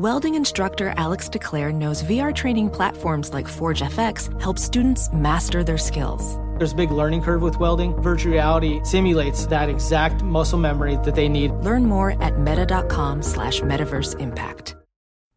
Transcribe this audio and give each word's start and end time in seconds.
Welding 0.00 0.34
instructor 0.34 0.94
Alex 0.96 1.28
DeClaire 1.28 1.74
knows 1.74 2.02
VR 2.04 2.34
training 2.34 2.70
platforms 2.70 3.34
like 3.34 3.46
Forge 3.46 3.82
FX 3.82 4.40
help 4.40 4.58
students 4.58 5.12
master 5.12 5.62
their 5.62 5.76
skills. 5.76 6.38
There's 6.56 6.72
a 6.72 6.76
big 6.76 6.90
learning 6.90 7.20
curve 7.20 7.42
with 7.42 7.60
welding. 7.60 7.94
Virtual 8.00 8.32
reality 8.32 8.80
simulates 8.82 9.44
that 9.48 9.68
exact 9.68 10.22
muscle 10.22 10.58
memory 10.58 10.96
that 11.04 11.14
they 11.14 11.28
need. 11.28 11.50
Learn 11.50 11.84
more 11.84 12.12
at 12.22 12.38
meta.com 12.38 13.20
slash 13.20 13.60
metaverse 13.60 14.18
impact. 14.18 14.74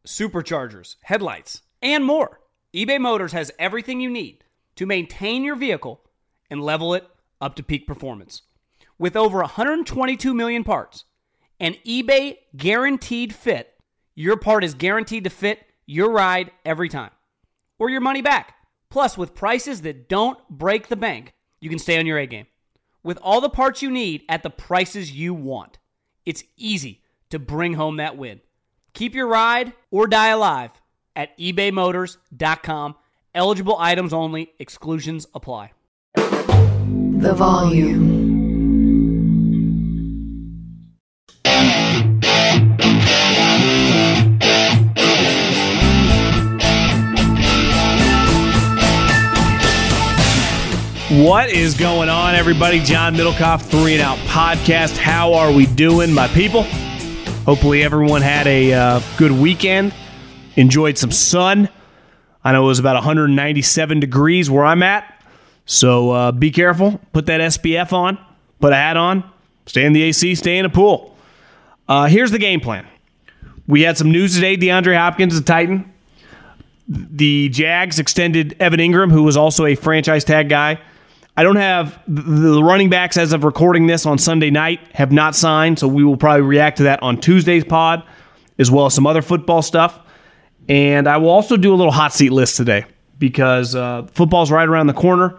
Superchargers, 0.08 0.96
headlights, 1.02 1.64
and 1.82 2.06
more. 2.06 2.40
eBay 2.74 3.02
Motors 3.02 3.34
has 3.34 3.52
everything 3.60 4.00
you 4.00 4.10
need 4.10 4.46
to 4.78 4.86
maintain 4.86 5.44
your 5.44 5.58
vehicle 5.58 6.06
and 6.50 6.64
level 6.64 6.94
it 6.94 7.06
up 7.42 7.58
to 7.58 7.64
peak 7.64 7.86
performance. 7.86 8.44
With 8.98 9.18
over 9.18 9.40
122 9.40 10.34
million 10.34 10.64
parts 10.64 11.04
and 11.60 11.76
eBay 11.86 12.38
guaranteed 12.56 13.36
fit, 13.36 13.73
your 14.16 14.38
part 14.38 14.64
is 14.64 14.74
guaranteed 14.74 15.24
to 15.24 15.30
fit 15.30 15.66
your 15.86 16.12
ride 16.12 16.52
every 16.66 16.90
time 16.90 17.12
or 17.80 17.90
your 17.90 18.02
money 18.02 18.22
back. 18.22 18.56
Plus, 18.90 19.18
with 19.18 19.34
prices 19.34 19.82
that 19.82 20.08
don't 20.08 20.38
break 20.50 20.88
the 20.88 20.96
bank, 20.96 21.34
you 21.60 21.70
can 21.70 21.80
stay 21.80 21.98
on 21.98 22.06
your 22.06 22.20
A 22.20 22.28
game. 22.28 22.46
With 23.04 23.18
all 23.22 23.42
the 23.42 23.50
parts 23.50 23.82
you 23.82 23.90
need 23.90 24.24
at 24.30 24.44
the 24.44 24.50
prices 24.50 25.12
you 25.12 25.34
want, 25.34 25.80
it's 26.26 26.44
easy 26.56 27.02
to 27.30 27.40
bring 27.40 27.74
home 27.74 27.98
that 27.98 28.18
win. 28.18 28.42
Keep 28.94 29.16
your 29.16 29.28
ride 29.28 29.74
or 29.90 30.08
die 30.08 30.30
alive 30.30 30.72
at 31.16 31.38
ebaymotors.com. 31.38 32.96
Eligible 33.36 33.78
items 33.80 34.14
only, 34.14 34.54
exclusions 34.60 35.26
apply. 35.34 35.72
The 36.16 37.34
volume. 37.36 38.13
What 51.14 51.52
is 51.52 51.76
going 51.76 52.10
on, 52.10 52.34
everybody? 52.34 52.80
John 52.80 53.14
Middlekauff, 53.14 53.62
Three 53.62 53.94
and 53.94 54.02
Out 54.02 54.18
Podcast. 54.30 54.98
How 54.98 55.36
are 55.36 55.52
we 55.52 55.68
doing, 55.68 56.12
my 56.12 56.28
people? 56.30 56.64
Hopefully, 57.46 57.84
everyone 57.84 58.24
had 58.24 58.48
a 58.48 58.74
uh, 58.74 59.02
good 59.16 59.32
weekend, 59.32 59.94
enjoyed 60.56 60.98
some 60.98 61.12
sun. 61.12 61.70
I 62.44 62.52
know 62.52 62.64
it 62.64 62.68
was 62.68 62.80
about 62.80 62.96
197 62.96 64.00
degrees 64.00 64.50
where 64.50 64.66
I'm 64.66 64.82
at, 64.82 65.24
so 65.68 66.10
uh, 66.10 66.32
be 66.32 66.50
careful. 66.50 67.00
Put 67.12 67.28
that 67.28 67.42
SPF 67.42 67.94
on, 67.94 68.18
put 68.60 68.74
a 68.74 68.76
hat 68.76 68.98
on, 68.98 69.24
stay 69.68 69.86
in 69.86 69.94
the 69.94 70.02
AC, 70.02 70.34
stay 70.34 70.58
in 70.58 70.66
a 70.66 70.70
pool. 70.70 71.16
Uh, 71.88 72.08
here's 72.08 72.32
the 72.32 72.40
game 72.40 72.60
plan. 72.60 72.88
We 73.68 73.84
had 73.84 74.00
some 74.00 74.10
news 74.10 74.34
today. 74.34 74.58
DeAndre 74.58 74.98
Hopkins, 74.98 75.36
the 75.36 75.46
Titan. 75.46 75.94
The 76.88 77.50
Jags 77.50 78.00
extended 78.00 78.56
Evan 78.60 78.80
Engram, 78.80 79.12
who 79.12 79.22
was 79.22 79.38
also 79.38 79.68
a 79.68 79.76
franchise 79.76 80.24
tag 80.24 80.50
guy 80.50 80.82
I 81.36 81.42
don't 81.42 81.56
have 81.56 82.00
the 82.08 82.62
running 82.64 82.90
backs 82.90 83.18
as 83.18 83.34
of 83.34 83.44
recording 83.44 83.88
this 83.88 84.06
on 84.06 84.20
Sunday 84.20 84.52
night 84.52 84.80
have 84.94 85.12
not 85.12 85.36
signed, 85.36 85.80
so 85.80 85.88
we 85.88 86.04
will 86.04 86.18
probably 86.18 86.44
react 86.44 86.78
to 86.78 86.84
that 86.84 87.02
on 87.02 87.20
Tuesday's 87.20 87.64
pod, 87.64 88.04
as 88.60 88.70
well 88.70 88.86
as 88.86 88.94
some 88.94 89.08
other 89.08 89.24
football 89.24 89.64
stuff. 89.64 90.00
And 90.70 91.08
I 91.08 91.18
will 91.18 91.30
also 91.30 91.58
do 91.58 91.74
a 91.74 91.76
little 91.76 91.92
hot 91.92 92.14
seat 92.14 92.32
list 92.32 92.56
today 92.56 92.86
because 93.18 93.74
uh, 93.74 94.06
football's 94.14 94.52
right 94.52 94.68
around 94.68 94.88
the 94.88 94.94
corner. 94.94 95.36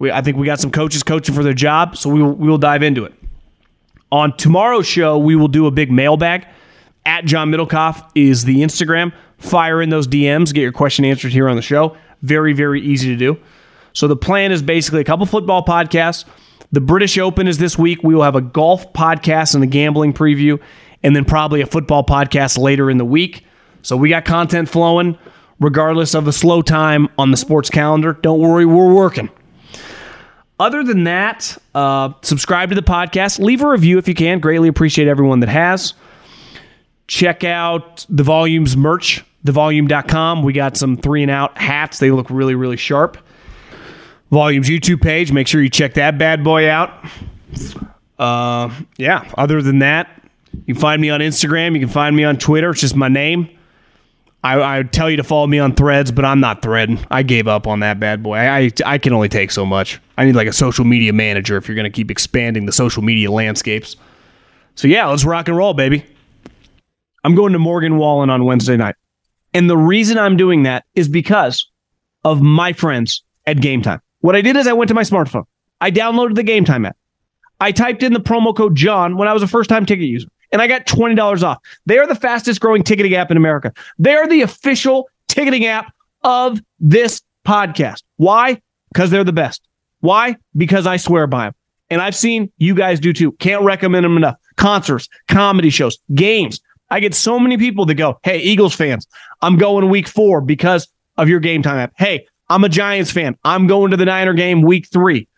We, 0.00 0.10
I 0.10 0.20
think 0.20 0.36
we 0.36 0.46
got 0.46 0.58
some 0.58 0.72
coaches 0.72 1.04
coaching 1.04 1.34
for 1.34 1.44
their 1.44 1.54
job, 1.54 1.96
so 1.96 2.10
we 2.10 2.22
will, 2.22 2.32
we 2.32 2.48
will 2.48 2.58
dive 2.58 2.82
into 2.82 3.04
it. 3.04 3.14
On 4.10 4.36
tomorrow's 4.36 4.86
show, 4.86 5.16
we 5.16 5.36
will 5.36 5.48
do 5.48 5.66
a 5.66 5.70
big 5.70 5.92
mailbag. 5.92 6.46
At 7.04 7.24
John 7.24 7.52
Middlekauff 7.52 8.10
is 8.16 8.44
the 8.44 8.62
Instagram. 8.62 9.12
Fire 9.38 9.80
in 9.80 9.90
those 9.90 10.08
DMs, 10.08 10.52
get 10.52 10.62
your 10.62 10.72
question 10.72 11.04
answered 11.04 11.30
here 11.30 11.48
on 11.48 11.54
the 11.54 11.62
show. 11.62 11.96
Very, 12.22 12.52
very 12.52 12.80
easy 12.80 13.08
to 13.08 13.16
do. 13.16 13.38
So 13.96 14.06
the 14.06 14.16
plan 14.16 14.52
is 14.52 14.60
basically 14.60 15.00
a 15.00 15.04
couple 15.04 15.24
football 15.24 15.64
podcasts. 15.64 16.26
The 16.70 16.82
British 16.82 17.16
Open 17.16 17.48
is 17.48 17.56
this 17.56 17.78
week. 17.78 18.02
We 18.02 18.14
will 18.14 18.24
have 18.24 18.36
a 18.36 18.42
golf 18.42 18.92
podcast 18.92 19.54
and 19.54 19.64
a 19.64 19.66
gambling 19.66 20.12
preview, 20.12 20.60
and 21.02 21.16
then 21.16 21.24
probably 21.24 21.62
a 21.62 21.66
football 21.66 22.04
podcast 22.04 22.58
later 22.58 22.90
in 22.90 22.98
the 22.98 23.06
week. 23.06 23.46
So 23.80 23.96
we 23.96 24.10
got 24.10 24.26
content 24.26 24.68
flowing 24.68 25.16
regardless 25.60 26.14
of 26.14 26.26
the 26.26 26.32
slow 26.34 26.60
time 26.60 27.08
on 27.16 27.30
the 27.30 27.38
sports 27.38 27.70
calendar. 27.70 28.12
Don't 28.12 28.38
worry, 28.38 28.66
we're 28.66 28.92
working. 28.92 29.30
Other 30.60 30.84
than 30.84 31.04
that, 31.04 31.56
uh, 31.74 32.12
subscribe 32.20 32.68
to 32.68 32.74
the 32.74 32.82
podcast. 32.82 33.38
Leave 33.38 33.62
a 33.62 33.68
review 33.68 33.96
if 33.96 34.08
you 34.08 34.14
can. 34.14 34.40
Greatly 34.40 34.68
appreciate 34.68 35.08
everyone 35.08 35.40
that 35.40 35.48
has. 35.48 35.94
Check 37.08 37.44
out 37.44 38.04
the 38.10 38.22
volumes 38.22 38.76
merch, 38.76 39.24
thevolume.com. 39.46 40.42
We 40.42 40.52
got 40.52 40.76
some 40.76 40.98
three 40.98 41.22
and 41.22 41.30
out 41.30 41.56
hats. 41.56 41.98
They 41.98 42.10
look 42.10 42.28
really, 42.28 42.54
really 42.54 42.76
sharp. 42.76 43.16
Volume's 44.30 44.68
YouTube 44.68 45.00
page. 45.00 45.32
Make 45.32 45.46
sure 45.46 45.62
you 45.62 45.70
check 45.70 45.94
that 45.94 46.18
bad 46.18 46.42
boy 46.42 46.68
out. 46.68 47.04
Uh, 48.18 48.72
yeah, 48.96 49.30
other 49.36 49.62
than 49.62 49.80
that, 49.80 50.22
you 50.52 50.74
can 50.74 50.80
find 50.80 51.00
me 51.00 51.10
on 51.10 51.20
Instagram. 51.20 51.74
You 51.74 51.80
can 51.80 51.88
find 51.88 52.16
me 52.16 52.24
on 52.24 52.36
Twitter. 52.36 52.70
It's 52.70 52.80
just 52.80 52.96
my 52.96 53.08
name. 53.08 53.50
I, 54.42 54.78
I 54.78 54.82
tell 54.84 55.10
you 55.10 55.16
to 55.16 55.24
follow 55.24 55.46
me 55.46 55.58
on 55.58 55.74
threads, 55.74 56.12
but 56.12 56.24
I'm 56.24 56.40
not 56.40 56.62
threading. 56.62 57.04
I 57.10 57.22
gave 57.24 57.48
up 57.48 57.66
on 57.66 57.80
that 57.80 57.98
bad 57.98 58.22
boy. 58.22 58.36
I, 58.36 58.70
I 58.84 58.98
can 58.98 59.12
only 59.12 59.28
take 59.28 59.50
so 59.50 59.66
much. 59.66 60.00
I 60.16 60.24
need 60.24 60.36
like 60.36 60.46
a 60.46 60.52
social 60.52 60.84
media 60.84 61.12
manager 61.12 61.56
if 61.56 61.66
you're 61.66 61.74
going 61.74 61.84
to 61.84 61.90
keep 61.90 62.10
expanding 62.10 62.66
the 62.66 62.72
social 62.72 63.02
media 63.02 63.30
landscapes. 63.30 63.96
So 64.76 64.86
yeah, 64.88 65.06
let's 65.08 65.24
rock 65.24 65.48
and 65.48 65.56
roll, 65.56 65.74
baby. 65.74 66.04
I'm 67.24 67.34
going 67.34 67.52
to 67.54 67.58
Morgan 67.58 67.96
Wallen 67.96 68.30
on 68.30 68.44
Wednesday 68.44 68.76
night. 68.76 68.94
And 69.52 69.68
the 69.68 69.76
reason 69.76 70.16
I'm 70.16 70.36
doing 70.36 70.62
that 70.62 70.84
is 70.94 71.08
because 71.08 71.66
of 72.24 72.40
my 72.40 72.72
friends 72.72 73.22
at 73.46 73.60
Game 73.60 73.82
Time. 73.82 74.00
What 74.26 74.34
I 74.34 74.40
did 74.40 74.56
is 74.56 74.66
I 74.66 74.72
went 74.72 74.88
to 74.88 74.94
my 74.94 75.04
smartphone. 75.04 75.44
I 75.80 75.92
downloaded 75.92 76.34
the 76.34 76.42
Game 76.42 76.64
Time 76.64 76.84
app. 76.84 76.96
I 77.60 77.70
typed 77.70 78.02
in 78.02 78.12
the 78.12 78.18
promo 78.18 78.56
code 78.56 78.74
John 78.74 79.16
when 79.16 79.28
I 79.28 79.32
was 79.32 79.40
a 79.40 79.46
first 79.46 79.70
time 79.70 79.86
ticket 79.86 80.06
user, 80.06 80.26
and 80.50 80.60
I 80.60 80.66
got 80.66 80.84
$20 80.84 81.44
off. 81.44 81.58
They 81.86 81.96
are 81.98 82.08
the 82.08 82.16
fastest 82.16 82.60
growing 82.60 82.82
ticketing 82.82 83.14
app 83.14 83.30
in 83.30 83.36
America. 83.36 83.72
They 84.00 84.16
are 84.16 84.26
the 84.26 84.42
official 84.42 85.08
ticketing 85.28 85.66
app 85.66 85.92
of 86.22 86.60
this 86.80 87.22
podcast. 87.46 88.02
Why? 88.16 88.60
Because 88.92 89.10
they're 89.10 89.22
the 89.22 89.32
best. 89.32 89.62
Why? 90.00 90.34
Because 90.56 90.88
I 90.88 90.96
swear 90.96 91.28
by 91.28 91.44
them. 91.44 91.54
And 91.88 92.02
I've 92.02 92.16
seen 92.16 92.50
you 92.58 92.74
guys 92.74 92.98
do 92.98 93.12
too. 93.12 93.30
Can't 93.30 93.62
recommend 93.62 94.04
them 94.04 94.16
enough. 94.16 94.34
Concerts, 94.56 95.08
comedy 95.28 95.70
shows, 95.70 96.00
games. 96.14 96.60
I 96.90 96.98
get 96.98 97.14
so 97.14 97.38
many 97.38 97.58
people 97.58 97.86
that 97.86 97.94
go, 97.94 98.18
Hey, 98.24 98.40
Eagles 98.40 98.74
fans, 98.74 99.06
I'm 99.40 99.56
going 99.56 99.88
week 99.88 100.08
four 100.08 100.40
because 100.40 100.88
of 101.16 101.28
your 101.28 101.38
game 101.38 101.62
time 101.62 101.78
app. 101.78 101.92
Hey, 101.96 102.26
I'm 102.48 102.64
a 102.64 102.68
Giants 102.68 103.10
fan. 103.10 103.36
I'm 103.44 103.66
going 103.66 103.90
to 103.90 103.96
the 103.96 104.04
Niner 104.04 104.34
game 104.34 104.62
week 104.62 104.86
three. 104.86 105.28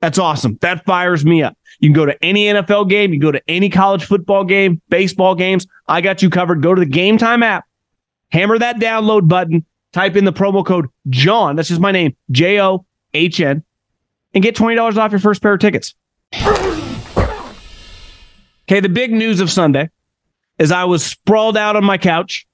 That's 0.00 0.18
awesome. 0.18 0.58
That 0.62 0.84
fires 0.84 1.24
me 1.24 1.42
up. 1.42 1.56
You 1.78 1.88
can 1.88 1.94
go 1.94 2.06
to 2.06 2.24
any 2.24 2.46
NFL 2.46 2.88
game. 2.88 3.12
You 3.12 3.20
go 3.20 3.32
to 3.32 3.42
any 3.48 3.68
college 3.68 4.04
football 4.04 4.44
game, 4.44 4.80
baseball 4.88 5.34
games. 5.34 5.66
I 5.88 6.00
got 6.00 6.22
you 6.22 6.30
covered. 6.30 6.62
Go 6.62 6.74
to 6.74 6.80
the 6.80 6.86
Game 6.86 7.18
Time 7.18 7.42
app, 7.42 7.64
hammer 8.30 8.58
that 8.58 8.76
download 8.76 9.28
button, 9.28 9.64
type 9.92 10.16
in 10.16 10.24
the 10.24 10.32
promo 10.32 10.64
code 10.64 10.86
John. 11.08 11.56
That's 11.56 11.68
just 11.68 11.80
my 11.80 11.92
name, 11.92 12.16
J 12.30 12.60
O 12.60 12.84
H 13.14 13.40
N, 13.40 13.62
and 14.34 14.42
get 14.42 14.56
$20 14.56 14.96
off 14.96 15.12
your 15.12 15.20
first 15.20 15.42
pair 15.42 15.54
of 15.54 15.60
tickets. 15.60 15.94
Okay, 18.64 18.80
the 18.80 18.88
big 18.88 19.12
news 19.12 19.40
of 19.40 19.50
Sunday 19.50 19.90
is 20.58 20.70
I 20.70 20.84
was 20.84 21.04
sprawled 21.04 21.56
out 21.56 21.76
on 21.76 21.84
my 21.84 21.98
couch 21.98 22.46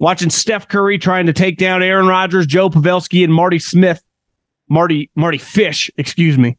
watching 0.00 0.30
Steph 0.30 0.66
Curry 0.66 0.98
trying 0.98 1.26
to 1.26 1.32
take 1.32 1.58
down 1.58 1.82
Aaron 1.82 2.08
Rodgers, 2.08 2.46
Joe 2.46 2.68
Pavelski, 2.68 3.22
and 3.22 3.32
Marty 3.32 3.60
Smith, 3.60 4.02
Marty 4.68 5.10
Mardy 5.14 5.38
Fish, 5.38 5.90
excuse 5.96 6.36
me, 6.36 6.58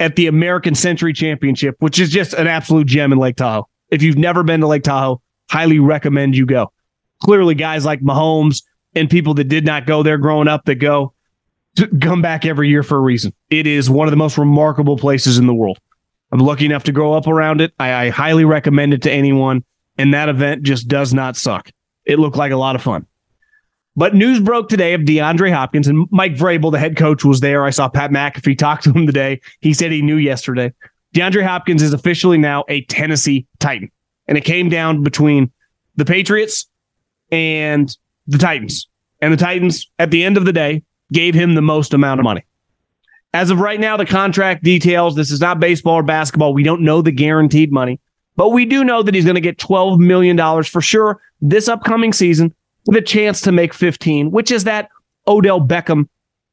at 0.00 0.16
the 0.16 0.26
American 0.26 0.74
Century 0.74 1.12
Championship, 1.12 1.76
which 1.78 2.00
is 2.00 2.10
just 2.10 2.32
an 2.34 2.48
absolute 2.48 2.88
gem 2.88 3.12
in 3.12 3.18
Lake 3.18 3.36
Tahoe. 3.36 3.68
If 3.90 4.02
you've 4.02 4.18
never 4.18 4.42
been 4.42 4.60
to 4.60 4.66
Lake 4.66 4.82
Tahoe, 4.82 5.22
highly 5.50 5.78
recommend 5.78 6.36
you 6.36 6.46
go. 6.46 6.72
Clearly, 7.22 7.54
guys 7.54 7.84
like 7.84 8.00
Mahomes 8.00 8.62
and 8.94 9.08
people 9.08 9.34
that 9.34 9.44
did 9.44 9.64
not 9.64 9.86
go 9.86 10.02
there 10.02 10.18
growing 10.18 10.48
up 10.48 10.64
that 10.64 10.76
go 10.76 11.14
come 12.00 12.22
back 12.22 12.44
every 12.44 12.68
year 12.68 12.82
for 12.82 12.96
a 12.96 13.00
reason. 13.00 13.32
It 13.50 13.66
is 13.66 13.88
one 13.88 14.08
of 14.08 14.12
the 14.12 14.16
most 14.16 14.38
remarkable 14.38 14.96
places 14.96 15.38
in 15.38 15.46
the 15.46 15.54
world. 15.54 15.78
I'm 16.32 16.40
lucky 16.40 16.66
enough 16.66 16.84
to 16.84 16.92
grow 16.92 17.12
up 17.14 17.26
around 17.26 17.60
it. 17.60 17.72
I, 17.78 18.06
I 18.06 18.08
highly 18.10 18.44
recommend 18.44 18.94
it 18.94 19.02
to 19.02 19.10
anyone, 19.10 19.64
and 19.96 20.12
that 20.14 20.28
event 20.28 20.62
just 20.62 20.88
does 20.88 21.14
not 21.14 21.36
suck. 21.36 21.70
It 22.08 22.18
looked 22.18 22.36
like 22.36 22.50
a 22.50 22.56
lot 22.56 22.74
of 22.74 22.82
fun. 22.82 23.06
But 23.94 24.14
news 24.14 24.40
broke 24.40 24.68
today 24.68 24.94
of 24.94 25.02
DeAndre 25.02 25.52
Hopkins 25.52 25.86
and 25.86 26.08
Mike 26.10 26.34
Vrabel, 26.34 26.72
the 26.72 26.78
head 26.78 26.96
coach, 26.96 27.24
was 27.24 27.40
there. 27.40 27.64
I 27.64 27.70
saw 27.70 27.88
Pat 27.88 28.10
McAfee 28.10 28.56
talk 28.56 28.80
to 28.82 28.92
him 28.92 29.06
today. 29.06 29.40
He 29.60 29.74
said 29.74 29.92
he 29.92 30.02
knew 30.02 30.16
yesterday. 30.16 30.72
DeAndre 31.14 31.44
Hopkins 31.44 31.82
is 31.82 31.92
officially 31.92 32.38
now 32.38 32.64
a 32.68 32.82
Tennessee 32.82 33.46
Titan. 33.58 33.90
And 34.26 34.38
it 34.38 34.44
came 34.44 34.68
down 34.68 35.02
between 35.02 35.50
the 35.96 36.04
Patriots 36.04 36.66
and 37.30 37.94
the 38.26 38.38
Titans. 38.38 38.88
And 39.20 39.32
the 39.32 39.36
Titans, 39.36 39.90
at 39.98 40.10
the 40.10 40.24
end 40.24 40.36
of 40.36 40.44
the 40.44 40.52
day, 40.52 40.82
gave 41.12 41.34
him 41.34 41.54
the 41.54 41.62
most 41.62 41.92
amount 41.92 42.20
of 42.20 42.24
money. 42.24 42.44
As 43.34 43.50
of 43.50 43.58
right 43.58 43.80
now, 43.80 43.96
the 43.96 44.06
contract 44.06 44.62
details 44.62 45.14
this 45.14 45.30
is 45.30 45.40
not 45.40 45.60
baseball 45.60 45.94
or 45.94 46.02
basketball. 46.02 46.54
We 46.54 46.62
don't 46.62 46.82
know 46.82 47.02
the 47.02 47.12
guaranteed 47.12 47.72
money, 47.72 48.00
but 48.36 48.50
we 48.50 48.64
do 48.64 48.84
know 48.84 49.02
that 49.02 49.14
he's 49.14 49.24
going 49.24 49.34
to 49.34 49.40
get 49.40 49.58
$12 49.58 49.98
million 49.98 50.62
for 50.62 50.80
sure 50.80 51.20
this 51.40 51.68
upcoming 51.68 52.12
season 52.12 52.54
with 52.86 52.96
a 52.96 53.02
chance 53.02 53.40
to 53.42 53.52
make 53.52 53.74
15, 53.74 54.30
which 54.30 54.50
is 54.50 54.64
that 54.64 54.88
Odell 55.26 55.60
Beckham, 55.60 56.08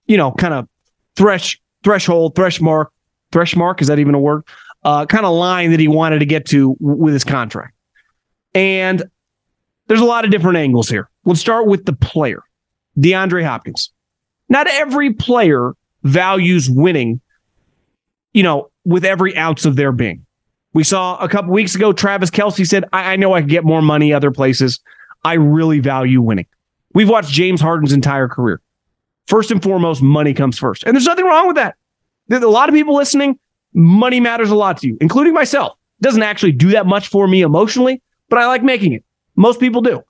you 0.05 0.17
know, 0.17 0.31
kind 0.33 0.53
of 0.53 0.67
thresh 1.15 1.59
threshold, 1.83 2.35
thresh 2.35 2.59
mark, 2.59 2.91
thresh 3.31 3.55
mark. 3.55 3.81
Is 3.81 3.87
that 3.87 3.99
even 3.99 4.15
a 4.15 4.19
word? 4.19 4.43
Uh, 4.83 5.05
kind 5.05 5.25
of 5.25 5.33
line 5.33 5.71
that 5.71 5.79
he 5.79 5.87
wanted 5.87 6.19
to 6.19 6.25
get 6.25 6.45
to 6.47 6.75
with 6.79 7.13
his 7.13 7.23
contract. 7.23 7.73
And 8.53 9.03
there's 9.87 10.01
a 10.01 10.05
lot 10.05 10.25
of 10.25 10.31
different 10.31 10.57
angles 10.57 10.89
here. 10.89 11.09
Let's 11.25 11.39
start 11.39 11.67
with 11.67 11.85
the 11.85 11.93
player, 11.93 12.43
DeAndre 12.97 13.43
Hopkins. 13.43 13.91
Not 14.49 14.67
every 14.67 15.13
player 15.13 15.73
values 16.03 16.69
winning, 16.69 17.19
you 18.33 18.43
know, 18.43 18.69
with 18.83 19.05
every 19.05 19.35
ounce 19.35 19.65
of 19.65 19.75
their 19.75 19.91
being. 19.91 20.24
We 20.75 20.83
saw 20.83 21.15
a 21.19 21.29
couple 21.29 21.53
weeks 21.53 21.73
ago, 21.73 21.93
Travis 21.93 22.29
Kelce 22.29 22.67
said, 22.67 22.83
I, 22.91 23.13
I 23.13 23.15
know 23.15 23.33
I 23.33 23.39
can 23.39 23.47
get 23.47 23.63
more 23.63 23.81
money 23.81 24.11
other 24.11 24.29
places. 24.29 24.81
I 25.23 25.35
really 25.35 25.79
value 25.79 26.21
winning. 26.21 26.47
We've 26.93 27.07
watched 27.07 27.31
James 27.31 27.61
Harden's 27.61 27.93
entire 27.93 28.27
career. 28.27 28.59
First 29.25 29.51
and 29.51 29.63
foremost, 29.63 30.01
money 30.01 30.33
comes 30.33 30.59
first. 30.59 30.83
And 30.83 30.93
there's 30.93 31.05
nothing 31.05 31.23
wrong 31.23 31.47
with 31.47 31.55
that. 31.55 31.77
There's 32.27 32.43
a 32.43 32.49
lot 32.49 32.67
of 32.67 32.75
people 32.75 32.93
listening, 32.93 33.39
money 33.73 34.19
matters 34.19 34.51
a 34.51 34.55
lot 34.55 34.77
to 34.79 34.87
you, 34.87 34.97
including 34.99 35.33
myself. 35.33 35.77
It 36.01 36.03
doesn't 36.03 36.23
actually 36.23 36.51
do 36.51 36.71
that 36.71 36.85
much 36.85 37.07
for 37.07 37.25
me 37.25 37.41
emotionally, 37.41 38.01
but 38.27 38.37
I 38.37 38.45
like 38.45 38.61
making 38.61 38.91
it. 38.91 39.05
Most 39.37 39.61
people 39.61 39.81
do, 39.81 40.03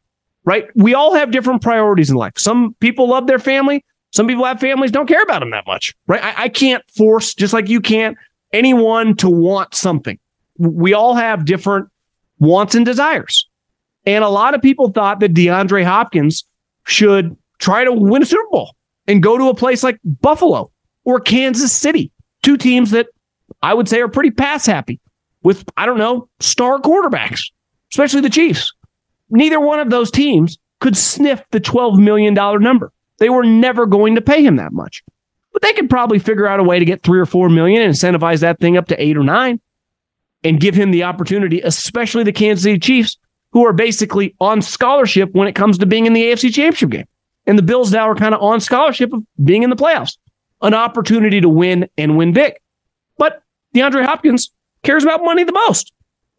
right? 0.45 0.65
We 0.73 0.95
all 0.95 1.13
have 1.13 1.29
different 1.29 1.61
priorities 1.61 2.09
in 2.09 2.15
life. 2.15 2.33
Some 2.37 2.75
people 2.79 3.07
love 3.07 3.27
their 3.27 3.37
family. 3.37 3.85
Some 4.13 4.25
people 4.25 4.45
have 4.45 4.59
families, 4.59 4.89
don't 4.89 5.07
care 5.07 5.21
about 5.21 5.41
them 5.41 5.51
that 5.51 5.67
much, 5.67 5.93
right? 6.07 6.23
I, 6.23 6.45
I 6.45 6.49
can't 6.49 6.83
force, 6.89 7.35
just 7.35 7.53
like 7.53 7.69
you 7.69 7.81
can't, 7.81 8.17
anyone 8.51 9.15
to 9.17 9.29
want 9.29 9.75
something. 9.75 10.17
We 10.57 10.93
all 10.93 11.15
have 11.15 11.45
different 11.45 11.89
wants 12.39 12.75
and 12.75 12.85
desires. 12.85 13.47
And 14.05 14.23
a 14.23 14.29
lot 14.29 14.53
of 14.53 14.61
people 14.61 14.89
thought 14.89 15.19
that 15.19 15.33
DeAndre 15.33 15.83
Hopkins 15.83 16.45
should 16.85 17.35
try 17.59 17.83
to 17.83 17.91
win 17.91 18.21
a 18.21 18.25
Super 18.25 18.47
Bowl 18.51 18.75
and 19.07 19.23
go 19.23 19.37
to 19.37 19.49
a 19.49 19.55
place 19.55 19.83
like 19.83 19.99
Buffalo 20.03 20.71
or 21.03 21.19
Kansas 21.19 21.71
City, 21.71 22.11
two 22.43 22.57
teams 22.57 22.91
that 22.91 23.07
I 23.61 23.73
would 23.73 23.87
say 23.87 24.01
are 24.01 24.07
pretty 24.07 24.31
pass 24.31 24.65
happy 24.65 24.99
with, 25.43 25.63
I 25.77 25.85
don't 25.85 25.97
know, 25.97 26.29
star 26.39 26.79
quarterbacks, 26.79 27.51
especially 27.91 28.21
the 28.21 28.29
Chiefs. 28.29 28.71
Neither 29.29 29.59
one 29.59 29.79
of 29.79 29.89
those 29.89 30.11
teams 30.11 30.57
could 30.79 30.95
sniff 30.95 31.43
the 31.51 31.59
$12 31.59 31.97
million 31.99 32.33
number. 32.33 32.91
They 33.17 33.29
were 33.29 33.45
never 33.45 33.85
going 33.85 34.15
to 34.15 34.21
pay 34.21 34.43
him 34.43 34.57
that 34.57 34.73
much. 34.73 35.03
But 35.53 35.61
they 35.61 35.73
could 35.73 35.89
probably 35.89 36.19
figure 36.19 36.47
out 36.47 36.59
a 36.59 36.63
way 36.63 36.79
to 36.79 36.85
get 36.85 37.01
three 37.01 37.19
or 37.19 37.25
four 37.25 37.49
million 37.49 37.81
and 37.81 37.93
incentivize 37.93 38.41
that 38.41 38.59
thing 38.59 38.75
up 38.75 38.87
to 38.87 39.01
eight 39.01 39.17
or 39.17 39.23
nine 39.23 39.59
and 40.45 40.59
give 40.59 40.75
him 40.75 40.91
the 40.91 41.03
opportunity, 41.03 41.59
especially 41.61 42.23
the 42.23 42.31
Kansas 42.31 42.63
City 42.63 42.79
Chiefs, 42.79 43.17
who 43.51 43.65
are 43.65 43.73
basically 43.73 44.35
on 44.39 44.61
scholarship 44.61 45.33
when 45.33 45.47
it 45.47 45.55
comes 45.55 45.79
to 45.79 45.85
being 45.85 46.05
in 46.05 46.13
the 46.13 46.23
AFC 46.23 46.53
Championship 46.53 46.89
game. 46.91 47.07
And 47.47 47.57
the 47.57 47.63
Bills 47.63 47.91
now 47.91 48.07
are 48.09 48.15
kind 48.15 48.35
of 48.35 48.41
on 48.41 48.61
scholarship 48.61 49.11
of 49.11 49.23
being 49.43 49.63
in 49.63 49.71
the 49.71 49.75
playoffs, 49.75 50.17
an 50.61 50.73
opportunity 50.73 51.41
to 51.41 51.49
win 51.49 51.89
and 51.97 52.15
win 52.15 52.31
big. 52.31 52.53
But 53.17 53.41
DeAndre 53.73 54.05
Hopkins 54.05 54.51
cares 54.83 55.03
about 55.03 55.23
money 55.23 55.43
the 55.43 55.51
most, 55.51 55.91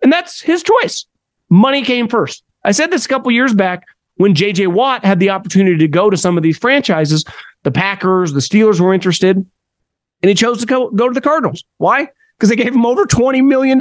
and 0.02 0.12
that's 0.12 0.40
his 0.40 0.62
choice. 0.62 1.04
Money 1.50 1.82
came 1.82 2.06
first. 2.06 2.44
I 2.64 2.70
said 2.70 2.90
this 2.90 3.06
a 3.06 3.08
couple 3.08 3.30
years 3.32 3.54
back 3.54 3.84
when 4.16 4.34
JJ 4.34 4.68
Watt 4.68 5.04
had 5.04 5.18
the 5.18 5.30
opportunity 5.30 5.78
to 5.78 5.88
go 5.88 6.10
to 6.10 6.16
some 6.16 6.36
of 6.36 6.44
these 6.44 6.58
franchises. 6.58 7.24
The 7.64 7.72
Packers, 7.72 8.32
the 8.32 8.40
Steelers 8.40 8.80
were 8.80 8.94
interested, 8.94 9.36
and 9.36 10.28
he 10.28 10.34
chose 10.34 10.60
to 10.60 10.66
go, 10.66 10.90
go 10.90 11.08
to 11.08 11.14
the 11.14 11.20
Cardinals. 11.20 11.64
Why? 11.78 12.08
Because 12.36 12.50
they 12.50 12.56
gave 12.56 12.74
him 12.74 12.84
over 12.84 13.06
$20 13.06 13.42
million. 13.44 13.80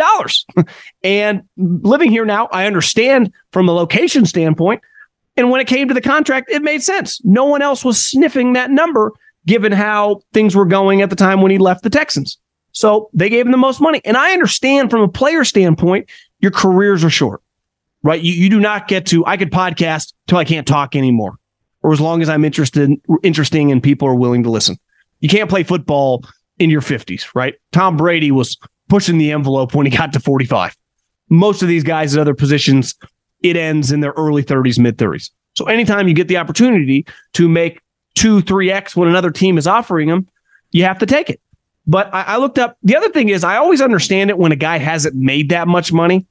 and 1.04 1.44
living 1.57 2.10
here 2.10 2.25
now, 2.25 2.48
I 2.52 2.66
understand 2.66 3.34
from 3.52 3.68
a 3.68 3.74
location 3.74 4.25
standpoint 4.25 4.81
and 5.38 5.52
when 5.52 5.62
it 5.62 5.68
came 5.68 5.88
to 5.88 5.94
the 5.94 6.02
contract, 6.02 6.50
it 6.50 6.62
made 6.62 6.81
sense. 6.81 7.22
No 7.24 7.46
one 7.46 7.62
else 7.62 7.84
was 7.84 8.04
sniffing 8.04 8.54
that 8.54 8.72
number 8.72 9.12
given 9.46 9.72
how 9.72 10.22
things 10.34 10.56
were 10.56 10.66
going 10.66 11.02
at 11.02 11.10
the 11.10 11.16
time 11.16 11.42
when 11.42 11.52
he 11.52 11.57
left 11.57 11.84
the 11.84 11.90
Texans. 11.90 12.38
So 12.72 13.10
they 13.13 13.30
gave 13.30 13.46
him 13.46 13.52
the 13.52 13.57
most 13.57 13.80
money. 13.80 14.02
And 14.04 14.18
I 14.18 14.31
understand 14.31 14.90
from 14.90 15.01
a 15.01 15.08
player 15.08 15.44
standpoint, 15.44 16.10
your 16.40 16.51
careers 16.51 17.04
are 17.04 17.10
short, 17.10 17.42
right? 18.04 18.22
You, 18.22 18.34
you 18.34 18.50
do 18.50 18.60
not 18.60 18.88
get 18.88 19.06
to, 19.08 19.25
I 19.25 19.38
could 19.38 19.51
podcast 19.51 20.13
till 20.28 20.38
I 20.38 20.46
can't 20.46 20.68
talk 20.68 20.96
anymore, 20.96 21.38
or 21.84 21.94
as 21.94 22.01
long 22.01 22.22
as 22.22 22.30
I'm 22.30 22.44
interested, 22.44 22.92
interesting 23.24 23.72
and 23.72 23.84
people 23.84 24.08
are 24.08 24.16
willing 24.16 24.44
to 24.44 24.50
listen. 24.50 24.78
You 25.19 25.30
can't 25.30 25.50
play 25.50 25.63
football 25.63 26.25
in 26.60 26.69
your 26.69 26.81
50s, 26.81 27.28
right? 27.36 27.56
Tom 27.72 27.98
Brady 27.98 28.31
was 28.31 28.57
pushing 28.90 29.18
the 29.18 29.31
envelope 29.31 29.74
when 29.74 29.86
he 29.86 29.96
got 29.96 30.13
to 30.13 30.19
45. 30.19 30.75
Most 31.30 31.62
of 31.62 31.68
these 31.68 31.84
guys 31.84 32.16
at 32.16 32.22
other 32.22 32.36
positions 32.36 32.94
it 33.42 33.57
ends 33.57 33.92
in 33.92 34.00
their 34.00 34.13
early 34.13 34.44
30s, 34.44 34.80
mid 34.80 34.98
30s. 34.98 35.30
So 35.54 35.66
anytime 35.66 36.07
you 36.07 36.13
get 36.13 36.28
the 36.28 36.38
opportunity 36.38 37.06
to 37.34 37.48
make 37.48 37.81
two, 38.16 38.42
three 38.42 38.72
X 38.72 38.96
when 38.96 39.07
another 39.07 39.31
team 39.31 39.57
is 39.57 39.68
offering 39.68 40.07
them, 40.10 40.28
you 40.72 40.84
have 40.84 41.00
to 41.00 41.06
take 41.06 41.30
it. 41.30 41.40
But 41.86 42.12
I, 42.13 42.22
I, 42.24 42.38
looked 42.38 42.58
up 42.58 42.78
the 42.81 42.96
other 42.96 43.10
thing 43.10 43.30
is 43.30 43.44
I 43.44 43.58
always 43.58 43.81
understand 43.81 44.31
it 44.31 44.38
when 44.40 44.51
a 44.51 44.56
guy 44.56 44.80
hasn't 44.80 45.16
made 45.16 45.50
that 45.50 45.68
much 45.68 45.94
money. 45.94 46.25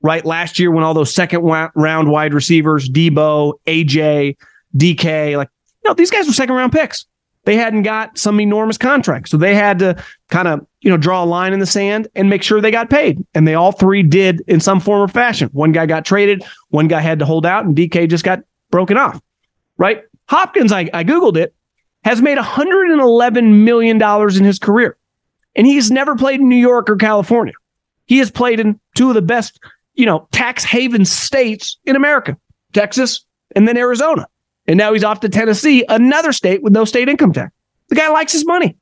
Right. 0.00 0.24
Last 0.24 0.58
year, 0.58 0.70
when 0.70 0.84
all 0.84 0.94
those 0.94 1.12
second 1.12 1.40
round 1.42 2.10
wide 2.10 2.32
receivers, 2.32 2.88
Deebo, 2.88 3.54
AJ, 3.66 4.36
DK, 4.76 5.36
like, 5.36 5.48
know, 5.88 5.94
these 5.94 6.10
guys 6.10 6.26
were 6.26 6.32
second 6.32 6.54
round 6.54 6.72
picks 6.72 7.06
they 7.48 7.56
hadn't 7.56 7.84
got 7.84 8.18
some 8.18 8.42
enormous 8.42 8.76
contract. 8.76 9.30
So 9.30 9.38
they 9.38 9.54
had 9.54 9.78
to 9.78 9.96
kind 10.28 10.46
of, 10.46 10.66
you 10.82 10.90
know, 10.90 10.98
draw 10.98 11.24
a 11.24 11.24
line 11.24 11.54
in 11.54 11.60
the 11.60 11.66
sand 11.66 12.06
and 12.14 12.28
make 12.28 12.42
sure 12.42 12.60
they 12.60 12.70
got 12.70 12.90
paid. 12.90 13.24
And 13.32 13.48
they 13.48 13.54
all 13.54 13.72
three 13.72 14.02
did 14.02 14.42
in 14.46 14.60
some 14.60 14.80
form 14.80 15.00
or 15.00 15.08
fashion. 15.08 15.48
One 15.54 15.72
guy 15.72 15.86
got 15.86 16.04
traded, 16.04 16.44
one 16.68 16.88
guy 16.88 17.00
had 17.00 17.20
to 17.20 17.24
hold 17.24 17.46
out, 17.46 17.64
and 17.64 17.74
DK 17.74 18.10
just 18.10 18.22
got 18.22 18.40
broken 18.70 18.98
off. 18.98 19.22
Right? 19.78 20.02
Hopkins, 20.28 20.72
I, 20.72 20.90
I 20.92 21.04
Googled 21.04 21.38
it, 21.38 21.54
has 22.04 22.20
made 22.20 22.36
$111 22.36 23.64
million 23.64 24.02
in 24.36 24.44
his 24.44 24.58
career. 24.58 24.98
And 25.56 25.66
he's 25.66 25.90
never 25.90 26.16
played 26.16 26.40
in 26.40 26.50
New 26.50 26.56
York 26.56 26.90
or 26.90 26.96
California. 26.96 27.54
He 28.04 28.18
has 28.18 28.30
played 28.30 28.60
in 28.60 28.78
two 28.94 29.08
of 29.08 29.14
the 29.14 29.22
best, 29.22 29.58
you 29.94 30.04
know, 30.04 30.28
tax 30.32 30.64
haven 30.64 31.06
states 31.06 31.78
in 31.86 31.96
America, 31.96 32.36
Texas 32.74 33.24
and 33.56 33.66
then 33.66 33.78
Arizona. 33.78 34.26
And 34.68 34.76
now 34.76 34.92
he's 34.92 35.02
off 35.02 35.20
to 35.20 35.28
Tennessee, 35.28 35.84
another 35.88 36.30
state 36.32 36.62
with 36.62 36.74
no 36.74 36.84
state 36.84 37.08
income 37.08 37.32
tax. 37.32 37.52
The 37.88 37.94
guy 37.94 38.10
likes 38.10 38.32
his 38.32 38.46
money. 38.46 38.76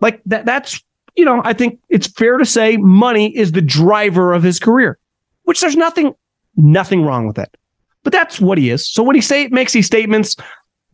Like 0.00 0.22
that, 0.26 0.46
that's, 0.46 0.80
you 1.16 1.24
know, 1.24 1.42
I 1.44 1.52
think 1.52 1.80
it's 1.88 2.06
fair 2.06 2.38
to 2.38 2.46
say 2.46 2.76
money 2.76 3.36
is 3.36 3.52
the 3.52 3.60
driver 3.60 4.32
of 4.32 4.44
his 4.44 4.60
career, 4.60 4.98
which 5.42 5.60
there's 5.60 5.76
nothing, 5.76 6.14
nothing 6.56 7.02
wrong 7.02 7.26
with 7.26 7.36
that. 7.36 7.56
But 8.04 8.12
that's 8.12 8.40
what 8.40 8.58
he 8.58 8.70
is. 8.70 8.88
So 8.88 9.02
when 9.02 9.16
he 9.16 9.20
say 9.20 9.48
makes 9.48 9.72
these 9.72 9.86
statements, 9.86 10.36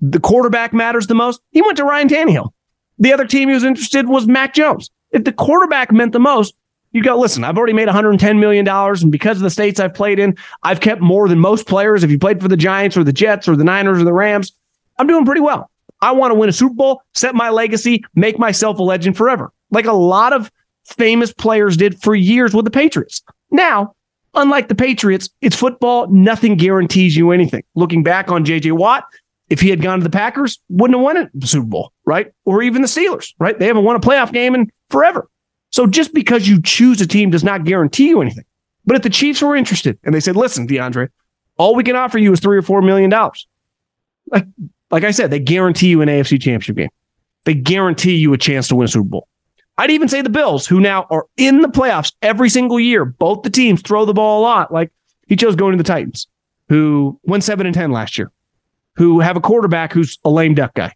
the 0.01 0.21
quarterback 0.21 0.73
matters 0.73 1.07
the 1.07 1.15
most. 1.15 1.43
He 1.51 1.61
went 1.61 1.77
to 1.77 1.85
Ryan 1.85 2.09
Tannehill. 2.09 2.51
The 2.99 3.13
other 3.13 3.27
team 3.27 3.49
he 3.49 3.55
was 3.55 3.65
interested 3.65 4.09
was 4.09 4.27
Mac 4.27 4.55
Jones. 4.55 4.91
If 5.11 5.25
the 5.25 5.33
quarterback 5.33 5.93
meant 5.93 6.13
the 6.13 6.21
most, 6.21 6.55
you 6.93 7.03
go, 7.03 7.19
listen, 7.19 7.45
I've 7.45 7.57
already 7.57 7.73
made 7.73 7.89
$110 7.89 8.39
million. 8.39 8.67
And 8.69 9.13
because 9.13 9.37
of 9.37 9.43
the 9.43 9.51
states 9.51 9.79
I've 9.79 9.95
played 9.95 10.19
in, 10.19 10.37
I've 10.63 10.81
kept 10.81 11.01
more 11.01 11.29
than 11.29 11.39
most 11.39 11.67
players. 11.67 12.03
If 12.03 12.11
you 12.11 12.19
played 12.19 12.41
for 12.41 12.49
the 12.49 12.57
Giants 12.57 12.97
or 12.97 13.05
the 13.05 13.13
Jets 13.13 13.49
or 13.49 13.57
the 13.57 13.65
Niners 13.65 14.01
or 14.01 14.05
the 14.05 14.13
Rams, 14.13 14.53
I'm 14.99 15.07
doing 15.07 15.25
pretty 15.25 15.41
well. 15.41 15.71
I 16.03 16.13
want 16.13 16.31
to 16.31 16.35
win 16.35 16.49
a 16.49 16.53
Super 16.53 16.75
Bowl, 16.75 17.03
set 17.15 17.35
my 17.35 17.51
legacy, 17.51 18.03
make 18.15 18.39
myself 18.39 18.79
a 18.79 18.83
legend 18.83 19.17
forever, 19.17 19.53
like 19.71 19.85
a 19.85 19.93
lot 19.93 20.33
of 20.33 20.51
famous 20.85 21.33
players 21.33 21.77
did 21.77 22.01
for 22.01 22.15
years 22.15 22.55
with 22.55 22.65
the 22.65 22.71
Patriots. 22.71 23.23
Now, 23.51 23.95
unlike 24.35 24.69
the 24.69 24.75
Patriots, 24.75 25.29
it's 25.43 25.57
football. 25.57 26.07
Nothing 26.09 26.57
guarantees 26.57 27.17
you 27.17 27.31
anything. 27.33 27.63
Looking 27.75 28.03
back 28.03 28.31
on 28.31 28.45
JJ 28.45 28.73
Watt, 28.73 29.05
if 29.51 29.61
he 29.61 29.69
had 29.69 29.83
gone 29.83 29.99
to 29.99 30.05
the 30.05 30.11
Packers, 30.11 30.59
wouldn't 30.71 30.97
have 30.97 31.05
won 31.05 31.31
the 31.35 31.47
Super 31.47 31.67
Bowl, 31.67 31.93
right? 32.07 32.33
Or 32.45 32.63
even 32.63 32.83
the 32.83 32.89
Steelers, 32.89 33.35
right? 33.39 33.59
They 33.59 33.67
haven't 33.67 33.85
won 33.85 33.97
a 33.97 34.01
playoff 34.01 34.33
game 34.33 34.55
in 34.55 34.73
forever. 34.89 35.29
So 35.71 35.87
just 35.87 36.13
because 36.13 36.49
you 36.49 36.61
choose 36.61 37.01
a 37.01 37.07
team 37.07 37.31
does 37.31 37.45
not 37.45 37.65
guarantee 37.65 38.09
you 38.09 38.21
anything. 38.21 38.45
But 38.87 38.97
if 38.97 39.03
the 39.03 39.11
Chiefs 39.11 39.41
were 39.43 39.57
interested 39.57 39.99
and 40.05 40.15
they 40.15 40.21
said, 40.21 40.37
listen, 40.37 40.67
DeAndre, 40.67 41.09
all 41.59 41.75
we 41.75 41.85
can 41.85 41.97
offer 41.97 42.19
you 42.19 42.33
is 42.33 42.41
three 42.41 42.59
or 42.59 42.63
four 42.63 42.83
million 42.83 43.11
dollars. 43.11 43.47
Like, 44.31 44.47
like 44.91 45.05
I 45.05 45.11
said, 45.11 45.31
they 45.31 45.39
guarantee 45.39 45.89
you 45.89 46.03
an 46.03 46.09
AFC 46.09 46.41
championship 46.41 46.77
game. 46.77 46.89
They 47.45 47.55
guarantee 47.55 48.17
you 48.17 48.33
a 48.33 48.39
chance 48.39 48.69
to 48.69 48.77
win 48.77 48.87
a 48.87 48.89
Super 48.89 49.09
Bowl. 49.09 49.29
I'd 49.79 49.91
even 49.91 50.09
say 50.09 50.21
the 50.21 50.29
Bills, 50.29 50.67
who 50.67 50.81
now 50.81 51.07
are 51.11 51.27
in 51.37 51.63
the 51.63 51.69
playoffs 51.69 52.13
every 52.21 52.51
single 52.51 52.79
year. 52.79 53.05
Both 53.05 53.43
the 53.43 53.51
teams 53.51 53.81
throw 53.81 54.05
the 54.05 54.13
ball 54.13 54.41
a 54.41 54.43
lot. 54.43 54.73
Like 54.73 54.91
he 55.27 55.37
chose 55.37 55.57
going 55.57 55.73
to 55.73 55.79
the 55.79 55.87
Titans, 55.87 56.27
who 56.69 57.19
went 57.25 57.45
seven 57.45 57.67
and 57.67 57.75
ten 57.75 57.91
last 57.91 58.19
year, 58.19 58.31
who 58.97 59.21
have 59.21 59.37
a 59.37 59.41
quarterback 59.41 59.93
who's 59.93 60.19
a 60.25 60.31
lame 60.31 60.55
duck 60.55 60.75
guy, 60.75 60.93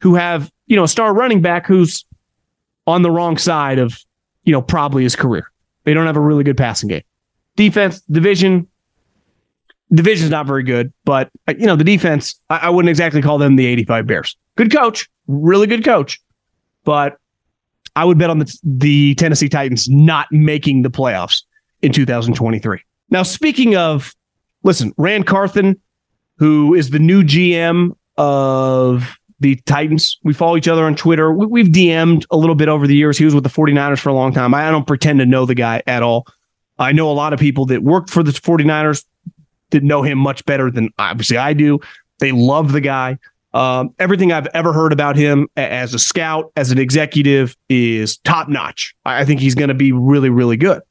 who 0.00 0.14
have, 0.14 0.52
you 0.66 0.76
know, 0.76 0.84
a 0.84 0.88
star 0.88 1.12
running 1.12 1.40
back 1.40 1.66
who's 1.66 2.04
on 2.86 3.02
the 3.02 3.10
wrong 3.10 3.38
side 3.38 3.78
of 3.78 3.98
you 4.48 4.52
know, 4.52 4.62
probably 4.62 5.02
his 5.02 5.14
career. 5.14 5.52
They 5.84 5.92
don't 5.92 6.06
have 6.06 6.16
a 6.16 6.22
really 6.22 6.42
good 6.42 6.56
passing 6.56 6.88
game. 6.88 7.02
Defense, 7.56 8.00
division, 8.10 8.66
division's 9.92 10.30
not 10.30 10.46
very 10.46 10.62
good, 10.62 10.90
but 11.04 11.28
uh, 11.46 11.52
you 11.58 11.66
know, 11.66 11.76
the 11.76 11.84
defense, 11.84 12.40
I, 12.48 12.56
I 12.56 12.70
wouldn't 12.70 12.88
exactly 12.88 13.20
call 13.20 13.36
them 13.36 13.56
the 13.56 13.66
85 13.66 14.06
Bears. 14.06 14.38
Good 14.56 14.72
coach, 14.72 15.06
really 15.26 15.66
good 15.66 15.84
coach, 15.84 16.18
but 16.84 17.18
I 17.94 18.06
would 18.06 18.16
bet 18.16 18.30
on 18.30 18.38
the, 18.38 18.58
the 18.64 19.14
Tennessee 19.16 19.50
Titans 19.50 19.86
not 19.86 20.28
making 20.32 20.80
the 20.80 20.90
playoffs 20.90 21.42
in 21.82 21.92
2023. 21.92 22.80
Now, 23.10 23.22
speaking 23.22 23.76
of, 23.76 24.14
listen, 24.62 24.94
Ran 24.96 25.24
Carthon, 25.24 25.78
who 26.38 26.74
is 26.74 26.88
the 26.88 26.98
new 26.98 27.22
GM 27.22 27.94
of 28.16 29.14
the 29.40 29.56
Titans. 29.66 30.18
We 30.24 30.34
follow 30.34 30.56
each 30.56 30.68
other 30.68 30.84
on 30.84 30.96
Twitter. 30.96 31.32
We, 31.32 31.60
have 31.60 31.72
DM'd 31.72 32.26
a 32.30 32.36
little 32.36 32.54
bit 32.54 32.68
over 32.68 32.86
the 32.86 32.96
years. 32.96 33.18
He 33.18 33.24
was 33.24 33.34
with 33.34 33.44
the 33.44 33.50
49ers 33.50 33.98
for 33.98 34.08
a 34.08 34.14
long 34.14 34.32
time. 34.32 34.54
I 34.54 34.70
don't 34.70 34.86
pretend 34.86 35.20
to 35.20 35.26
know 35.26 35.46
the 35.46 35.54
guy 35.54 35.82
at 35.86 36.02
all. 36.02 36.26
I 36.78 36.92
know 36.92 37.10
a 37.10 37.12
lot 37.12 37.32
of 37.32 37.40
people 37.40 37.66
that 37.66 37.82
worked 37.82 38.10
for 38.10 38.22
the 38.22 38.32
49ers 38.32 39.04
that 39.70 39.82
know 39.82 40.02
him 40.02 40.18
much 40.18 40.44
better 40.44 40.70
than 40.70 40.90
obviously 40.98 41.36
I 41.36 41.52
do. 41.52 41.80
They 42.18 42.32
love 42.32 42.72
the 42.72 42.80
guy. 42.80 43.18
Um, 43.54 43.94
everything 43.98 44.32
I've 44.32 44.46
ever 44.48 44.72
heard 44.72 44.92
about 44.92 45.16
him 45.16 45.48
as 45.56 45.94
a 45.94 45.98
scout, 45.98 46.52
as 46.56 46.70
an 46.70 46.78
executive, 46.78 47.56
is 47.68 48.18
top 48.18 48.48
notch. 48.48 48.94
I 49.04 49.24
think 49.24 49.40
he's 49.40 49.54
going 49.54 49.68
to 49.68 49.74
be 49.74 49.92
really, 49.92 50.30
really 50.30 50.56
good. 50.56 50.82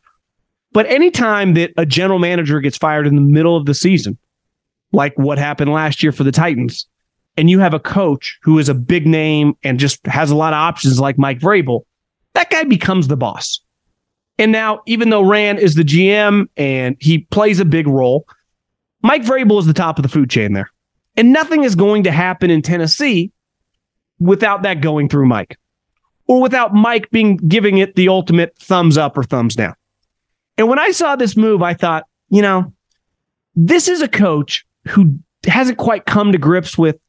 But 0.74 0.86
anytime 0.88 1.54
that 1.54 1.72
a 1.78 1.86
general 1.86 2.20
manager 2.20 2.60
gets 2.60 2.78
fired 2.78 3.08
in 3.08 3.16
the 3.16 3.22
middle 3.22 3.56
of 3.56 3.66
the 3.66 3.74
season, 3.74 4.18
like 4.92 5.18
what 5.18 5.38
happened 5.38 5.72
last 5.72 6.02
year 6.04 6.12
for 6.12 6.24
the 6.24 6.32
Titans, 6.32 6.88
and 7.38 7.50
you 7.50 7.60
have 7.60 7.74
a 7.74 7.80
coach 7.80 8.40
who 8.42 8.58
is 8.58 8.68
a 8.68 8.74
big 8.74 9.06
name 9.06 9.56
and 9.64 9.80
just 9.80 10.06
has 10.08 10.32
a 10.32 10.36
lot 10.36 10.54
of 10.54 10.58
options 10.58 11.00
like 11.00 11.18
Mike 11.18 11.40
Vrabel, 11.40 11.82
that 12.34 12.50
guy 12.50 12.64
becomes 12.64 13.08
the 13.08 13.16
boss. 13.16 13.62
And 14.40 14.52
now, 14.52 14.82
even 14.86 15.10
though 15.10 15.22
Ran 15.22 15.58
is 15.58 15.76
the 15.76 15.84
GM 15.84 16.48
and 16.58 16.98
he 17.00 17.20
plays 17.20 17.60
a 17.60 17.66
big 17.66 17.88
role, 17.88 18.28
Mike 19.02 19.24
Vrabel 19.24 19.60
is 19.60 19.66
the 19.66 19.74
top 19.74 19.98
of 19.98 20.04
the 20.04 20.10
food 20.10 20.30
chain 20.30 20.54
there. 20.54 20.72
And 21.16 21.32
nothing 21.32 21.64
is 21.64 21.76
going 21.76 22.04
to 22.04 22.12
happen 22.12 22.52
in 22.52 22.62
Tennessee 22.62 23.32
without 24.20 24.64
that 24.64 24.82
going 24.82 25.10
through 25.10 25.28
Mike 25.28 25.58
or 26.28 26.42
without 26.42 26.74
Mike 26.74 27.10
being 27.10 27.38
giving 27.38 27.78
it 27.78 27.96
the 27.96 28.10
ultimate 28.10 28.56
thumbs 28.58 28.98
up 28.98 29.18
or 29.18 29.24
thumbs 29.24 29.56
down. 29.56 29.76
And 30.58 30.68
when 30.68 30.80
I 30.80 30.92
saw 30.92 31.16
this 31.16 31.38
move, 31.38 31.62
I 31.62 31.74
thought, 31.74 32.04
you 32.30 32.42
know, 32.42 32.74
this 33.56 33.88
is 33.88 34.02
a 34.02 34.08
coach 34.08 34.66
who 34.88 35.18
hasn't 35.46 35.78
quite 35.78 36.06
come 36.06 36.32
to 36.32 36.38
grips 36.38 36.78
with 36.78 37.00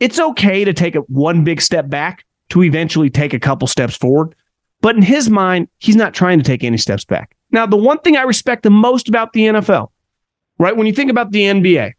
it's 0.00 0.18
okay 0.18 0.64
to 0.64 0.72
take 0.72 0.96
a 0.96 1.00
one 1.00 1.44
big 1.44 1.60
step 1.60 1.88
back 1.88 2.24
to 2.48 2.62
eventually 2.62 3.10
take 3.10 3.32
a 3.32 3.38
couple 3.38 3.68
steps 3.68 3.96
forward. 3.96 4.34
But 4.80 4.96
in 4.96 5.02
his 5.02 5.28
mind, 5.28 5.68
he's 5.78 5.96
not 5.96 6.14
trying 6.14 6.38
to 6.38 6.44
take 6.44 6.64
any 6.64 6.78
steps 6.78 7.04
back. 7.04 7.36
Now, 7.52 7.66
the 7.66 7.76
one 7.76 7.98
thing 7.98 8.16
I 8.16 8.22
respect 8.22 8.62
the 8.62 8.70
most 8.70 9.08
about 9.08 9.32
the 9.32 9.42
NFL, 9.42 9.88
right? 10.58 10.76
When 10.76 10.86
you 10.86 10.92
think 10.92 11.10
about 11.10 11.32
the 11.32 11.42
NBA, 11.42 11.92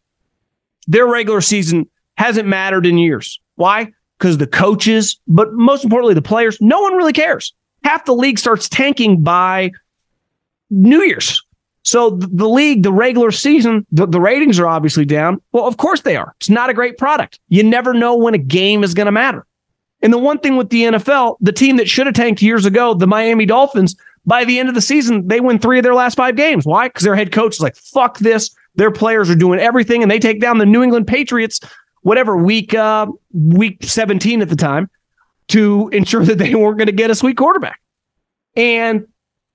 their 0.88 1.05
regular 1.05 1.41
season 1.41 1.88
hasn't 2.17 2.48
mattered 2.48 2.86
in 2.86 2.98
years. 2.98 3.39
Why? 3.55 3.91
Because 4.17 4.38
the 4.38 4.48
coaches, 4.48 5.20
but 5.27 5.53
most 5.53 5.84
importantly, 5.84 6.15
the 6.15 6.22
players, 6.22 6.58
no 6.60 6.81
one 6.81 6.96
really 6.96 7.13
cares. 7.13 7.53
Half 7.84 8.05
the 8.05 8.15
league 8.15 8.39
starts 8.39 8.67
tanking 8.67 9.22
by 9.22 9.72
New 10.70 11.01
Year's. 11.01 11.40
So 11.83 12.11
the 12.11 12.47
league, 12.47 12.83
the 12.83 12.91
regular 12.91 13.31
season, 13.31 13.85
the, 13.91 14.05
the 14.05 14.21
ratings 14.21 14.59
are 14.59 14.67
obviously 14.67 15.05
down. 15.05 15.41
Well, 15.51 15.65
of 15.65 15.77
course 15.77 16.01
they 16.01 16.15
are. 16.15 16.35
It's 16.39 16.50
not 16.50 16.69
a 16.69 16.73
great 16.73 16.97
product. 16.97 17.39
You 17.50 17.63
never 17.63 17.93
know 17.93 18.15
when 18.15 18.33
a 18.33 18.39
game 18.39 18.83
is 18.83 18.93
going 18.93 19.07
to 19.07 19.11
matter. 19.11 19.45
And 20.03 20.13
the 20.13 20.17
one 20.17 20.39
thing 20.39 20.57
with 20.57 20.69
the 20.69 20.83
NFL, 20.83 21.38
the 21.41 21.51
team 21.51 21.77
that 21.77 21.89
should 21.89 22.05
have 22.07 22.15
tanked 22.15 22.41
years 22.41 22.65
ago, 22.65 22.93
the 22.93 23.07
Miami 23.07 23.45
Dolphins, 23.45 23.95
by 24.25 24.45
the 24.45 24.59
end 24.59 24.69
of 24.69 24.75
the 24.75 24.81
season, 24.81 25.27
they 25.27 25.39
win 25.39 25.59
three 25.59 25.79
of 25.79 25.83
their 25.83 25.95
last 25.95 26.15
five 26.15 26.35
games. 26.35 26.65
Why? 26.65 26.88
Because 26.88 27.03
their 27.03 27.15
head 27.15 27.31
coach 27.31 27.55
is 27.55 27.61
like, 27.61 27.75
fuck 27.75 28.19
this. 28.19 28.55
Their 28.75 28.91
players 28.91 29.29
are 29.29 29.35
doing 29.35 29.59
everything, 29.59 30.01
and 30.01 30.09
they 30.09 30.19
take 30.19 30.39
down 30.39 30.57
the 30.57 30.65
New 30.65 30.81
England 30.81 31.07
Patriots, 31.07 31.59
whatever 32.03 32.38
week 32.38 32.73
uh, 32.73 33.07
week 33.33 33.83
17 33.83 34.41
at 34.41 34.50
the 34.50 34.55
time, 34.55 34.89
to 35.50 35.89
ensure 35.89 36.23
that 36.23 36.38
they 36.38 36.55
weren't 36.55 36.77
going 36.77 36.88
to 36.88 36.93
get 36.93 37.09
a 37.09 37.15
sweet 37.15 37.35
quarterback. 37.35 37.81
And 38.55 39.07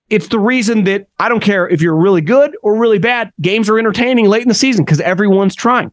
it's 0.09 0.29
the 0.29 0.39
reason 0.39 0.85
that 0.85 1.09
I 1.19 1.29
don't 1.29 1.43
care 1.43 1.69
if 1.69 1.83
you're 1.83 1.97
really 1.97 2.21
good 2.21 2.57
or 2.63 2.77
really 2.77 2.99
bad. 2.99 3.33
Games 3.41 3.69
are 3.69 3.79
entertaining 3.79 4.27
late 4.27 4.43
in 4.43 4.49
the 4.49 4.55
season 4.55 4.85
because 4.85 5.01
everyone's 5.01 5.55
trying. 5.55 5.93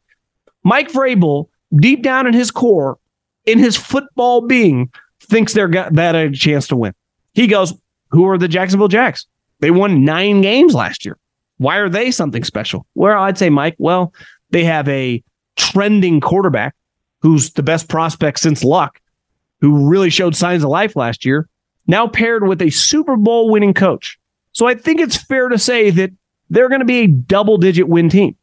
Mike 0.64 0.92
Vrabel, 0.92 1.48
deep 1.76 2.04
down 2.04 2.28
in 2.28 2.34
his 2.34 2.52
core, 2.52 2.98
in 3.46 3.60
his 3.60 3.76
football 3.76 4.42
being, 4.42 4.92
thinks 5.20 5.54
they're 5.54 5.68
got 5.68 5.94
that 5.94 6.16
a 6.16 6.32
chance 6.32 6.68
to 6.68 6.76
win. 6.76 6.94
He 7.34 7.48
goes, 7.48 7.74
"Who 8.12 8.28
are 8.30 8.38
the 8.38 8.48
Jacksonville 8.48 8.88
Jags? 8.88 9.26
They 9.60 9.72
won 9.72 10.06
nine 10.06 10.42
games 10.42 10.76
last 10.76 11.06
year. 11.06 11.18
Why 11.58 11.78
are 11.78 11.90
they 11.90 12.12
something 12.12 12.44
special?" 12.44 12.86
Well, 12.94 13.22
I'd 13.22 13.38
say, 13.38 13.50
Mike, 13.50 13.76
well, 13.80 14.14
they 14.52 14.64
have 14.64 14.88
a 14.88 15.24
trending 15.56 16.22
quarterback 16.22 16.76
who's 17.22 17.52
the 17.52 17.64
best 17.64 17.90
prospect 17.90 18.40
since 18.40 18.64
Luck, 18.64 19.00
who 19.62 19.90
really 19.90 20.10
showed 20.10 20.36
signs 20.36 20.64
of 20.64 20.70
life 20.70 20.96
last 20.96 21.26
year 21.26 21.48
now 21.88 22.08
paired 22.08 22.48
with 22.48 22.62
a 22.62 22.70
Super 22.70 23.16
Bowl 23.16 23.50
winning 23.50 23.74
coach. 23.74 24.18
So 24.52 24.68
I 24.68 24.76
think 24.76 25.00
it's 25.00 25.18
fair 25.18 25.50
to 25.50 25.58
say 25.58 25.90
that 25.90 26.12
they're 26.50 26.70
going 26.70 26.80
to 26.80 26.86
be 26.86 27.00
a 27.00 27.08
double 27.08 27.58
digit 27.58 27.88
win 27.88 28.10
team. 28.10 28.36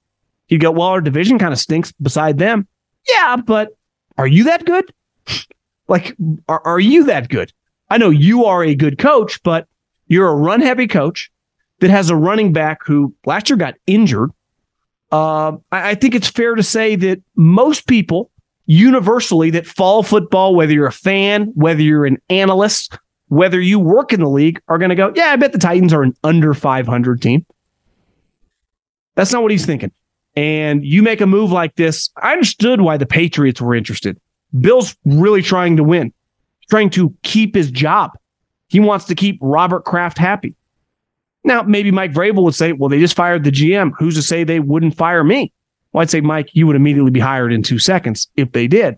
You 0.49 0.59
go, 0.59 0.71
well, 0.71 0.89
our 0.89 1.01
division 1.01 1.39
kind 1.39 1.53
of 1.53 1.59
stinks 1.59 1.93
beside 1.93 2.39
them. 2.39 2.67
Yeah, 3.09 3.37
but 3.37 3.77
are 4.19 4.27
you 4.27 4.45
that 4.45 4.65
good? 4.65 4.93
like, 5.89 6.17
are, 6.49 6.61
are 6.67 6.81
you 6.81 7.05
that 7.05 7.29
good? 7.29 7.53
I 7.89 7.99
know 7.99 8.11
you 8.11 8.45
are 8.45 8.65
a 8.65 8.75
good 8.75 8.99
coach, 8.99 9.43
but 9.43 9.67
you're 10.09 10.29
a 10.29 10.35
run 10.35 10.61
heavy 10.61 10.87
coach 10.87 11.31
that 11.79 11.91
has 11.91 12.11
a 12.11 12.17
running 12.17 12.53
back 12.53 12.85
who 12.85 13.15
last 13.25 13.49
year 13.49 13.57
got 13.57 13.75
injured. 13.87 14.31
Uh, 15.13 15.53
I, 15.73 15.91
I 15.91 15.95
think 15.95 16.15
it's 16.15 16.29
fair 16.29 16.55
to 16.55 16.63
say 16.63 16.97
that 16.97 17.23
most 17.37 17.87
people 17.87 18.31
universally 18.67 19.51
that 19.51 19.67
follow 19.67 20.03
football, 20.03 20.55
whether 20.55 20.73
you're 20.73 20.87
a 20.87 20.93
fan, 20.93 21.47
whether 21.55 21.83
you're 21.83 22.07
an 22.07 22.19
analyst, 22.29 22.97
whether 23.31 23.61
you 23.61 23.79
work 23.79 24.13
in 24.13 24.21
the 24.21 24.29
league, 24.29 24.61
are 24.67 24.77
going 24.77 24.91
to 24.91 24.97
go, 24.97 25.13
yeah, 25.15 25.27
I 25.27 25.37
bet 25.37 25.53
the 25.53 25.59
Titans 25.59 25.93
are 25.93 26.03
an 26.03 26.15
under 26.25 26.53
500 26.53 27.23
team. 27.23 27.47
That's 29.15 29.33
not 29.33 29.43
what 29.43 29.53
he's 29.53 29.65
thinking. 29.65 29.93
And 30.35 30.85
you 30.85 31.03
make 31.03 31.21
a 31.21 31.27
move 31.27 31.53
like 31.53 31.77
this. 31.77 32.11
I 32.21 32.33
understood 32.33 32.81
why 32.81 32.97
the 32.97 33.07
Patriots 33.07 33.61
were 33.61 33.75
interested. 33.75 34.21
Bill's 34.59 34.97
really 35.05 35.43
trying 35.43 35.77
to 35.77 35.85
win, 35.85 36.13
trying 36.69 36.91
to 36.91 37.15
keep 37.23 37.55
his 37.55 37.71
job. 37.71 38.11
He 38.67 38.81
wants 38.81 39.05
to 39.07 39.15
keep 39.15 39.39
Robert 39.41 39.85
Kraft 39.85 40.19
happy. 40.19 40.57
Now, 41.45 41.63
maybe 41.63 41.93
Mike 41.93 42.13
Vrabel 42.13 42.43
would 42.43 42.57
say, 42.57 42.73
well, 42.73 42.89
they 42.89 42.99
just 42.99 43.15
fired 43.15 43.45
the 43.45 43.53
GM. 43.53 43.93
Who's 43.97 44.17
to 44.17 44.23
say 44.23 44.43
they 44.43 44.59
wouldn't 44.59 44.97
fire 44.97 45.23
me? 45.23 45.53
Well, 45.93 46.03
I'd 46.03 46.11
say, 46.11 46.21
Mike, 46.21 46.51
you 46.53 46.67
would 46.67 46.77
immediately 46.77 47.13
be 47.13 47.21
hired 47.21 47.53
in 47.53 47.63
two 47.63 47.79
seconds 47.79 48.29
if 48.37 48.51
they 48.51 48.67
did. 48.67 48.97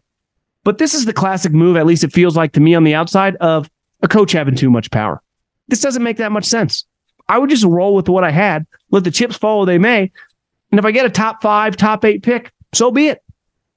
But 0.65 0.79
this 0.79 0.95
is 0.95 1.05
the 1.05 1.13
classic 1.13 1.53
move, 1.53 1.77
at 1.77 1.85
least 1.85 2.03
it 2.03 2.13
feels 2.13 2.35
like 2.35 2.53
to 2.53 2.61
me 2.61 2.75
on 2.75 2.85
the 2.85 2.95
outside, 2.95 3.37
of 3.37 3.69
a 4.03 4.09
coach 4.09 4.33
having 4.33 4.55
too 4.57 4.71
much 4.71 4.91
power. 4.91 5.23
This 5.69 5.81
doesn't 5.81 6.03
make 6.03 6.19
that 6.19 6.33
much 6.33 6.45
sense. 6.45 6.85
I 7.29 7.39
would 7.39 7.51
just 7.51 7.65
roll 7.65 7.95
with 7.95 8.09
what 8.09 8.25
I 8.25 8.31
had, 8.31 8.67
let 8.91 9.05
the 9.05 9.11
chips 9.11 9.37
fall 9.37 9.59
where 9.59 9.67
they 9.67 9.79
may. 9.79 10.11
And 10.71 10.79
if 10.79 10.85
I 10.85 10.91
get 10.91 11.07
a 11.07 11.11
top 11.11 11.43
five, 11.43 11.77
top 11.77 12.05
eight 12.05 12.23
pick, 12.23 12.53
so 12.75 12.91
be 12.91 13.09
it. 13.09 13.23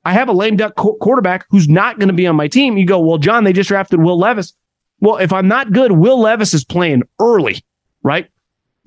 I 0.03 0.13
have 0.13 0.29
a 0.29 0.33
lame 0.33 0.55
duck 0.55 0.75
qu- 0.75 0.97
quarterback 0.99 1.45
who's 1.49 1.67
not 1.67 1.99
going 1.99 2.09
to 2.09 2.13
be 2.13 2.27
on 2.27 2.35
my 2.35 2.47
team. 2.47 2.77
You 2.77 2.85
go, 2.85 2.99
well, 2.99 3.17
John, 3.17 3.43
they 3.43 3.53
just 3.53 3.67
drafted 3.67 4.01
Will 4.01 4.19
Levis. 4.19 4.53
Well, 4.99 5.17
if 5.17 5.33
I'm 5.33 5.47
not 5.47 5.73
good, 5.73 5.93
Will 5.93 6.19
Levis 6.19 6.53
is 6.53 6.63
playing 6.63 7.03
early, 7.19 7.63
right? 8.03 8.27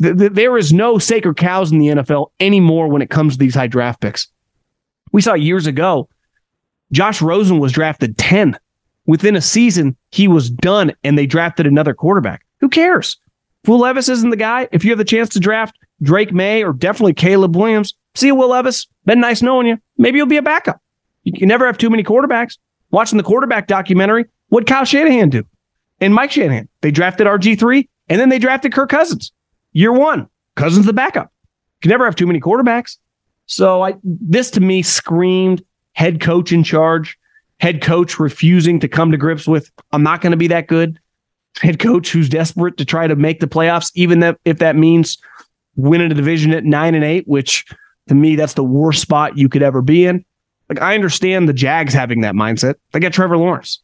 Th- 0.01 0.17
th- 0.17 0.33
there 0.33 0.57
is 0.57 0.73
no 0.73 0.99
sacred 0.99 1.37
cows 1.37 1.73
in 1.73 1.79
the 1.79 1.89
NFL 1.89 2.31
anymore 2.41 2.89
when 2.89 3.03
it 3.03 3.11
comes 3.11 3.35
to 3.35 3.39
these 3.39 3.55
high 3.55 3.67
draft 3.67 4.01
picks. 4.01 4.29
We 5.13 5.21
saw 5.21 5.35
years 5.35 5.67
ago, 5.67 6.09
Josh 6.93 7.21
Rosen 7.21 7.59
was 7.59 7.73
drafted 7.73 8.17
10 8.17 8.59
within 9.09 9.35
a 9.35 9.41
season, 9.41 9.97
he 10.13 10.29
was 10.29 10.49
done 10.49 10.93
and 11.03 11.19
they 11.19 11.27
drafted 11.27 11.67
another 11.67 11.95
quarterback. 11.95 12.45
Who 12.61 12.69
cares? 12.69 13.17
Will 13.67 13.79
Levis 13.79 14.09
isn't 14.09 14.31
the 14.31 14.37
guy. 14.37 14.69
If 14.71 14.85
you 14.85 14.91
have 14.93 14.99
the 14.99 15.05
chance 15.05 15.31
to 15.31 15.41
draft 15.41 15.77
Drake 16.03 16.33
Maye 16.33 16.63
or 16.63 16.73
definitely 16.73 17.15
Caleb 17.15 17.57
Williams, 17.57 17.95
see 18.15 18.29
you, 18.29 18.35
Will 18.37 18.51
Levis. 18.51 18.87
Been 19.07 19.19
nice 19.19 19.43
knowing 19.43 19.67
you. 19.67 19.79
Maybe 19.97 20.19
you'll 20.19 20.27
be 20.27 20.37
a 20.37 20.43
backup. 20.43 20.81
You 21.25 21.33
can 21.33 21.49
never 21.49 21.67
have 21.67 21.79
too 21.79 21.91
many 21.91 22.05
quarterbacks. 22.05 22.59
Watching 22.91 23.17
the 23.17 23.25
quarterback 23.25 23.67
documentary, 23.67 24.27
what 24.49 24.67
Kyle 24.67 24.85
Shanahan 24.85 25.31
do? 25.31 25.45
And 26.01 26.15
Mike 26.15 26.31
Shanahan. 26.31 26.69
They 26.83 26.91
drafted 26.91 27.27
RG3 27.27 27.89
and 28.09 28.21
then 28.21 28.29
they 28.29 28.39
drafted 28.39 28.73
Kirk 28.73 28.91
Cousins. 28.91 29.33
Year 29.73 29.93
one, 29.93 30.29
Cousins 30.55 30.87
the 30.87 30.93
backup. 30.93 31.33
You 31.45 31.83
can 31.83 31.91
never 31.91 32.05
have 32.05 32.17
too 32.17 32.27
many 32.27 32.41
quarterbacks. 32.41 32.99
So 33.47 33.83
I 33.83 33.95
this 34.03 34.51
to 34.53 34.61
me 34.61 34.83
screamed 34.83 35.65
head 35.93 36.21
coach 36.21 36.53
in 36.53 36.63
charge 36.63 37.18
head 37.61 37.83
coach 37.83 38.19
refusing 38.19 38.81
to 38.81 38.89
come 38.89 39.11
to 39.11 39.17
grips 39.17 39.47
with, 39.47 39.71
I'm 39.93 40.03
not 40.03 40.21
going 40.21 40.31
to 40.31 40.37
be 40.37 40.49
that 40.49 40.67
good. 40.67 40.99
Head 41.61 41.79
coach 41.79 42.13
who's 42.13 42.29
desperate 42.29 42.77
to 42.77 42.85
try 42.85 43.07
to 43.07 43.17
make 43.17 43.41
the 43.41 43.49
playoffs, 43.49 43.91
even 43.95 44.23
if 44.45 44.59
that 44.59 44.77
means 44.77 45.19
winning 45.77 46.11
a 46.11 46.15
division 46.15 46.53
at 46.53 46.65
nine 46.65 46.95
and 46.95 47.05
eight, 47.05 47.27
which 47.27 47.65
to 48.09 48.15
me, 48.15 48.37
that's 48.37 48.55
the 48.55 48.65
worst 48.65 49.03
spot 49.03 49.37
you 49.37 49.49
could 49.49 49.63
ever 49.63 49.83
be 49.83 50.07
in. 50.07 50.25
Like, 50.69 50.81
I 50.81 50.95
understand 50.95 51.49
the 51.49 51.53
Jags 51.53 51.95
having 51.95 52.21
that 52.23 52.35
mindset. 52.35 52.75
They 52.93 53.01
got 53.01 53.13
Trevor 53.13 53.37
Lawrence. 53.37 53.83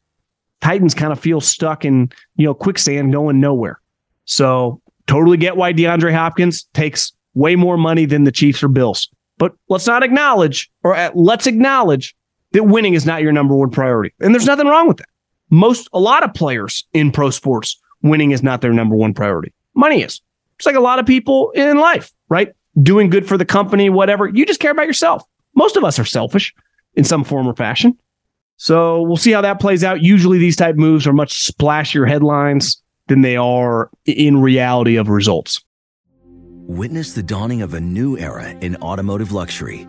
Titans 0.61 0.95
kind 0.95 1.13
of 1.13 1.21
feel 1.21 1.41
stuck 1.41 1.85
in, 1.85 2.11
you 2.37 2.47
know, 2.47 2.55
quicksand 2.55 3.13
going 3.13 3.41
nowhere. 3.41 3.81
So 4.25 4.81
totally 5.07 5.37
get 5.37 5.57
why 5.57 5.73
DeAndre 5.73 6.15
Hopkins 6.15 6.65
takes 6.75 7.13
way 7.35 7.57
more 7.57 7.77
money 7.77 8.07
than 8.07 8.25
the 8.25 8.33
Chiefs 8.33 8.63
or 8.63 8.69
Bills. 8.69 9.09
But 9.37 9.53
let's 9.69 9.87
not 9.87 10.03
acknowledge, 10.03 10.71
or 10.83 10.95
uh, 10.95 11.11
let's 11.15 11.47
acknowledge 11.47 12.15
that 12.55 12.65
winning 12.65 12.95
is 12.95 13.05
not 13.05 13.21
your 13.21 13.33
number 13.33 13.55
one 13.55 13.71
priority. 13.71 14.15
And 14.21 14.33
there's 14.33 14.47
nothing 14.47 14.69
wrong 14.69 14.87
with 14.87 14.99
that. 14.99 15.09
Most, 15.51 15.89
a 15.93 15.99
lot 15.99 16.23
of 16.23 16.33
players 16.33 16.85
in 16.93 17.11
pro 17.11 17.31
sports, 17.31 17.79
winning 18.03 18.31
is 18.31 18.45
not 18.45 18.61
their 18.61 18.73
number 18.73 18.95
one 18.95 19.13
priority. 19.13 19.53
Money 19.75 20.03
is. 20.03 20.23
It's 20.57 20.65
like 20.65 20.77
a 20.77 20.81
lot 20.81 21.01
of 21.01 21.05
people 21.05 21.51
in 21.51 21.79
life, 21.79 22.13
right? 22.29 22.53
Doing 22.81 23.11
good 23.11 23.27
for 23.27 23.37
the 23.37 23.45
company, 23.45 23.91
whatever. 23.91 24.29
You 24.29 24.47
just 24.47 24.61
care 24.61 24.71
about 24.71 24.87
yourself. 24.87 25.25
Most 25.57 25.77
of 25.77 25.83
us 25.83 25.99
are 25.99 26.05
selfish 26.05 26.55
in 26.95 27.03
some 27.03 27.25
form 27.25 27.49
or 27.49 27.57
fashion. 27.57 27.99
So 28.57 29.03
we'll 29.03 29.17
see 29.17 29.33
how 29.33 29.41
that 29.41 29.59
plays 29.59 29.83
out. 29.83 30.01
Usually 30.01 30.39
these 30.39 30.57
type 30.57 30.77
moves 30.77 31.09
are 31.09 31.13
much 31.13 31.45
splashier 31.45 32.09
headlines 32.09 32.81
than 33.09 33.23
they 33.23 33.37
are 33.37 33.91
in 34.07 34.41
reality 34.41 34.95
of 34.95 35.09
results. 35.09 35.61
Witness 36.23 37.15
the 37.15 37.23
dawning 37.23 37.63
of 37.63 37.75
a 37.75 37.81
new 37.81 38.17
era 38.17 38.51
in 38.61 38.77
automotive 38.77 39.33
luxury 39.33 39.89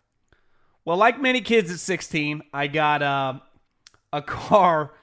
Well, 0.85 0.97
like 0.97 1.21
many 1.21 1.41
kids 1.41 1.71
at 1.71 1.79
16, 1.79 2.41
I 2.53 2.67
got 2.67 3.01
uh, 3.01 3.39
a 4.11 4.21
car 4.21 4.93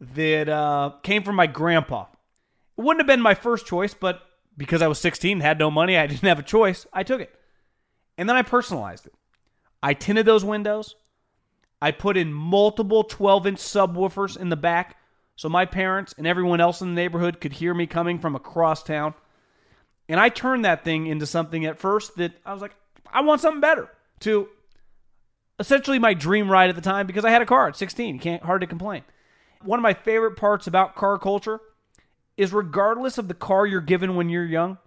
that 0.00 0.48
uh, 0.48 0.92
came 1.02 1.22
from 1.22 1.36
my 1.36 1.46
grandpa. 1.46 2.06
It 2.78 2.82
wouldn't 2.82 3.00
have 3.00 3.06
been 3.06 3.22
my 3.22 3.34
first 3.34 3.66
choice, 3.66 3.94
but 3.94 4.20
because 4.56 4.82
I 4.82 4.86
was 4.86 4.98
16, 5.00 5.40
had 5.40 5.58
no 5.58 5.70
money, 5.70 5.96
I 5.96 6.06
didn't 6.08 6.28
have 6.28 6.38
a 6.38 6.44
choice, 6.44 6.86
I 6.92 7.02
took 7.02 7.20
it. 7.20 7.34
And 8.18 8.28
then 8.28 8.36
I 8.36 8.42
personalized 8.42 9.06
it. 9.06 9.14
I 9.82 9.94
tinted 9.94 10.26
those 10.26 10.44
windows. 10.44 10.94
I 11.82 11.90
put 11.90 12.16
in 12.16 12.32
multiple 12.32 13.04
12 13.04 13.46
inch 13.46 13.58
subwoofers 13.58 14.36
in 14.36 14.48
the 14.48 14.56
back 14.56 14.96
so 15.36 15.50
my 15.50 15.66
parents 15.66 16.14
and 16.16 16.26
everyone 16.26 16.60
else 16.60 16.80
in 16.80 16.88
the 16.88 16.94
neighborhood 16.94 17.40
could 17.40 17.52
hear 17.52 17.74
me 17.74 17.86
coming 17.86 18.18
from 18.18 18.34
across 18.34 18.82
town. 18.82 19.14
And 20.08 20.18
I 20.18 20.30
turned 20.30 20.64
that 20.64 20.82
thing 20.82 21.06
into 21.06 21.26
something 21.26 21.66
at 21.66 21.78
first 21.78 22.16
that 22.16 22.32
I 22.44 22.52
was 22.52 22.62
like, 22.62 22.74
I 23.12 23.20
want 23.20 23.42
something 23.42 23.60
better. 23.60 23.90
To 24.20 24.48
essentially 25.58 25.98
my 25.98 26.14
dream 26.14 26.50
ride 26.50 26.70
at 26.70 26.76
the 26.76 26.82
time 26.82 27.06
because 27.06 27.24
I 27.24 27.30
had 27.30 27.42
a 27.42 27.46
car 27.46 27.68
at 27.68 27.76
16. 27.76 28.18
Can't 28.18 28.42
hard 28.42 28.60
to 28.60 28.66
complain. 28.66 29.02
One 29.62 29.78
of 29.78 29.82
my 29.82 29.94
favorite 29.94 30.36
parts 30.36 30.66
about 30.66 30.94
car 30.94 31.18
culture 31.18 31.60
is 32.36 32.52
regardless 32.52 33.18
of 33.18 33.28
the 33.28 33.34
car 33.34 33.66
you're 33.66 33.80
given 33.80 34.14
when 34.14 34.28
you're 34.28 34.44
young, 34.44 34.78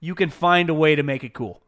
you 0.00 0.14
can 0.14 0.30
find 0.30 0.70
a 0.70 0.74
way 0.74 0.94
to 0.94 1.02
make 1.02 1.24
it 1.24 1.34
cool. 1.34 1.62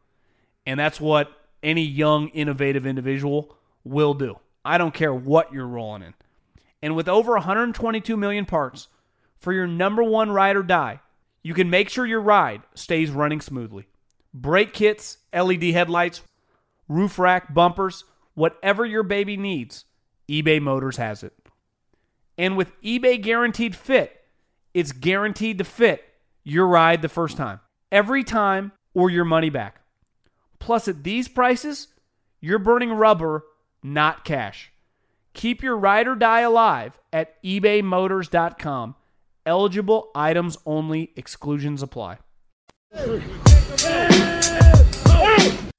And 0.65 0.79
that's 0.79 0.99
what 0.99 1.31
any 1.61 1.83
young, 1.83 2.29
innovative 2.29 2.85
individual 2.85 3.55
will 3.83 4.13
do. 4.13 4.39
I 4.65 4.77
don't 4.77 4.93
care 4.93 5.13
what 5.13 5.53
you're 5.53 5.67
rolling 5.67 6.03
in. 6.03 6.13
And 6.81 6.95
with 6.95 7.07
over 7.07 7.33
122 7.33 8.15
million 8.17 8.45
parts 8.45 8.87
for 9.37 9.53
your 9.53 9.67
number 9.67 10.03
one 10.03 10.31
ride 10.31 10.55
or 10.55 10.63
die, 10.63 10.99
you 11.41 11.53
can 11.53 11.69
make 11.69 11.89
sure 11.89 12.05
your 12.05 12.21
ride 12.21 12.61
stays 12.73 13.11
running 13.11 13.41
smoothly. 13.41 13.87
Brake 14.33 14.73
kits, 14.73 15.17
LED 15.33 15.63
headlights, 15.63 16.21
roof 16.87 17.17
rack, 17.17 17.53
bumpers, 17.53 18.03
whatever 18.33 18.85
your 18.85 19.03
baby 19.03 19.37
needs, 19.37 19.85
eBay 20.29 20.61
Motors 20.61 20.97
has 20.97 21.23
it. 21.23 21.33
And 22.37 22.55
with 22.55 22.79
eBay 22.81 23.21
Guaranteed 23.21 23.75
Fit, 23.75 24.15
it's 24.73 24.91
guaranteed 24.91 25.57
to 25.57 25.63
fit 25.63 26.03
your 26.43 26.67
ride 26.67 27.01
the 27.01 27.09
first 27.09 27.37
time, 27.37 27.59
every 27.91 28.23
time, 28.23 28.71
or 28.93 29.09
your 29.09 29.25
money 29.25 29.49
back. 29.49 29.81
Plus, 30.59 30.87
at 30.87 31.03
these 31.03 31.27
prices, 31.27 31.87
you're 32.39 32.59
burning 32.59 32.91
rubber, 32.91 33.43
not 33.83 34.23
cash. 34.23 34.71
Keep 35.33 35.63
your 35.63 35.77
ride 35.77 36.07
or 36.07 36.15
die 36.15 36.41
alive 36.41 36.99
at 37.11 37.41
ebaymotors.com. 37.43 38.95
Eligible 39.45 40.11
items 40.13 40.57
only, 40.65 41.11
exclusions 41.15 41.81
apply. 41.81 42.17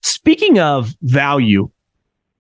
Speaking 0.03 0.59
of 0.59 0.95
value, 1.03 1.71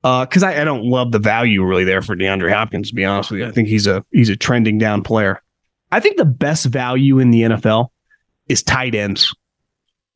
because 0.02 0.42
uh, 0.42 0.46
I, 0.46 0.62
I, 0.62 0.64
don't 0.64 0.84
love 0.84 1.12
the 1.12 1.18
value 1.18 1.62
really 1.62 1.84
there 1.84 2.00
for 2.00 2.16
DeAndre 2.16 2.52
Hopkins. 2.52 2.88
To 2.88 2.94
be 2.94 3.04
honest 3.04 3.30
with 3.30 3.40
you, 3.40 3.46
I 3.46 3.50
think 3.50 3.68
he's 3.68 3.86
a 3.86 4.04
he's 4.12 4.28
a 4.28 4.36
trending 4.36 4.78
down 4.78 5.02
player. 5.02 5.42
I 5.92 6.00
think 6.00 6.16
the 6.16 6.24
best 6.24 6.66
value 6.66 7.18
in 7.18 7.30
the 7.30 7.42
NFL 7.42 7.88
is 8.48 8.62
tight 8.62 8.94
ends 8.94 9.34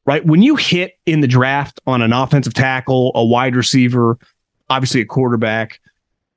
right? 0.06 0.24
When 0.24 0.42
you 0.42 0.56
hit 0.56 0.98
in 1.06 1.20
the 1.20 1.26
draft 1.26 1.80
on 1.86 2.02
an 2.02 2.12
offensive 2.12 2.54
tackle, 2.54 3.12
a 3.14 3.24
wide 3.24 3.56
receiver, 3.56 4.18
obviously 4.68 5.00
a 5.00 5.06
quarterback, 5.06 5.80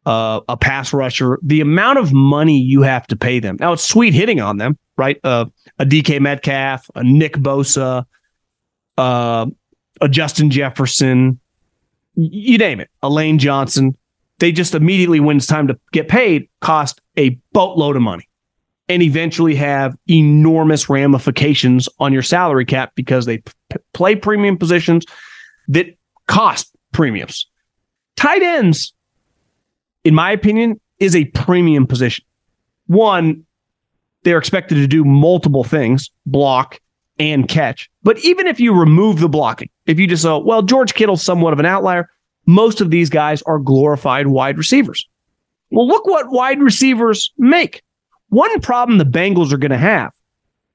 uh, 0.05 0.41
a 0.47 0.55
pass 0.55 0.93
rusher, 0.93 1.38
the 1.43 1.62
amount 1.62 1.99
of 1.99 2.13
money 2.13 2.57
you 2.57 2.81
have 2.81 3.05
to 3.07 3.15
pay 3.15 3.39
them. 3.39 3.57
Now 3.60 3.73
it's 3.73 3.83
sweet 3.83 4.13
hitting 4.13 4.39
on 4.39 4.57
them, 4.57 4.77
right? 4.97 5.19
Uh, 5.23 5.45
a 5.79 5.86
DK 5.86 6.21
Metcalf, 6.21 6.89
a 6.95 7.03
Nick 7.03 7.33
Bosa, 7.33 8.05
uh, 8.97 9.45
a 9.99 10.10
Justin 10.10 10.49
Jefferson, 10.49 11.39
you 12.17 12.58
name 12.58 12.80
it, 12.80 12.89
Elaine 13.03 13.38
Johnson. 13.38 13.95
They 14.39 14.51
just 14.51 14.75
immediately, 14.75 15.19
when 15.19 15.38
it's 15.38 15.47
time 15.47 15.67
to 15.67 15.80
get 15.93 16.08
paid, 16.08 16.49
cost 16.62 16.99
a 17.17 17.39
boatload 17.53 17.95
of 17.95 18.01
money 18.01 18.27
and 18.89 19.01
eventually 19.01 19.56
have 19.56 19.95
enormous 20.10 20.89
ramifications 20.89 21.88
on 21.99 22.13
your 22.13 22.23
salary 22.23 22.65
cap 22.65 22.93
because 22.95 23.25
they 23.25 23.38
p- 23.38 23.53
play 23.93 24.15
premium 24.15 24.58
positions 24.58 25.06
that 25.67 25.97
cost 26.27 26.75
premiums. 26.91 27.47
Tight 28.15 28.41
ends, 28.41 28.93
in 30.03 30.15
my 30.15 30.32
opinion, 30.32 30.80
is 30.99 31.15
a 31.15 31.25
premium 31.25 31.86
position. 31.86 32.25
One, 32.88 33.45
they're 34.23 34.38
expected 34.38 34.75
to 34.75 34.88
do 34.88 35.03
multiple 35.03 35.63
things 35.63 36.10
block 36.25 36.80
and 37.19 37.47
catch. 37.47 37.89
But 38.03 38.19
even 38.19 38.47
if 38.47 38.60
you 38.60 38.73
remove 38.73 39.19
the 39.19 39.30
blocking, 39.30 39.69
if 39.86 39.99
you 39.99 40.08
just 40.08 40.23
say, 40.23 40.39
well, 40.43 40.62
George 40.62 40.93
Kittle's 40.93 41.23
somewhat 41.23 41.53
of 41.53 41.60
an 41.60 41.65
outlier, 41.65 42.10
most 42.45 42.82
of 42.82 42.91
these 42.91 43.10
guys 43.10 43.41
are 43.43 43.60
glorified 43.60 44.27
wide 44.27 44.58
receivers. 44.58 45.08
Well, 45.69 45.88
look 45.88 46.06
what 46.06 46.32
wide 46.32 46.62
receivers 46.62 47.32
make. 47.38 47.84
One 48.30 48.60
problem 48.62 48.97
the 48.97 49.06
Bengals 49.06 49.51
are 49.51 49.58
going 49.58 49.71
to 49.71 49.77
have 49.77 50.13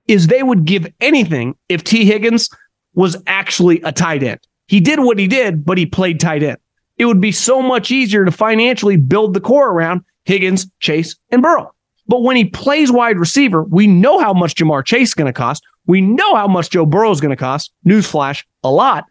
is 0.09 0.27
they 0.27 0.43
would 0.43 0.65
give 0.65 0.87
anything 1.01 1.55
if 1.69 1.85
Tee 1.85 2.05
Higgins 2.05 2.49
was 2.95 3.17
actually 3.27 3.81
a 3.83 3.93
tight 3.93 4.23
end. 4.23 4.41
He 4.67 4.81
did 4.81 5.01
what 5.01 5.19
he 5.19 5.27
did, 5.27 5.65
but 5.65 5.79
he 5.79 5.87
played 5.87 6.21
tight 6.21 6.43
end. 6.43 6.59
It 6.99 7.07
would 7.07 7.21
be 7.21 7.33
so 7.33 7.63
much 7.63 7.91
easier 7.91 8.25
to 8.25 8.31
financially 8.31 8.97
build 8.97 9.35
the 9.35 9.41
core 9.41 9.71
around 9.71 10.03
Higgins, 10.25 10.67
Chase, 10.81 11.17
and 11.31 11.43
Burrow. 11.43 11.75
But 12.07 12.23
when 12.23 12.37
he 12.37 12.45
plays 12.45 12.93
wide 12.93 13.19
receiver, 13.19 13.63
we 13.65 13.87
know 13.87 14.19
how 14.19 14.33
much 14.33 14.57
Ja'Marr 14.57 14.85
Chase 14.85 15.09
is 15.09 15.15
going 15.15 15.27
to 15.27 15.33
cost. 15.33 15.63
We 15.87 16.01
know 16.01 16.35
how 16.35 16.47
much 16.47 16.71
Joe 16.71 16.87
Burrow 16.87 17.11
is 17.11 17.21
going 17.21 17.31
to 17.31 17.37
cost. 17.37 17.73
Newsflash, 17.87 18.45
a 18.63 18.71
lot. 18.71 19.05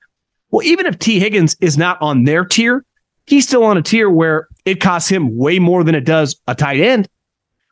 Well, 0.50 0.66
even 0.66 0.86
if 0.86 1.00
Tee 1.00 1.20
Higgins 1.20 1.56
is 1.62 1.78
not 1.78 2.02
on 2.02 2.24
their 2.24 2.46
tier, 2.46 2.86
he's 3.26 3.48
still 3.48 3.64
on 3.64 3.78
a 3.78 3.82
tier 3.82 4.10
where 4.10 4.48
it 4.66 4.82
costs 4.82 5.10
him 5.10 5.38
way 5.38 5.60
more 5.60 5.84
than 5.84 5.96
it 5.96 6.06
does 6.06 6.40
a 6.48 6.56
tight 6.56 6.80
end. 6.80 7.08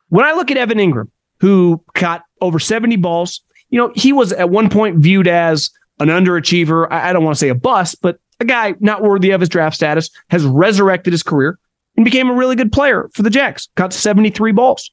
When 0.08 0.24
I 0.24 0.32
look 0.32 0.50
at 0.50 0.56
Evan 0.56 0.78
Engram, 0.78 1.10
who 1.40 1.82
caught 1.94 2.24
over 2.40 2.58
70 2.58 2.96
balls, 2.96 3.42
you 3.70 3.78
know, 3.78 3.92
he 3.94 4.12
was 4.12 4.32
at 4.32 4.50
one 4.50 4.68
point 4.68 4.98
viewed 4.98 5.28
as 5.28 5.70
an 6.00 6.08
underachiever. 6.08 6.90
I, 6.90 7.12
don't 7.12 7.24
want 7.24 7.36
to 7.36 7.38
say 7.38 7.48
a 7.48 7.54
bust, 7.54 8.00
but 8.02 8.18
a 8.40 8.44
guy 8.44 8.74
not 8.80 9.02
worthy 9.02 9.30
of 9.30 9.40
his 9.40 9.48
draft 9.48 9.76
status, 9.76 10.10
has 10.28 10.44
resurrected 10.44 11.12
his 11.12 11.22
career 11.22 11.58
and 11.96 12.04
became 12.04 12.28
a 12.28 12.34
really 12.34 12.56
good 12.56 12.72
player 12.72 13.08
for 13.14 13.22
the 13.22 13.30
Jags. 13.30 13.68
Caught 13.76 13.92
73 13.92 14.52
balls 14.52 14.90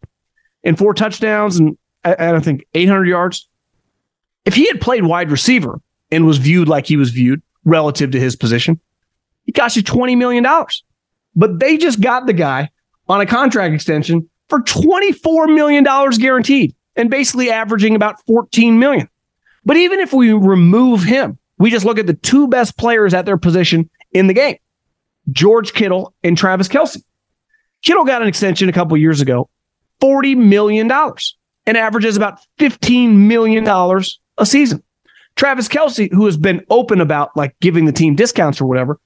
and 0.63 0.77
four 0.77 0.93
touchdowns 0.93 1.57
and 1.57 1.77
I, 2.03 2.31
don't 2.31 2.43
think 2.43 2.65
800 2.73 3.05
yards. 3.05 3.49
If 4.47 4.55
he 4.55 4.65
had 4.65 4.79
played 4.79 5.03
wide 5.03 5.29
receiver 5.29 5.81
and 6.09 6.25
was 6.25 6.37
viewed 6.37 6.69
like 6.69 6.87
he 6.87 6.95
was 6.95 7.09
viewed 7.09 7.41
relative 7.65 8.11
to 8.11 8.19
his 8.19 8.37
position, 8.37 8.79
he 9.43 9.51
cost 9.51 9.75
you 9.75 9.83
$20 9.83 10.17
million. 10.17 10.47
But 11.35 11.59
they 11.59 11.75
just 11.75 11.99
got 11.99 12.27
the 12.27 12.33
guy 12.33 12.69
on 13.09 13.19
a 13.19 13.25
contract 13.25 13.73
extension 13.73 14.29
for 14.47 14.61
$24 14.61 15.53
million 15.53 15.83
guaranteed 15.83 16.73
and 16.95 17.09
basically 17.09 17.51
averaging 17.51 17.93
about 17.93 18.25
14 18.25 18.79
million. 18.79 19.09
But 19.65 19.75
even 19.75 19.99
if 19.99 20.13
we 20.13 20.31
remove 20.31 21.03
him, 21.03 21.37
we 21.57 21.69
just 21.69 21.85
look 21.85 21.99
at 21.99 22.07
the 22.07 22.13
two 22.13 22.47
best 22.47 22.77
players 22.77 23.13
at 23.13 23.25
their 23.25 23.35
position 23.35 23.89
in 24.13 24.27
the 24.27 24.33
game, 24.33 24.55
George 25.29 25.73
Kittle 25.73 26.13
and 26.23 26.37
Travis 26.37 26.69
Kelce. 26.69 27.03
Kittle 27.81 28.05
got 28.05 28.21
an 28.21 28.29
extension 28.29 28.69
a 28.69 28.73
couple 28.73 28.95
years 28.95 29.19
ago, 29.19 29.49
$40 30.01 30.37
million, 30.37 30.89
and 30.89 31.77
averages 31.77 32.15
about 32.15 32.39
$15 32.59 33.13
million 33.13 33.65
a 34.37 34.45
season. 34.45 34.83
Travis 35.35 35.67
Kelce, 35.67 36.11
who 36.11 36.25
has 36.25 36.35
been 36.35 36.65
open 36.69 36.99
about 36.99 37.35
like 37.37 37.55
giving 37.59 37.85
the 37.85 37.91
team 37.91 38.15
discounts 38.15 38.59
or 38.59 38.65
whatever, 38.65 38.99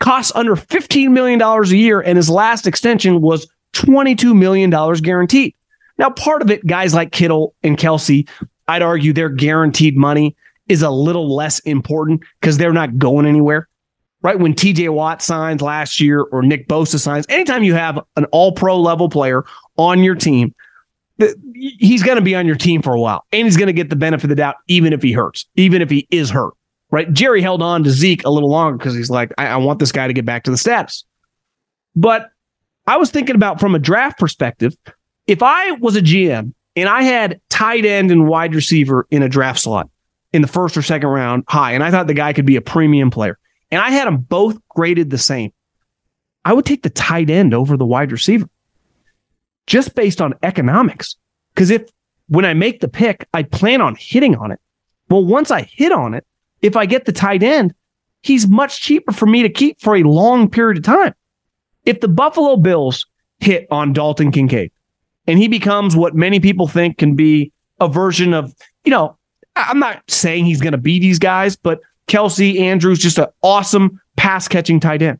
costs 0.00 0.32
under 0.34 0.56
$15 0.56 1.10
million 1.10 1.40
a 1.40 1.64
year, 1.66 2.00
and 2.00 2.16
his 2.16 2.30
last 2.30 2.66
extension 2.66 3.20
was 3.20 3.46
$22 3.74 4.36
million 4.36 4.70
guaranteed. 5.00 5.54
Now, 5.98 6.10
part 6.10 6.42
of 6.42 6.50
it, 6.50 6.66
guys 6.66 6.94
like 6.94 7.12
Kittle 7.12 7.54
and 7.62 7.76
Kelce, 7.76 8.28
I'd 8.66 8.82
argue 8.82 9.12
their 9.12 9.28
guaranteed 9.28 9.96
money 9.96 10.34
is 10.68 10.82
a 10.82 10.90
little 10.90 11.34
less 11.34 11.58
important 11.60 12.22
because 12.40 12.58
they're 12.58 12.72
not 12.72 12.98
going 12.98 13.26
anywhere. 13.26 13.68
Right 14.22 14.38
when 14.38 14.54
TJ 14.54 14.88
Watt 14.90 15.20
signs 15.20 15.60
last 15.60 16.00
year 16.00 16.22
or 16.22 16.42
Nick 16.42 16.68
Bosa 16.68 16.98
signs, 16.98 17.26
anytime 17.28 17.64
you 17.64 17.74
have 17.74 17.98
an 18.16 18.24
all 18.26 18.52
pro 18.52 18.80
level 18.80 19.08
player 19.08 19.44
on 19.76 20.02
your 20.02 20.14
team, 20.14 20.54
he's 21.54 22.02
going 22.02 22.16
to 22.16 22.22
be 22.22 22.34
on 22.34 22.46
your 22.46 22.56
team 22.56 22.82
for 22.82 22.94
a 22.94 23.00
while 23.00 23.24
and 23.32 23.46
he's 23.46 23.56
going 23.56 23.68
to 23.68 23.72
get 23.72 23.90
the 23.90 23.96
benefit 23.96 24.24
of 24.24 24.30
the 24.30 24.36
doubt, 24.36 24.56
even 24.68 24.92
if 24.92 25.02
he 25.02 25.12
hurts, 25.12 25.46
even 25.56 25.82
if 25.82 25.90
he 25.90 26.06
is 26.10 26.30
hurt. 26.30 26.54
Right. 26.90 27.10
Jerry 27.12 27.40
held 27.40 27.62
on 27.62 27.84
to 27.84 27.90
Zeke 27.90 28.24
a 28.24 28.30
little 28.30 28.50
longer 28.50 28.76
because 28.76 28.94
he's 28.94 29.08
like, 29.08 29.32
I-, 29.38 29.46
I 29.46 29.56
want 29.56 29.78
this 29.78 29.92
guy 29.92 30.06
to 30.06 30.12
get 30.12 30.26
back 30.26 30.44
to 30.44 30.50
the 30.50 30.58
status. 30.58 31.04
But 31.96 32.30
I 32.86 32.96
was 32.98 33.10
thinking 33.10 33.34
about 33.34 33.60
from 33.60 33.74
a 33.74 33.78
draft 33.78 34.18
perspective, 34.18 34.76
if 35.26 35.42
I 35.42 35.72
was 35.72 35.96
a 35.96 36.02
GM 36.02 36.52
and 36.76 36.88
I 36.88 37.02
had 37.02 37.40
tight 37.48 37.86
end 37.86 38.10
and 38.10 38.28
wide 38.28 38.54
receiver 38.54 39.06
in 39.10 39.22
a 39.22 39.28
draft 39.28 39.60
slot 39.60 39.88
in 40.32 40.42
the 40.42 40.48
first 40.48 40.76
or 40.76 40.82
second 40.82 41.08
round 41.08 41.44
high, 41.48 41.72
and 41.72 41.82
I 41.82 41.90
thought 41.90 42.08
the 42.08 42.14
guy 42.14 42.32
could 42.32 42.46
be 42.46 42.56
a 42.56 42.62
premium 42.62 43.10
player, 43.10 43.38
and 43.70 43.80
I 43.80 43.90
had 43.90 44.06
them 44.06 44.18
both 44.18 44.58
graded 44.68 45.10
the 45.10 45.18
same, 45.18 45.52
I 46.44 46.52
would 46.52 46.66
take 46.66 46.82
the 46.82 46.90
tight 46.90 47.30
end 47.30 47.54
over 47.54 47.76
the 47.76 47.86
wide 47.86 48.12
receiver 48.12 48.48
just 49.66 49.94
based 49.94 50.20
on 50.20 50.34
economics. 50.42 51.16
Because 51.54 51.70
if 51.70 51.88
when 52.28 52.44
I 52.44 52.54
make 52.54 52.80
the 52.80 52.88
pick, 52.88 53.26
I 53.34 53.42
plan 53.42 53.80
on 53.80 53.96
hitting 53.98 54.36
on 54.36 54.50
it. 54.50 54.60
Well, 55.08 55.24
once 55.24 55.50
I 55.50 55.62
hit 55.62 55.92
on 55.92 56.14
it, 56.14 56.24
if 56.62 56.76
I 56.76 56.86
get 56.86 57.04
the 57.04 57.12
tight 57.12 57.42
end, 57.42 57.74
he's 58.22 58.48
much 58.48 58.80
cheaper 58.80 59.12
for 59.12 59.26
me 59.26 59.42
to 59.42 59.48
keep 59.48 59.80
for 59.80 59.96
a 59.96 60.02
long 60.02 60.48
period 60.48 60.78
of 60.78 60.84
time. 60.84 61.14
If 61.84 62.00
the 62.00 62.08
Buffalo 62.08 62.56
Bills 62.56 63.04
hit 63.40 63.66
on 63.70 63.92
Dalton 63.92 64.30
Kincaid, 64.30 64.70
and 65.26 65.38
he 65.38 65.48
becomes 65.48 65.96
what 65.96 66.14
many 66.14 66.40
people 66.40 66.66
think 66.66 66.98
can 66.98 67.14
be 67.14 67.52
a 67.80 67.88
version 67.88 68.32
of, 68.32 68.54
you 68.84 68.90
know, 68.90 69.16
I'm 69.56 69.78
not 69.78 70.02
saying 70.08 70.46
he's 70.46 70.60
going 70.60 70.72
to 70.72 70.78
be 70.78 70.98
these 70.98 71.18
guys, 71.18 71.56
but 71.56 71.80
Kelce 72.08 72.58
Andrews, 72.60 72.98
just 72.98 73.18
an 73.18 73.26
awesome 73.42 74.00
pass 74.16 74.48
catching 74.48 74.80
tight 74.80 75.02
end. 75.02 75.18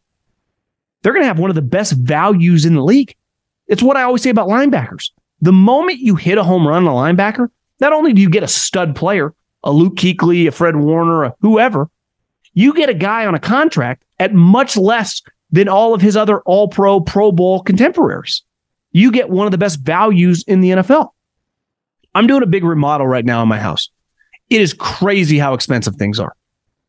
They're 1.03 1.13
going 1.13 1.23
to 1.23 1.29
have 1.29 1.39
one 1.39 1.51
of 1.51 1.57
the 1.57 1.63
best 1.63 1.93
values 1.93 2.65
in 2.65 2.75
the 2.75 2.83
league. 2.83 3.15
It's 3.67 3.83
what 3.83 3.97
I 3.97 4.03
always 4.03 4.23
say 4.23 4.31
about 4.31 4.49
linebackers. 4.49 5.11
The 5.41 5.53
moment 5.53 5.99
you 5.99 6.17
hit 6.17 6.39
a 6.39 6.45
home 6.45 6.67
run 6.67 6.87
on 6.87 6.95
a 6.95 7.15
linebacker, 7.15 7.49
not 7.81 7.93
only 7.93 8.13
do 8.13 8.23
you 8.23 8.31
get 8.31 8.43
a 8.43 8.49
stud 8.49 8.95
player, 8.95 9.35
a 9.65 9.73
Luke 9.73 9.97
Kuechly, 9.97 10.47
a 10.47 10.53
Fred 10.53 10.77
Warner, 10.77 11.25
a 11.25 11.35
whoever, 11.41 11.89
you 12.55 12.75
get 12.75 12.89
a 12.89 12.95
guy 12.95 13.27
on 13.27 13.35
a 13.35 13.41
contract 13.41 14.05
at 14.19 14.35
much 14.35 14.77
less 14.77 15.23
than 15.51 15.69
all 15.69 15.95
of 15.95 16.01
his 16.01 16.17
other 16.17 16.41
all 16.43 16.69
pro, 16.69 17.01
Pro 17.01 17.33
Bowl 17.33 17.63
contemporaries 17.63 18.43
you 18.93 19.11
get 19.11 19.31
one 19.31 19.47
of 19.47 19.51
the 19.51 19.59
best 19.59 19.81
values 19.81 20.45
in 20.47 20.61
the 20.61 20.71
NFL. 20.71 21.11
I'm 22.15 22.27
doing 22.27 22.43
a 22.43 22.47
big 22.47 22.63
remodel 22.63 23.07
right 23.07 23.25
now 23.25 23.43
in 23.43 23.49
my 23.49 23.59
house. 23.59 23.89
It 24.51 24.61
is 24.61 24.75
crazy 24.75 25.39
how 25.39 25.55
expensive 25.55 25.97
things 25.97 26.21
are 26.21 26.37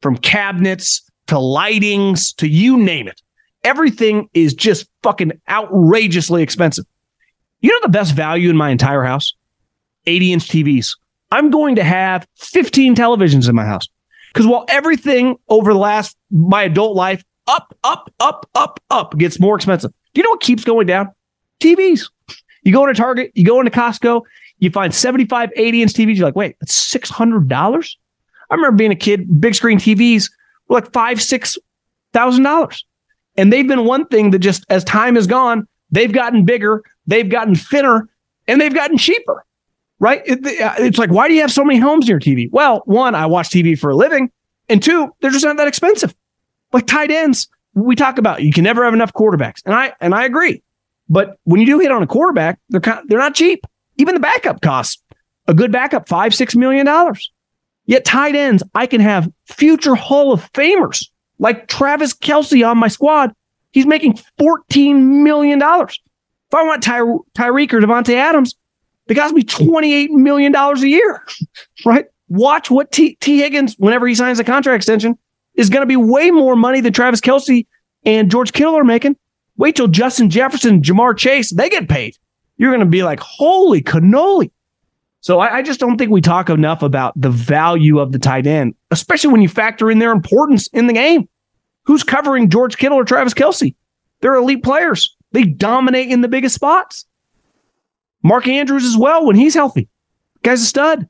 from 0.01 0.17
cabinets 0.17 1.01
to 1.27 1.36
lightings 1.36 2.36
to 2.36 2.47
you 2.47 2.77
name 2.77 3.07
it. 3.07 3.21
Everything 3.63 4.30
is 4.34 4.54
just 4.54 4.88
fucking 5.04 5.32
outrageously 5.49 6.43
expensive. 6.43 6.86
You 7.62 7.69
know 7.71 7.80
the 7.82 7.89
best 7.89 8.13
value 8.13 8.49
in 8.49 8.58
my 8.58 8.69
entire 8.69 9.04
house? 9.04 9.34
80 10.06 10.34
inch 10.34 10.47
TVs. 10.49 10.97
I'm 11.32 11.49
going 11.49 11.76
to 11.76 11.84
have 11.84 12.28
15 12.36 12.95
televisions 12.95 13.49
in 13.49 13.56
my 13.56 13.65
house. 13.65 13.88
Because 14.34 14.47
while 14.47 14.65
everything 14.67 15.38
over 15.49 15.73
the 15.73 15.80
last 15.80 16.17
my 16.32 16.63
adult 16.63 16.95
life 16.95 17.23
up, 17.47 17.76
up, 17.84 18.12
up, 18.19 18.49
up, 18.56 18.80
up 18.89 19.17
gets 19.17 19.39
more 19.39 19.56
expensive, 19.56 19.91
do 20.13 20.19
you 20.19 20.23
know 20.23 20.32
what 20.32 20.41
keeps 20.41 20.63
going 20.63 20.88
down? 20.88 21.10
TVs. 21.60 22.10
You 22.63 22.73
go 22.73 22.86
into 22.88 22.99
Target, 22.99 23.32
you 23.36 23.45
go 23.45 23.60
into 23.60 23.71
Costco, 23.71 24.21
you 24.60 24.71
find 24.71 24.93
75, 24.93 25.52
80 25.56 25.82
inch 25.82 25.93
TVs. 25.93 26.15
You're 26.15 26.26
like, 26.26 26.36
wait, 26.36 26.56
that's 26.60 26.93
$600? 26.93 27.95
I 28.49 28.56
remember 28.56 28.78
being 28.78 28.91
a 28.91 28.95
kid, 28.95 29.41
big 29.41 29.56
screen 29.56 29.78
TVs 29.80 30.30
were 30.67 30.76
like 30.76 30.91
five, 30.93 31.21
six 31.21 31.58
thousand 32.13 32.43
dollars. 32.43 32.86
And 33.36 33.52
they've 33.52 33.67
been 33.67 33.86
one 33.86 34.06
thing 34.08 34.32
that 34.32 34.39
just 34.39 34.65
as 34.69 34.84
time 34.84 35.15
has 35.15 35.28
gone, 35.28 35.67
they've 35.91 36.12
gotten 36.12 36.46
bigger, 36.46 36.84
they've 37.08 37.30
gotten 37.30 37.56
thinner, 37.56 38.08
and 38.48 38.62
they've 38.62 38.74
gotten 38.74 38.98
cheaper. 38.98 39.46
Right? 40.00 40.22
It, 40.26 40.46
uh, 40.62 40.76
it's 40.80 40.98
like, 40.98 41.12
why 41.12 41.28
do 41.28 41.34
you 41.34 41.41
have 41.41 41.52
so 41.52 41.63
many 41.63 41.80
homes 41.80 42.10
your 42.10 42.19
TV? 42.19 42.50
Well, 42.52 42.82
one, 42.86 43.15
I 43.15 43.26
watch 43.26 43.50
TV 43.50 43.78
for 43.78 43.89
a 43.89 43.96
living, 43.96 44.32
and 44.67 44.84
two, 44.84 45.13
they're 45.22 45.32
just 45.32 45.46
not 45.46 45.58
that 45.58 45.67
expensive. 45.67 46.13
Like 46.74 46.88
tight 46.88 47.12
ends, 47.12 47.48
we 47.74 47.96
talk 47.96 48.17
about 48.17 48.43
you 48.43 48.52
can 48.52 48.63
never 48.63 48.84
have 48.84 48.93
enough 48.93 49.13
quarterbacks, 49.13 49.62
and 49.65 49.74
I 49.74 49.93
and 50.02 50.13
I 50.13 50.26
agree. 50.26 50.62
But 51.10 51.38
when 51.43 51.60
you 51.60 51.65
do 51.65 51.80
hit 51.80 51.91
on 51.91 52.04
a 52.04 52.08
quarterback, 52.08 52.60
they're 52.69 52.82
they're 53.08 53.19
not 53.19 53.36
cheap. 53.36 53.65
Even 53.98 54.15
the 54.15 54.19
backup 54.19 54.62
costs 54.62 55.02
a 55.48 55.54
good 55.54 55.72
backup 55.72 56.08
five 56.08 56.34
six 56.34 56.56
million 56.56 56.86
dollars. 56.86 57.32
Yet 57.86 58.06
tight 58.06 58.36
ends, 58.36 58.63
I 58.74 58.88
can 58.88 59.02
have 59.02 59.30
future 59.46 59.96
Hall 59.96 60.32
of 60.32 60.52
Famers 60.54 61.10
like 61.43 61.67
Travis 61.67 62.15
Kelce 62.15 62.67
on 62.67 62.79
my 62.79 62.88
squad. 62.88 63.36
He's 63.71 63.86
making 63.86 64.17
fourteen 64.39 65.23
million 65.23 65.60
dollars. 65.60 65.99
If 66.49 66.56
I 66.56 66.63
want 66.63 66.82
Ty- 66.82 67.01
Tyreek 67.36 67.73
or 67.73 67.82
Davante 67.82 68.15
Adams, 68.15 68.56
they 69.06 69.13
cost 69.13 69.36
me 69.36 69.43
twenty 69.43 69.93
eight 69.93 70.12
million 70.12 70.51
dollars 70.51 70.82
a 70.82 70.88
year. 70.88 71.23
right? 71.86 72.06
Watch 72.29 72.71
what 72.71 72.91
T-, 72.91 73.15
Tee 73.19 73.39
Higgins, 73.39 73.75
whenever 73.77 74.08
he 74.08 74.15
signs 74.15 74.39
a 74.39 74.43
contract 74.43 74.77
extension, 74.77 75.15
is 75.53 75.69
going 75.69 75.82
to 75.82 75.88
be 75.88 75.97
way 75.97 76.32
more 76.32 76.56
money 76.56 76.82
than 76.82 76.93
Travis 76.93 77.21
Kelce 77.21 77.67
and 78.06 78.32
George 78.32 78.53
Kittle 78.53 78.75
are 78.75 78.84
making. 78.84 79.15
Wait 79.58 79.75
till 79.75 79.88
Justin 79.88 80.32
Jefferson, 80.32 80.82
Ja'Marr 80.82 81.15
Chase, 81.15 81.51
they 81.53 81.69
get 81.69 81.88
paid. 81.88 82.17
You're 82.58 82.71
going 82.71 82.79
to 82.79 82.88
be 82.88 83.03
like, 83.03 83.19
holy 83.19 83.84
cannoli. 83.84 84.49
So 85.19 85.39
I, 85.39 85.58
I, 85.58 85.62
just 85.62 85.79
don't 85.79 85.97
think 85.97 86.12
we 86.12 86.21
talk 86.21 86.49
enough 86.49 86.82
about 86.82 87.13
the 87.15 87.29
value 87.29 87.99
of 87.99 88.12
the 88.12 88.19
tight 88.19 88.45
end, 88.45 88.73
especially 88.91 89.32
when 89.32 89.41
you 89.41 89.47
factor 89.47 89.89
in 89.89 89.99
their 89.99 90.12
importance 90.12 90.67
in 90.73 90.88
the 90.88 90.93
game. 90.93 91.29
Who's 91.84 92.04
covering 92.04 92.50
George 92.50 92.78
Kittle 92.78 92.98
or 92.98 93.04
Travis 93.04 93.34
Kelce? 93.34 93.76
They're 94.22 94.36
elite 94.36 94.63
players. 94.63 95.15
They 95.32 95.43
dominate 95.43 96.10
in 96.10 96.22
the 96.22 96.28
biggest 96.28 96.56
spots. 96.56 97.06
Mark 98.24 98.48
Andrews 98.48 98.86
as 98.86 98.98
well 98.98 99.26
when 99.26 99.36
he's 99.36 99.54
healthy. 99.54 99.89
Guy's 100.43 100.62
a 100.62 100.65
stud. 100.65 101.08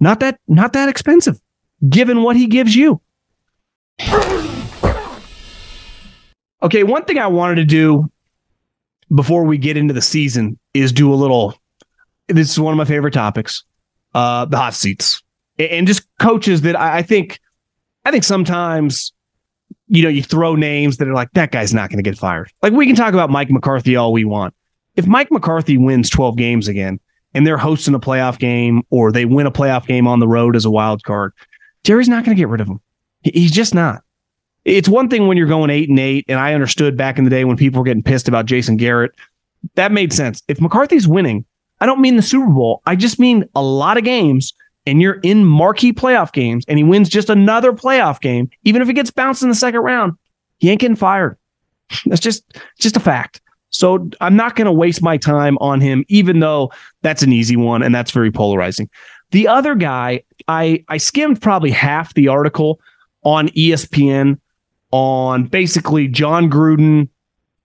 Not 0.00 0.20
that 0.20 0.38
not 0.48 0.72
that 0.74 0.88
expensive, 0.88 1.40
given 1.88 2.22
what 2.22 2.36
he 2.36 2.46
gives 2.46 2.74
you. 2.74 3.00
Okay, 6.62 6.82
one 6.82 7.04
thing 7.04 7.18
I 7.18 7.28
wanted 7.28 7.56
to 7.56 7.64
do 7.64 8.10
before 9.14 9.44
we 9.44 9.56
get 9.58 9.76
into 9.76 9.94
the 9.94 10.02
season 10.02 10.58
is 10.74 10.92
do 10.92 11.12
a 11.12 11.14
little. 11.14 11.54
This 12.28 12.50
is 12.50 12.58
one 12.58 12.72
of 12.72 12.78
my 12.78 12.84
favorite 12.84 13.14
topics, 13.14 13.62
uh, 14.14 14.46
the 14.46 14.56
hot 14.56 14.74
seats, 14.74 15.22
and 15.58 15.86
just 15.86 16.06
coaches 16.18 16.62
that 16.62 16.74
I, 16.78 16.98
I 16.98 17.02
think, 17.02 17.38
I 18.04 18.10
think 18.10 18.24
sometimes, 18.24 19.12
you 19.88 20.02
know, 20.02 20.08
you 20.08 20.22
throw 20.22 20.54
names 20.54 20.96
that 20.96 21.08
are 21.08 21.14
like 21.14 21.30
that 21.32 21.52
guy's 21.52 21.74
not 21.74 21.90
going 21.90 22.02
to 22.02 22.08
get 22.08 22.18
fired. 22.18 22.50
Like 22.62 22.72
we 22.72 22.86
can 22.86 22.96
talk 22.96 23.14
about 23.14 23.30
Mike 23.30 23.50
McCarthy 23.50 23.96
all 23.96 24.12
we 24.12 24.24
want. 24.24 24.54
If 24.96 25.06
Mike 25.06 25.30
McCarthy 25.30 25.76
wins 25.76 26.10
twelve 26.10 26.36
games 26.36 26.68
again, 26.68 27.00
and 27.34 27.46
they're 27.46 27.58
hosting 27.58 27.94
a 27.94 28.00
playoff 28.00 28.38
game, 28.38 28.82
or 28.90 29.12
they 29.12 29.24
win 29.24 29.46
a 29.46 29.52
playoff 29.52 29.86
game 29.86 30.06
on 30.06 30.20
the 30.20 30.28
road 30.28 30.56
as 30.56 30.64
a 30.64 30.70
wild 30.70 31.02
card, 31.02 31.32
Jerry's 31.84 32.08
not 32.08 32.24
going 32.24 32.36
to 32.36 32.40
get 32.40 32.48
rid 32.48 32.60
of 32.60 32.68
him. 32.68 32.80
He's 33.22 33.50
just 33.50 33.74
not 33.74 34.02
it's 34.66 34.88
one 34.88 35.08
thing 35.08 35.28
when 35.28 35.36
you're 35.36 35.46
going 35.46 35.70
eight 35.70 35.88
and 35.88 35.98
eight, 35.98 36.24
and 36.28 36.40
I 36.40 36.52
understood 36.52 36.96
back 36.96 37.18
in 37.18 37.24
the 37.24 37.30
day 37.30 37.44
when 37.44 37.56
people 37.56 37.78
were 37.78 37.84
getting 37.84 38.02
pissed 38.02 38.26
about 38.26 38.46
Jason 38.46 38.76
Garrett. 38.76 39.12
That 39.76 39.92
made 39.92 40.12
sense. 40.12 40.42
If 40.48 40.60
McCarthy's 40.60 41.06
winning, 41.06 41.44
I 41.80 41.86
don't 41.86 42.00
mean 42.00 42.16
the 42.16 42.22
Super 42.22 42.50
Bowl. 42.50 42.82
I 42.84 42.96
just 42.96 43.20
mean 43.20 43.48
a 43.54 43.62
lot 43.62 43.96
of 43.96 44.02
games, 44.02 44.52
and 44.86 45.02
you're 45.02 45.20
in 45.22 45.44
marquee 45.44 45.92
playoff 45.92 46.32
games, 46.32 46.64
and 46.68 46.78
he 46.78 46.84
wins 46.84 47.08
just 47.08 47.30
another 47.30 47.72
playoff 47.72 48.20
game, 48.20 48.48
even 48.64 48.82
if 48.82 48.88
he 48.88 48.94
gets 48.94 49.10
bounced 49.10 49.42
in 49.42 49.48
the 49.48 49.54
second 49.54 49.80
round, 49.80 50.12
he 50.58 50.70
ain't 50.70 50.80
getting 50.80 50.96
fired. 50.96 51.36
That's 52.06 52.20
just 52.20 52.44
just 52.78 52.96
a 52.96 53.00
fact. 53.00 53.40
So 53.70 54.08
I'm 54.20 54.36
not 54.36 54.56
going 54.56 54.66
to 54.66 54.72
waste 54.72 55.02
my 55.02 55.16
time 55.16 55.58
on 55.58 55.80
him, 55.80 56.04
even 56.08 56.40
though 56.40 56.72
that's 57.02 57.22
an 57.22 57.32
easy 57.32 57.56
one 57.56 57.82
and 57.82 57.94
that's 57.94 58.10
very 58.10 58.30
polarizing. 58.30 58.88
The 59.32 59.48
other 59.48 59.74
guy, 59.74 60.22
I 60.48 60.84
I 60.88 60.98
skimmed 60.98 61.42
probably 61.42 61.72
half 61.72 62.14
the 62.14 62.28
article 62.28 62.80
on 63.22 63.48
ESPN 63.48 64.38
on 64.92 65.44
basically 65.44 66.08
Jon 66.08 66.48
Gruden, 66.48 67.08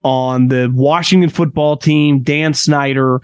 on 0.03 0.47
the 0.47 0.71
Washington 0.73 1.29
football 1.29 1.77
team, 1.77 2.23
Dan 2.23 2.53
Snyder, 2.53 3.21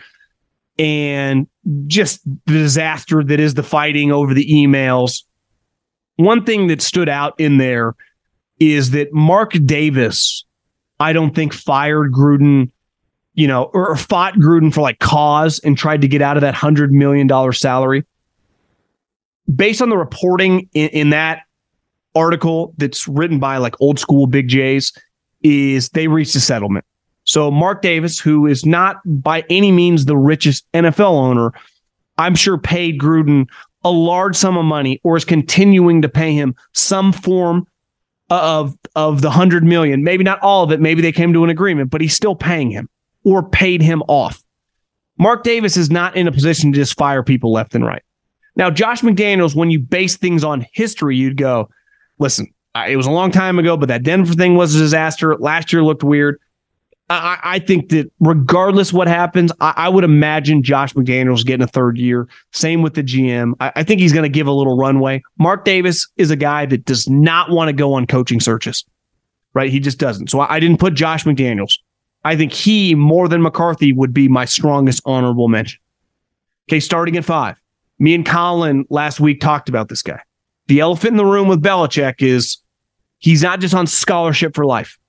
and 0.79 1.47
just 1.87 2.23
the 2.45 2.53
disaster 2.53 3.23
that 3.23 3.39
is 3.39 3.55
the 3.55 3.63
fighting 3.63 4.11
over 4.11 4.33
the 4.33 4.47
emails. 4.47 5.23
One 6.17 6.43
thing 6.45 6.67
that 6.67 6.81
stood 6.81 7.09
out 7.09 7.39
in 7.39 7.57
there 7.57 7.95
is 8.59 8.91
that 8.91 9.13
Mark 9.13 9.53
Davis, 9.65 10.45
I 10.99 11.13
don't 11.13 11.35
think 11.35 11.53
fired 11.53 12.11
Gruden 12.11 12.71
you 13.37 13.47
know, 13.47 13.65
or, 13.71 13.95
fought 13.95 14.33
Gruden 14.33 14.73
for 14.73 14.81
like 14.81 14.97
cause 14.97 15.59
and 15.59 15.77
tried 15.77 16.01
to 16.01 16.07
get 16.07 16.23
out 16.23 16.37
of 16.37 16.41
that 16.41 16.55
$100 16.55 16.89
million 16.89 17.29
salary. 17.53 18.03
Based 19.55 19.79
on 19.79 19.89
the 19.89 19.97
reporting 19.97 20.67
in, 20.73 20.89
in 20.89 21.09
that 21.11 21.43
article 22.15 22.73
that's 22.77 23.07
written 23.07 23.37
by 23.39 23.57
like 23.57 23.79
old 23.79 23.99
school 23.99 24.25
big 24.25 24.47
J's, 24.47 24.91
is 25.43 25.89
they 25.89 26.07
reached 26.07 26.35
a 26.35 26.39
settlement. 26.39 26.83
So 27.27 27.51
Mark 27.51 27.81
Davis, 27.81 28.19
who 28.19 28.47
is 28.47 28.65
not 28.65 29.01
by 29.05 29.43
any 29.49 29.71
means 29.71 30.05
the 30.05 30.17
richest 30.17 30.65
NFL 30.71 31.11
owner, 31.11 31.51
I'm 32.17 32.35
sure 32.35 32.57
paid 32.57 32.99
Gruden 32.99 33.47
a 33.83 33.91
large 33.91 34.35
sum 34.35 34.57
of 34.57 34.65
money 34.65 35.01
or 35.03 35.17
is 35.17 35.25
continuing 35.25 36.01
to 36.01 36.09
pay 36.09 36.33
him 36.33 36.55
some 36.73 37.11
form 37.11 37.67
of 38.29 38.77
of 38.95 39.21
the 39.21 39.27
100 39.27 39.63
million. 39.63 40.03
Maybe 40.03 40.23
not 40.23 40.39
all 40.39 40.63
of 40.63 40.71
it, 40.71 40.79
maybe 40.79 41.01
they 41.01 41.11
came 41.11 41.33
to 41.33 41.43
an 41.43 41.49
agreement, 41.49 41.89
but 41.89 42.01
he's 42.01 42.15
still 42.15 42.35
paying 42.35 42.71
him 42.71 42.89
or 43.23 43.47
paid 43.47 43.81
him 43.81 44.03
off. 44.07 44.41
Mark 45.19 45.43
Davis 45.43 45.75
is 45.75 45.91
not 45.91 46.15
in 46.15 46.27
a 46.27 46.31
position 46.31 46.71
to 46.71 46.79
just 46.79 46.97
fire 46.97 47.23
people 47.23 47.51
left 47.51 47.75
and 47.75 47.85
right. 47.85 48.03
Now, 48.55 48.69
Josh 48.69 49.01
McDaniels, 49.01 49.53
when 49.53 49.69
you 49.69 49.79
base 49.79 50.15
things 50.15 50.43
on 50.43 50.65
history, 50.71 51.17
you'd 51.17 51.37
go, 51.37 51.69
listen, 52.19 52.53
it 52.87 52.95
was 52.95 53.05
a 53.05 53.11
long 53.11 53.31
time 53.31 53.59
ago, 53.59 53.75
but 53.75 53.89
that 53.89 54.03
Denver 54.03 54.33
thing 54.33 54.55
was 54.55 54.75
a 54.75 54.79
disaster. 54.79 55.35
Last 55.35 55.73
year 55.73 55.83
looked 55.83 56.03
weird. 56.03 56.39
I, 57.09 57.39
I 57.41 57.59
think 57.59 57.89
that 57.89 58.11
regardless 58.19 58.91
what 58.91 59.07
happens, 59.07 59.51
I, 59.61 59.73
I, 59.77 59.89
would 59.89 60.03
imagine 60.03 60.61
Josh 60.61 60.93
McDaniels 60.93 61.45
getting 61.45 61.63
a 61.63 61.67
third 61.67 61.97
year. 61.97 62.27
Same 62.51 62.81
with 62.81 62.95
the 62.95 63.03
GM. 63.03 63.53
I, 63.61 63.71
I 63.77 63.83
think 63.83 64.01
he's 64.01 64.11
going 64.11 64.23
to 64.23 64.29
give 64.29 64.45
a 64.45 64.51
little 64.51 64.75
runway. 64.75 65.23
Mark 65.39 65.63
Davis 65.63 66.07
is 66.17 66.31
a 66.31 66.35
guy 66.35 66.65
that 66.65 66.83
does 66.83 67.09
not 67.09 67.49
want 67.49 67.69
to 67.69 67.73
go 67.73 67.93
on 67.93 68.07
coaching 68.07 68.41
searches, 68.41 68.83
right? 69.53 69.71
He 69.71 69.79
just 69.79 69.99
doesn't. 69.99 70.29
So 70.29 70.41
I, 70.41 70.59
didn't 70.59 70.79
put 70.79 70.95
Josh 70.95 71.23
McDaniels. 71.23 71.75
I 72.25 72.35
think 72.35 72.51
he, 72.51 72.93
more 72.93 73.29
than 73.29 73.41
McCarthy, 73.41 73.93
would 73.93 74.13
be 74.13 74.27
my 74.27 74.43
strongest 74.43 75.01
honorable 75.05 75.47
mention. 75.47 75.79
Okay, 76.69 76.81
starting 76.81 77.15
at 77.15 77.23
five. 77.23 77.55
Me 77.99 78.13
and 78.15 78.25
Colin 78.25 78.85
last 78.89 79.21
week 79.21 79.39
talked 79.39 79.69
about 79.69 79.87
this 79.87 80.01
guy. 80.01 80.21
The 80.67 80.81
elephant 80.81 81.11
in 81.11 81.17
the 81.17 81.25
room 81.25 81.47
with 81.47 81.63
Belichick 81.63 82.21
is 82.21 82.57
he's 83.19 83.41
not 83.41 83.61
just 83.61 83.73
on 83.73 83.87
scholarship 83.87 84.53
for 84.55 84.65
life. 84.65 84.99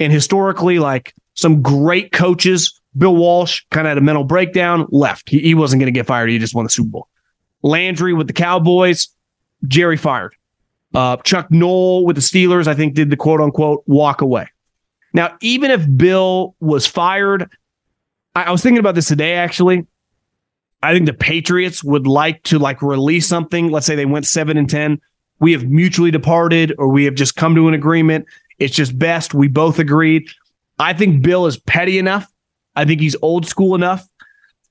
And 0.00 0.10
historically, 0.10 0.78
like 0.78 1.14
some 1.36 1.62
great 1.62 2.12
coaches, 2.12 2.80
Bill 2.96 3.14
Walsh 3.14 3.62
kind 3.70 3.86
of 3.86 3.90
had 3.90 3.98
a 3.98 4.02
mental 4.02 4.24
breakdown, 4.24 4.86
left. 4.90 5.28
He, 5.28 5.40
he 5.40 5.54
wasn't 5.54 5.80
going 5.80 5.92
to 5.92 5.96
get 5.96 6.06
fired. 6.06 6.30
He 6.30 6.38
just 6.38 6.54
won 6.54 6.64
the 6.64 6.70
Super 6.70 6.88
Bowl. 6.88 7.08
Landry 7.62 8.12
with 8.12 8.26
the 8.26 8.32
Cowboys, 8.32 9.08
Jerry 9.66 9.96
fired. 9.96 10.34
Uh, 10.94 11.16
Chuck 11.18 11.50
Noll 11.50 12.06
with 12.06 12.16
the 12.16 12.22
Steelers, 12.22 12.66
I 12.66 12.74
think, 12.74 12.94
did 12.94 13.10
the 13.10 13.16
quote 13.16 13.40
unquote 13.40 13.82
walk 13.86 14.22
away. 14.22 14.48
Now, 15.12 15.36
even 15.40 15.70
if 15.70 15.86
Bill 15.96 16.54
was 16.60 16.86
fired, 16.86 17.50
I, 18.34 18.44
I 18.44 18.50
was 18.50 18.62
thinking 18.62 18.78
about 18.78 18.94
this 18.94 19.08
today 19.08 19.34
actually. 19.34 19.86
I 20.82 20.92
think 20.92 21.06
the 21.06 21.14
Patriots 21.14 21.82
would 21.82 22.06
like 22.06 22.42
to 22.44 22.58
like 22.58 22.80
release 22.82 23.26
something. 23.26 23.70
Let's 23.70 23.86
say 23.86 23.96
they 23.96 24.06
went 24.06 24.26
seven 24.26 24.56
and 24.56 24.68
10. 24.68 25.00
We 25.40 25.52
have 25.52 25.64
mutually 25.64 26.10
departed 26.10 26.74
or 26.78 26.88
we 26.88 27.04
have 27.04 27.14
just 27.14 27.36
come 27.36 27.54
to 27.54 27.68
an 27.68 27.74
agreement. 27.74 28.26
It's 28.58 28.74
just 28.74 28.98
best. 28.98 29.34
We 29.34 29.48
both 29.48 29.78
agreed. 29.78 30.28
I 30.78 30.92
think 30.92 31.22
Bill 31.22 31.46
is 31.46 31.58
petty 31.58 31.98
enough. 31.98 32.30
I 32.74 32.84
think 32.84 33.00
he's 33.00 33.16
old 33.22 33.46
school 33.46 33.74
enough. 33.74 34.06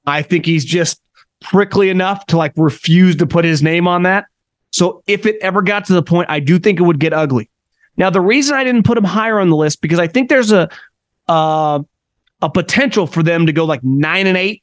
I 0.06 0.22
think 0.22 0.46
he's 0.46 0.64
just 0.64 1.02
prickly 1.42 1.90
enough 1.90 2.26
to 2.28 2.38
like 2.38 2.54
refuse 2.56 3.16
to 3.18 3.26
put 3.26 3.46
his 3.46 3.64
name 3.64 3.88
on 3.88 4.04
that. 4.04 4.26
So 4.72 5.04
if 5.08 5.26
it 5.26 5.38
ever 5.42 5.62
got 5.62 5.86
to 5.86 5.94
the 5.94 6.04
point, 6.04 6.30
I 6.30 6.40
do 6.40 6.60
think 6.60 6.80
it 6.80 6.84
would 6.84 7.00
get 7.00 7.14
ugly. 7.14 7.50
Now, 7.98 8.10
the 8.10 8.22
reason 8.22 8.56
I 8.56 8.64
didn't 8.64 8.84
put 8.84 8.98
him 8.98 9.04
higher 9.04 9.40
on 9.40 9.50
the 9.50 9.56
list 9.56 9.82
because 9.82 10.00
I 10.00 10.08
think 10.08 10.30
there's 10.30 10.52
a 10.52 10.70
uh, 11.28 11.80
a 12.42 12.50
potential 12.50 13.08
for 13.08 13.24
them 13.24 13.46
to 13.46 13.54
go 13.54 13.66
like 13.66 13.84
nine 13.84 14.28
and 14.28 14.38
eight, 14.38 14.62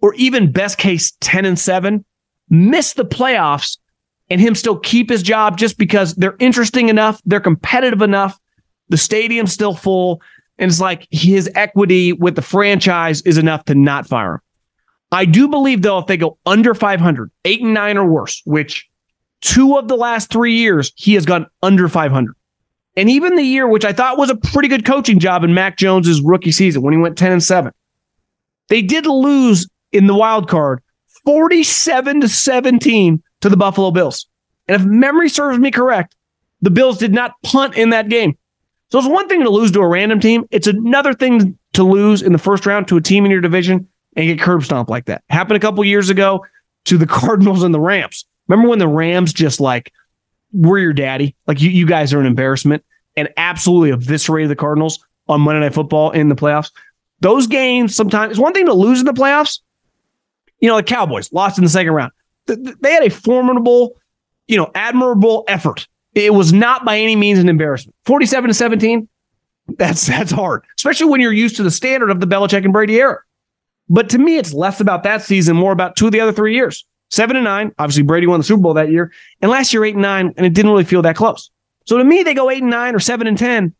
or 0.00 0.14
even 0.14 0.52
best 0.52 0.78
case 0.78 1.12
ten 1.20 1.44
and 1.44 1.58
seven, 1.58 2.04
miss 2.50 2.92
the 2.92 3.04
playoffs, 3.04 3.78
and 4.30 4.40
him 4.40 4.54
still 4.54 4.78
keep 4.78 5.08
his 5.08 5.22
job 5.22 5.56
just 5.56 5.78
because 5.78 6.14
they're 6.14 6.36
interesting 6.38 6.88
enough, 6.88 7.20
they're 7.24 7.40
competitive 7.40 8.02
enough, 8.02 8.38
the 8.90 8.96
stadium's 8.96 9.52
still 9.52 9.74
full, 9.74 10.20
and 10.58 10.70
it's 10.70 10.80
like 10.80 11.06
his 11.10 11.50
equity 11.54 12.12
with 12.12 12.36
the 12.36 12.42
franchise 12.42 13.22
is 13.22 13.38
enough 13.38 13.64
to 13.66 13.74
not 13.74 14.06
fire 14.06 14.34
him. 14.34 14.40
I 15.12 15.24
do 15.24 15.48
believe, 15.48 15.82
though, 15.82 15.98
if 15.98 16.06
they 16.06 16.16
go 16.16 16.38
under 16.46 16.74
500, 16.74 17.30
eight 17.44 17.62
and 17.62 17.74
nine 17.74 17.96
or 17.96 18.06
worse, 18.06 18.42
which 18.44 18.88
two 19.40 19.76
of 19.76 19.88
the 19.88 19.96
last 19.96 20.30
three 20.30 20.54
years, 20.54 20.92
he 20.96 21.14
has 21.14 21.24
gone 21.24 21.46
under 21.62 21.88
500. 21.88 22.34
And 22.96 23.10
even 23.10 23.34
the 23.34 23.42
year, 23.42 23.68
which 23.68 23.84
I 23.84 23.92
thought 23.92 24.18
was 24.18 24.30
a 24.30 24.36
pretty 24.36 24.68
good 24.68 24.84
coaching 24.84 25.18
job 25.18 25.44
in 25.44 25.54
Mac 25.54 25.76
Jones's 25.76 26.20
rookie 26.20 26.52
season 26.52 26.82
when 26.82 26.94
he 26.94 26.98
went 26.98 27.18
10 27.18 27.32
and 27.32 27.42
7, 27.42 27.72
they 28.68 28.82
did 28.82 29.06
lose 29.06 29.68
in 29.92 30.06
the 30.06 30.14
wild 30.14 30.48
card 30.48 30.82
47 31.24 32.22
to 32.22 32.28
17 32.28 33.22
to 33.40 33.48
the 33.48 33.56
Buffalo 33.56 33.90
Bills. 33.90 34.26
And 34.68 34.80
if 34.80 34.86
memory 34.86 35.28
serves 35.28 35.58
me 35.58 35.70
correct, 35.70 36.16
the 36.62 36.70
Bills 36.70 36.98
did 36.98 37.12
not 37.12 37.34
punt 37.42 37.76
in 37.76 37.90
that 37.90 38.08
game. 38.08 38.36
So 38.94 39.00
it's 39.00 39.08
one 39.08 39.28
thing 39.28 39.42
to 39.42 39.50
lose 39.50 39.72
to 39.72 39.80
a 39.80 39.88
random 39.88 40.20
team. 40.20 40.46
It's 40.52 40.68
another 40.68 41.14
thing 41.14 41.58
to 41.72 41.82
lose 41.82 42.22
in 42.22 42.30
the 42.30 42.38
first 42.38 42.64
round 42.64 42.86
to 42.86 42.96
a 42.96 43.00
team 43.00 43.24
in 43.24 43.32
your 43.32 43.40
division 43.40 43.88
and 44.14 44.26
get 44.26 44.40
curb 44.40 44.62
stomped 44.62 44.88
like 44.88 45.06
that. 45.06 45.24
Happened 45.30 45.56
a 45.56 45.60
couple 45.60 45.84
years 45.84 46.10
ago 46.10 46.46
to 46.84 46.96
the 46.96 47.06
Cardinals 47.08 47.64
and 47.64 47.74
the 47.74 47.80
Rams. 47.80 48.24
Remember 48.46 48.68
when 48.68 48.78
the 48.78 48.86
Rams 48.86 49.32
just 49.32 49.58
like 49.58 49.92
were 50.52 50.78
your 50.78 50.92
daddy? 50.92 51.34
Like 51.48 51.60
you, 51.60 51.70
you 51.70 51.86
guys 51.86 52.14
are 52.14 52.20
an 52.20 52.26
embarrassment 52.26 52.84
and 53.16 53.28
absolutely 53.36 53.90
eviscerated 53.90 54.48
the 54.48 54.54
Cardinals 54.54 55.04
on 55.26 55.40
Monday 55.40 55.58
Night 55.58 55.74
Football 55.74 56.12
in 56.12 56.28
the 56.28 56.36
playoffs. 56.36 56.70
Those 57.18 57.48
games 57.48 57.96
sometimes 57.96 58.30
it's 58.30 58.38
one 58.38 58.52
thing 58.52 58.66
to 58.66 58.74
lose 58.74 59.00
in 59.00 59.06
the 59.06 59.12
playoffs. 59.12 59.58
You 60.60 60.68
know, 60.68 60.76
the 60.76 60.84
Cowboys 60.84 61.32
lost 61.32 61.58
in 61.58 61.64
the 61.64 61.70
second 61.70 61.94
round. 61.94 62.12
They 62.46 62.92
had 62.92 63.02
a 63.02 63.10
formidable, 63.10 63.96
you 64.46 64.56
know, 64.56 64.70
admirable 64.72 65.42
effort 65.48 65.88
it 66.14 66.32
was 66.32 66.52
not 66.52 66.84
by 66.84 66.98
any 66.98 67.16
means 67.16 67.38
an 67.38 67.48
embarrassment. 67.48 67.94
47 68.04 68.48
to 68.48 68.54
17, 68.54 69.08
that's 69.76 70.06
that's 70.06 70.30
hard, 70.30 70.64
especially 70.76 71.10
when 71.10 71.20
you're 71.20 71.32
used 71.32 71.56
to 71.56 71.62
the 71.62 71.70
standard 71.70 72.10
of 72.10 72.20
the 72.20 72.26
Belichick 72.26 72.64
and 72.64 72.72
Brady 72.72 72.96
era. 72.96 73.18
But 73.88 74.08
to 74.10 74.18
me, 74.18 74.38
it's 74.38 74.52
less 74.52 74.80
about 74.80 75.02
that 75.02 75.22
season, 75.22 75.56
more 75.56 75.72
about 75.72 75.96
two 75.96 76.06
of 76.06 76.12
the 76.12 76.20
other 76.20 76.32
three 76.32 76.54
years. 76.54 76.84
Seven 77.10 77.36
and 77.36 77.44
nine. 77.44 77.72
Obviously, 77.78 78.02
Brady 78.02 78.26
won 78.26 78.40
the 78.40 78.44
Super 78.44 78.62
Bowl 78.62 78.74
that 78.74 78.90
year. 78.90 79.12
And 79.42 79.50
last 79.50 79.72
year, 79.72 79.84
eight 79.84 79.94
and 79.94 80.02
nine, 80.02 80.32
and 80.36 80.46
it 80.46 80.54
didn't 80.54 80.70
really 80.70 80.84
feel 80.84 81.02
that 81.02 81.16
close. 81.16 81.50
So 81.86 81.98
to 81.98 82.04
me, 82.04 82.22
they 82.22 82.34
go 82.34 82.50
eight 82.50 82.62
and 82.62 82.70
nine 82.70 82.94
or 82.94 82.98
seven 82.98 83.26
and 83.26 83.36
10. 83.36 83.74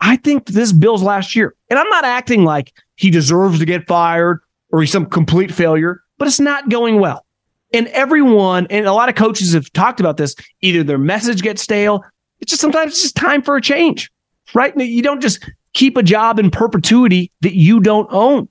I 0.00 0.16
think 0.16 0.46
this 0.46 0.72
Bill's 0.72 1.02
last 1.02 1.34
year. 1.36 1.54
And 1.70 1.78
I'm 1.78 1.88
not 1.88 2.04
acting 2.04 2.44
like 2.44 2.72
he 2.96 3.10
deserves 3.10 3.58
to 3.58 3.64
get 3.64 3.86
fired 3.86 4.40
or 4.70 4.80
he's 4.80 4.92
some 4.92 5.06
complete 5.06 5.52
failure, 5.52 6.02
but 6.18 6.28
it's 6.28 6.40
not 6.40 6.68
going 6.68 7.00
well. 7.00 7.26
And 7.72 7.88
everyone, 7.88 8.66
and 8.70 8.86
a 8.86 8.92
lot 8.92 9.08
of 9.08 9.14
coaches 9.14 9.54
have 9.54 9.72
talked 9.72 10.00
about 10.00 10.16
this, 10.16 10.34
either 10.60 10.82
their 10.82 10.98
message 10.98 11.42
gets 11.42 11.62
stale. 11.62 12.04
It's 12.40 12.50
just 12.50 12.60
sometimes 12.60 12.92
it's 12.92 13.02
just 13.02 13.16
time 13.16 13.42
for 13.42 13.56
a 13.56 13.62
change, 13.62 14.10
right? 14.54 14.76
You 14.76 15.02
don't 15.02 15.20
just 15.20 15.48
keep 15.72 15.96
a 15.96 16.02
job 16.02 16.38
in 16.38 16.50
perpetuity 16.50 17.30
that 17.40 17.54
you 17.54 17.80
don't 17.80 18.08
own. 18.10 18.48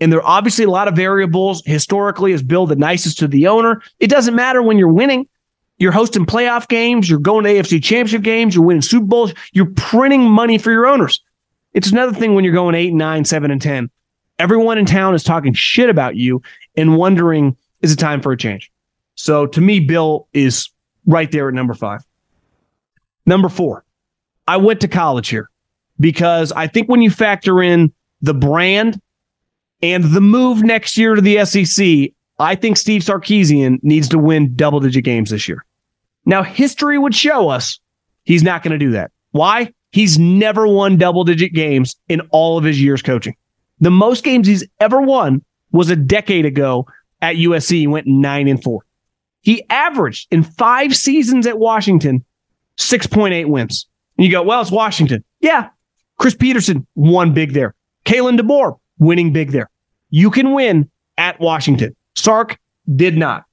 And 0.00 0.12
there 0.12 0.20
are 0.20 0.26
obviously 0.26 0.64
a 0.64 0.70
lot 0.70 0.88
of 0.88 0.94
variables. 0.94 1.62
Historically, 1.66 2.32
is 2.32 2.42
Bill 2.42 2.66
the 2.66 2.76
nicest 2.76 3.18
to 3.18 3.28
the 3.28 3.46
owner? 3.48 3.82
It 3.98 4.08
doesn't 4.08 4.34
matter 4.34 4.62
when 4.62 4.78
you're 4.78 4.88
winning. 4.88 5.28
You're 5.78 5.92
hosting 5.92 6.26
playoff 6.26 6.68
games, 6.68 7.08
you're 7.08 7.18
going 7.18 7.44
to 7.44 7.50
AFC 7.50 7.82
championship 7.82 8.20
games, 8.20 8.54
you're 8.54 8.64
winning 8.64 8.82
Super 8.82 9.06
Bowls, 9.06 9.32
you're 9.52 9.72
printing 9.76 10.24
money 10.24 10.58
for 10.58 10.70
your 10.70 10.86
owners. 10.86 11.22
It's 11.72 11.90
another 11.90 12.12
thing 12.12 12.34
when 12.34 12.44
you're 12.44 12.52
going 12.52 12.74
eight, 12.74 12.92
nine, 12.92 13.24
seven, 13.24 13.50
and 13.50 13.62
10. 13.62 13.88
Everyone 14.38 14.76
in 14.76 14.84
town 14.84 15.14
is 15.14 15.24
talking 15.24 15.54
shit 15.54 15.88
about 15.88 16.16
you 16.16 16.42
and 16.76 16.98
wondering 16.98 17.56
is 17.82 17.92
it 17.92 17.98
time 17.98 18.20
for 18.20 18.32
a 18.32 18.36
change? 18.36 18.70
So 19.14 19.46
to 19.46 19.60
me, 19.60 19.80
Bill 19.80 20.28
is 20.32 20.68
right 21.06 21.30
there 21.30 21.48
at 21.48 21.54
number 21.54 21.74
five. 21.74 22.00
Number 23.26 23.48
four, 23.48 23.84
I 24.48 24.56
went 24.56 24.80
to 24.80 24.88
college 24.88 25.28
here 25.28 25.50
because 25.98 26.52
I 26.52 26.66
think 26.66 26.88
when 26.88 27.02
you 27.02 27.10
factor 27.10 27.62
in 27.62 27.92
the 28.22 28.34
brand 28.34 29.00
and 29.82 30.04
the 30.04 30.20
move 30.20 30.62
next 30.62 30.96
year 30.96 31.14
to 31.14 31.20
the 31.20 31.44
SEC, 31.44 32.12
I 32.38 32.54
think 32.54 32.76
Steve 32.76 33.02
Sarkisian 33.02 33.78
needs 33.82 34.08
to 34.08 34.18
win 34.18 34.54
double 34.56 34.80
digit 34.80 35.04
games 35.04 35.30
this 35.30 35.48
year. 35.48 35.64
Now, 36.24 36.42
history 36.42 36.98
would 36.98 37.14
show 37.14 37.48
us 37.48 37.78
he's 38.24 38.42
not 38.42 38.62
going 38.62 38.72
to 38.72 38.78
do 38.78 38.92
that. 38.92 39.10
Why? 39.32 39.72
He's 39.92 40.18
never 40.18 40.66
won 40.66 40.96
double 40.96 41.24
digit 41.24 41.52
games 41.52 41.96
in 42.08 42.20
all 42.30 42.56
of 42.56 42.64
his 42.64 42.80
years 42.80 43.02
coaching. 43.02 43.36
The 43.80 43.90
most 43.90 44.24
games 44.24 44.46
he's 44.46 44.66
ever 44.78 45.00
won 45.00 45.44
was 45.72 45.90
a 45.90 45.96
decade 45.96 46.46
ago 46.46 46.86
at 47.22 47.36
USC, 47.36 47.70
he 47.78 47.86
went 47.86 48.06
nine 48.06 48.48
and 48.48 48.62
four. 48.62 48.84
He 49.42 49.64
averaged 49.70 50.28
in 50.30 50.42
five 50.42 50.94
seasons 50.94 51.46
at 51.46 51.58
Washington 51.58 52.24
6.8 52.78 53.46
wins. 53.46 53.86
And 54.16 54.26
you 54.26 54.32
go, 54.32 54.42
well, 54.42 54.60
it's 54.60 54.70
Washington. 54.70 55.24
Yeah. 55.40 55.68
Chris 56.18 56.34
Petersen 56.34 56.86
won 56.94 57.32
big 57.32 57.52
there. 57.52 57.74
Kalen 58.04 58.38
DeBoer 58.38 58.78
winning 58.98 59.32
big 59.32 59.50
there. 59.52 59.70
You 60.10 60.30
can 60.30 60.52
win 60.52 60.90
at 61.16 61.40
Washington. 61.40 61.94
Sark 62.16 62.58
did 62.94 63.16
not. 63.16 63.44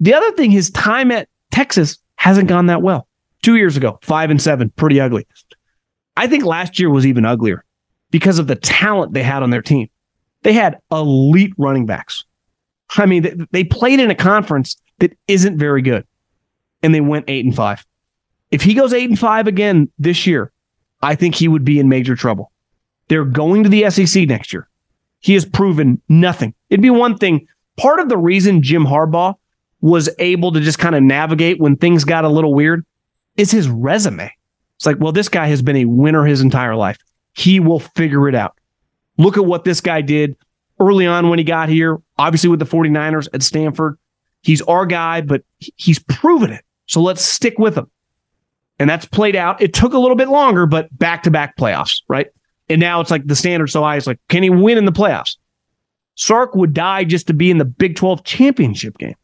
The 0.00 0.14
other 0.14 0.30
thing, 0.32 0.50
his 0.50 0.70
time 0.70 1.10
at 1.10 1.28
Texas 1.50 1.98
hasn't 2.16 2.48
gone 2.48 2.66
that 2.66 2.82
well. 2.82 3.08
Two 3.42 3.56
years 3.56 3.76
ago, 3.76 3.98
five 4.02 4.30
and 4.30 4.40
seven, 4.40 4.70
pretty 4.70 5.00
ugly. 5.00 5.26
I 6.16 6.26
think 6.26 6.44
last 6.44 6.78
year 6.78 6.90
was 6.90 7.06
even 7.06 7.24
uglier 7.24 7.64
because 8.10 8.38
of 8.38 8.46
the 8.46 8.56
talent 8.56 9.14
they 9.14 9.22
had 9.22 9.42
on 9.42 9.50
their 9.50 9.62
team. 9.62 9.88
They 10.42 10.52
had 10.52 10.78
elite 10.90 11.52
running 11.56 11.86
backs. 11.86 12.24
I 12.96 13.06
mean, 13.06 13.46
they 13.50 13.64
played 13.64 14.00
in 14.00 14.10
a 14.10 14.14
conference 14.14 14.80
that 14.98 15.16
isn't 15.28 15.58
very 15.58 15.82
good, 15.82 16.06
and 16.82 16.94
they 16.94 17.00
went 17.00 17.26
eight 17.28 17.44
and 17.44 17.54
five. 17.54 17.84
If 18.50 18.62
he 18.62 18.74
goes 18.74 18.92
eight 18.92 19.08
and 19.08 19.18
five 19.18 19.46
again 19.46 19.90
this 19.98 20.26
year, 20.26 20.52
I 21.02 21.14
think 21.14 21.34
he 21.34 21.48
would 21.48 21.64
be 21.64 21.78
in 21.78 21.88
major 21.88 22.16
trouble. 22.16 22.50
They're 23.08 23.24
going 23.24 23.62
to 23.62 23.68
the 23.68 23.90
SEC 23.90 24.28
next 24.28 24.52
year. 24.52 24.68
He 25.20 25.34
has 25.34 25.44
proven 25.44 26.00
nothing. 26.08 26.54
It'd 26.70 26.82
be 26.82 26.90
one 26.90 27.16
thing. 27.16 27.46
Part 27.76 28.00
of 28.00 28.08
the 28.08 28.18
reason 28.18 28.62
Jim 28.62 28.84
Harbaugh 28.84 29.34
was 29.80 30.08
able 30.18 30.52
to 30.52 30.60
just 30.60 30.78
kind 30.78 30.94
of 30.94 31.02
navigate 31.02 31.60
when 31.60 31.76
things 31.76 32.04
got 32.04 32.24
a 32.24 32.28
little 32.28 32.54
weird 32.54 32.84
is 33.36 33.50
his 33.50 33.68
resume. 33.68 34.32
It's 34.76 34.86
like, 34.86 34.98
well, 34.98 35.12
this 35.12 35.28
guy 35.28 35.46
has 35.48 35.62
been 35.62 35.76
a 35.76 35.84
winner 35.84 36.24
his 36.24 36.40
entire 36.40 36.74
life. 36.74 36.98
He 37.34 37.60
will 37.60 37.80
figure 37.80 38.28
it 38.28 38.34
out. 38.34 38.58
Look 39.16 39.36
at 39.36 39.44
what 39.44 39.64
this 39.64 39.80
guy 39.80 40.00
did 40.00 40.36
early 40.80 41.06
on 41.06 41.28
when 41.28 41.38
he 41.38 41.44
got 41.44 41.68
here, 41.68 41.98
obviously 42.18 42.50
with 42.50 42.58
the 42.58 42.66
49ers 42.66 43.28
at 43.32 43.42
Stanford. 43.42 43.98
He's 44.42 44.62
our 44.62 44.86
guy, 44.86 45.20
but 45.20 45.42
he's 45.58 45.98
proven 45.98 46.50
it. 46.50 46.64
So 46.86 47.00
let's 47.00 47.22
stick 47.22 47.58
with 47.58 47.76
him. 47.76 47.90
And 48.78 48.88
that's 48.88 49.04
played 49.04 49.36
out. 49.36 49.60
It 49.60 49.74
took 49.74 49.92
a 49.92 49.98
little 49.98 50.16
bit 50.16 50.28
longer, 50.28 50.66
but 50.66 50.96
back 50.96 51.24
to 51.24 51.30
back 51.30 51.56
playoffs, 51.56 52.02
right? 52.08 52.28
And 52.68 52.80
now 52.80 53.00
it's 53.00 53.10
like 53.10 53.26
the 53.26 53.34
standard 53.34 53.68
so 53.68 53.82
high. 53.82 53.96
It's 53.96 54.06
like, 54.06 54.20
can 54.28 54.42
he 54.42 54.50
win 54.50 54.78
in 54.78 54.84
the 54.84 54.92
playoffs? 54.92 55.36
Sark 56.14 56.54
would 56.54 56.74
die 56.74 57.04
just 57.04 57.26
to 57.28 57.34
be 57.34 57.50
in 57.50 57.58
the 57.58 57.64
Big 57.64 57.96
12 57.96 58.24
championship 58.24 58.98
game. 58.98 59.14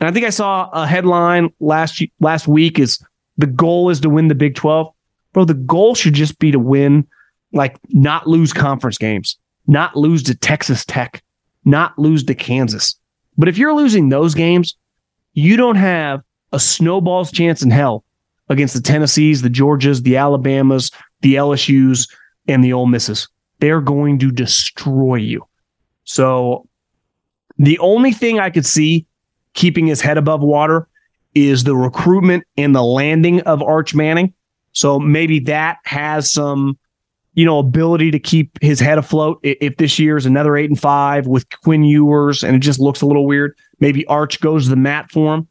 And 0.00 0.08
I 0.08 0.12
think 0.12 0.26
I 0.26 0.30
saw 0.30 0.68
a 0.72 0.86
headline 0.86 1.50
last 1.60 2.02
last 2.20 2.46
week 2.46 2.78
is 2.78 3.02
the 3.38 3.46
goal 3.46 3.90
is 3.90 4.00
to 4.00 4.10
win 4.10 4.28
the 4.28 4.34
Big 4.34 4.54
12. 4.54 4.92
Bro, 5.32 5.44
the 5.46 5.54
goal 5.54 5.94
should 5.94 6.14
just 6.14 6.38
be 6.38 6.50
to 6.50 6.58
win, 6.58 7.06
like 7.52 7.78
not 7.90 8.26
lose 8.26 8.52
conference 8.52 8.98
games, 8.98 9.38
not 9.66 9.96
lose 9.96 10.22
to 10.24 10.34
Texas 10.34 10.84
Tech, 10.84 11.22
not 11.66 11.98
lose 11.98 12.24
to 12.24 12.34
Kansas. 12.34 12.94
But 13.36 13.48
if 13.48 13.58
you're 13.58 13.74
losing 13.74 14.08
those 14.08 14.34
games, 14.34 14.74
you 15.34 15.58
don't 15.58 15.76
have 15.76 16.22
a 16.52 16.58
snowball's 16.58 17.30
chance 17.30 17.62
in 17.62 17.70
hell 17.70 18.04
against 18.48 18.74
the 18.74 18.80
Tennessees, 18.80 19.42
the 19.42 19.50
Georgias, 19.50 20.02
the 20.02 20.16
Alabamas, 20.16 20.90
the 21.20 21.34
LSUs, 21.34 22.08
and 22.48 22.64
the 22.64 22.72
Ole 22.72 22.86
Misses. 22.86 23.28
They're 23.58 23.80
going 23.80 24.18
to 24.20 24.30
destroy 24.30 25.16
you. 25.16 25.46
So 26.04 26.66
the 27.58 27.78
only 27.80 28.12
thing 28.12 28.38
I 28.38 28.50
could 28.50 28.64
see 28.64 29.06
keeping 29.54 29.86
his 29.86 30.00
head 30.00 30.18
above 30.18 30.42
water 30.42 30.88
is 31.34 31.64
the 31.64 31.76
recruitment 31.76 32.44
and 32.56 32.74
the 32.74 32.82
landing 32.82 33.40
of 33.42 33.62
Arch 33.62 33.94
Manning. 33.94 34.32
So 34.72 34.98
maybe 34.98 35.40
that 35.40 35.78
has 35.84 36.32
some, 36.32 36.78
you 37.36 37.44
know, 37.44 37.58
ability 37.58 38.10
to 38.10 38.18
keep 38.18 38.58
his 38.62 38.80
head 38.80 38.96
afloat. 38.96 39.38
If 39.42 39.76
this 39.76 39.98
year 39.98 40.16
is 40.16 40.24
another 40.24 40.56
eight 40.56 40.70
and 40.70 40.80
five 40.80 41.26
with 41.26 41.46
Quinn 41.62 41.84
Ewers 41.84 42.42
and 42.42 42.56
it 42.56 42.60
just 42.60 42.80
looks 42.80 43.02
a 43.02 43.06
little 43.06 43.26
weird, 43.26 43.54
maybe 43.78 44.06
Arch 44.06 44.40
goes 44.40 44.64
to 44.64 44.70
the 44.70 44.76
mat 44.76 45.12
for 45.12 45.34
him. 45.34 45.48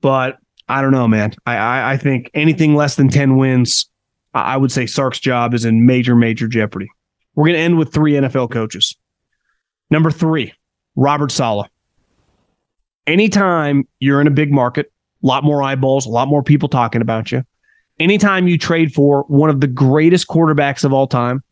But 0.00 0.38
I 0.68 0.82
don't 0.82 0.90
know, 0.90 1.06
man. 1.06 1.32
I, 1.46 1.56
I, 1.56 1.92
I 1.92 1.96
think 1.96 2.28
anything 2.34 2.74
less 2.74 2.96
than 2.96 3.08
10 3.08 3.36
wins, 3.36 3.88
I 4.34 4.56
would 4.56 4.72
say 4.72 4.84
Sark's 4.84 5.20
job 5.20 5.54
is 5.54 5.64
in 5.64 5.86
major, 5.86 6.16
major 6.16 6.48
jeopardy. 6.48 6.88
We're 7.36 7.46
going 7.46 7.56
to 7.56 7.62
end 7.62 7.78
with 7.78 7.94
three 7.94 8.14
NFL 8.14 8.50
coaches. 8.50 8.96
Number 9.90 10.10
three, 10.10 10.52
Robert 10.96 11.30
Saleh. 11.30 11.68
Anytime 13.06 13.86
you're 14.00 14.20
in 14.20 14.26
a 14.26 14.32
big 14.32 14.52
market, 14.52 14.92
a 15.22 15.26
lot 15.26 15.44
more 15.44 15.62
eyeballs, 15.62 16.06
a 16.06 16.10
lot 16.10 16.26
more 16.26 16.42
people 16.42 16.68
talking 16.68 17.00
about 17.00 17.30
you. 17.30 17.44
Anytime 18.00 18.48
you 18.48 18.58
trade 18.58 18.92
for 18.92 19.24
one 19.28 19.50
of 19.50 19.60
the 19.60 19.66
greatest 19.66 20.26
quarterbacks 20.26 20.84
of 20.84 20.92
all 20.92 21.06
time, 21.06 21.44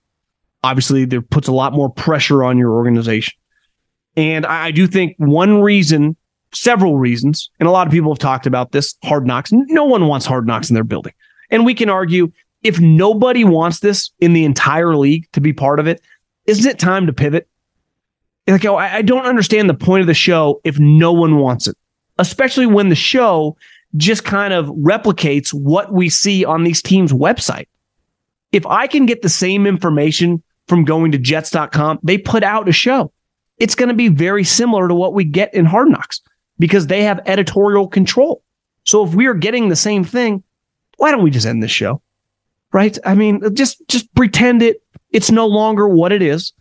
obviously 0.64 1.04
there 1.04 1.22
puts 1.22 1.46
a 1.46 1.52
lot 1.52 1.72
more 1.72 1.90
pressure 1.90 2.42
on 2.42 2.58
your 2.58 2.72
organization. 2.72 3.34
And 4.16 4.44
I, 4.46 4.70
do 4.70 4.86
think 4.86 5.14
one 5.18 5.60
reason 5.60 6.16
several 6.52 6.98
reasons, 6.98 7.50
and 7.60 7.68
a 7.68 7.70
lot 7.70 7.86
of 7.86 7.92
people 7.92 8.10
have 8.10 8.18
talked 8.18 8.46
about 8.46 8.72
this 8.72 8.96
hard 9.04 9.26
knocks. 9.26 9.52
No 9.52 9.84
one 9.84 10.08
wants 10.08 10.26
hard 10.26 10.46
knocks 10.46 10.70
in 10.70 10.74
their 10.74 10.84
building. 10.84 11.12
And 11.50 11.64
we 11.64 11.74
can 11.74 11.88
argue 11.88 12.32
if 12.62 12.80
nobody 12.80 13.44
wants 13.44 13.80
this 13.80 14.10
in 14.20 14.32
the 14.32 14.44
entire 14.44 14.96
league 14.96 15.30
to 15.32 15.40
be 15.40 15.52
part 15.52 15.78
of 15.78 15.86
it, 15.86 16.00
isn't 16.46 16.68
it 16.68 16.78
time 16.78 17.06
to 17.06 17.12
pivot? 17.12 17.46
Like, 18.46 18.64
oh, 18.64 18.76
I 18.76 19.02
don't 19.02 19.26
understand 19.26 19.68
the 19.68 19.74
point 19.74 20.00
of 20.00 20.06
the 20.06 20.14
show 20.14 20.60
if 20.64 20.78
no 20.78 21.12
one 21.12 21.36
wants 21.36 21.68
it, 21.68 21.76
especially 22.16 22.66
when 22.66 22.88
the 22.88 22.94
show 22.94 23.56
just 23.96 24.24
kind 24.24 24.52
of 24.52 24.66
replicates 24.66 25.52
what 25.52 25.92
we 25.92 26.08
see 26.08 26.44
on 26.44 26.64
these 26.64 26.82
teams' 26.82 27.12
website. 27.12 27.66
If 28.52 28.66
I 28.66 28.86
can 28.86 29.06
get 29.06 29.22
the 29.22 29.28
same 29.28 29.66
information 29.66 30.42
from 30.66 30.84
going 30.84 31.12
to 31.12 31.18
jets.com, 31.18 31.98
they 32.02 32.18
put 32.18 32.42
out 32.42 32.68
a 32.68 32.72
show. 32.72 33.12
It's 33.58 33.74
going 33.74 33.88
to 33.88 33.94
be 33.94 34.08
very 34.08 34.44
similar 34.44 34.88
to 34.88 34.94
what 34.94 35.14
we 35.14 35.24
get 35.24 35.52
in 35.54 35.64
Hard 35.64 35.88
Knocks 35.90 36.20
because 36.58 36.86
they 36.86 37.02
have 37.02 37.20
editorial 37.26 37.88
control. 37.88 38.42
So 38.84 39.04
if 39.04 39.14
we 39.14 39.26
are 39.26 39.34
getting 39.34 39.68
the 39.68 39.76
same 39.76 40.04
thing, 40.04 40.42
why 40.96 41.10
don't 41.10 41.22
we 41.22 41.30
just 41.30 41.46
end 41.46 41.62
this 41.62 41.70
show? 41.70 42.00
Right? 42.72 42.98
I 43.04 43.14
mean, 43.14 43.42
just 43.54 43.86
just 43.88 44.14
pretend 44.14 44.62
it 44.62 44.82
it's 45.10 45.30
no 45.30 45.46
longer 45.46 45.88
what 45.88 46.12
it 46.12 46.22
is. 46.22 46.52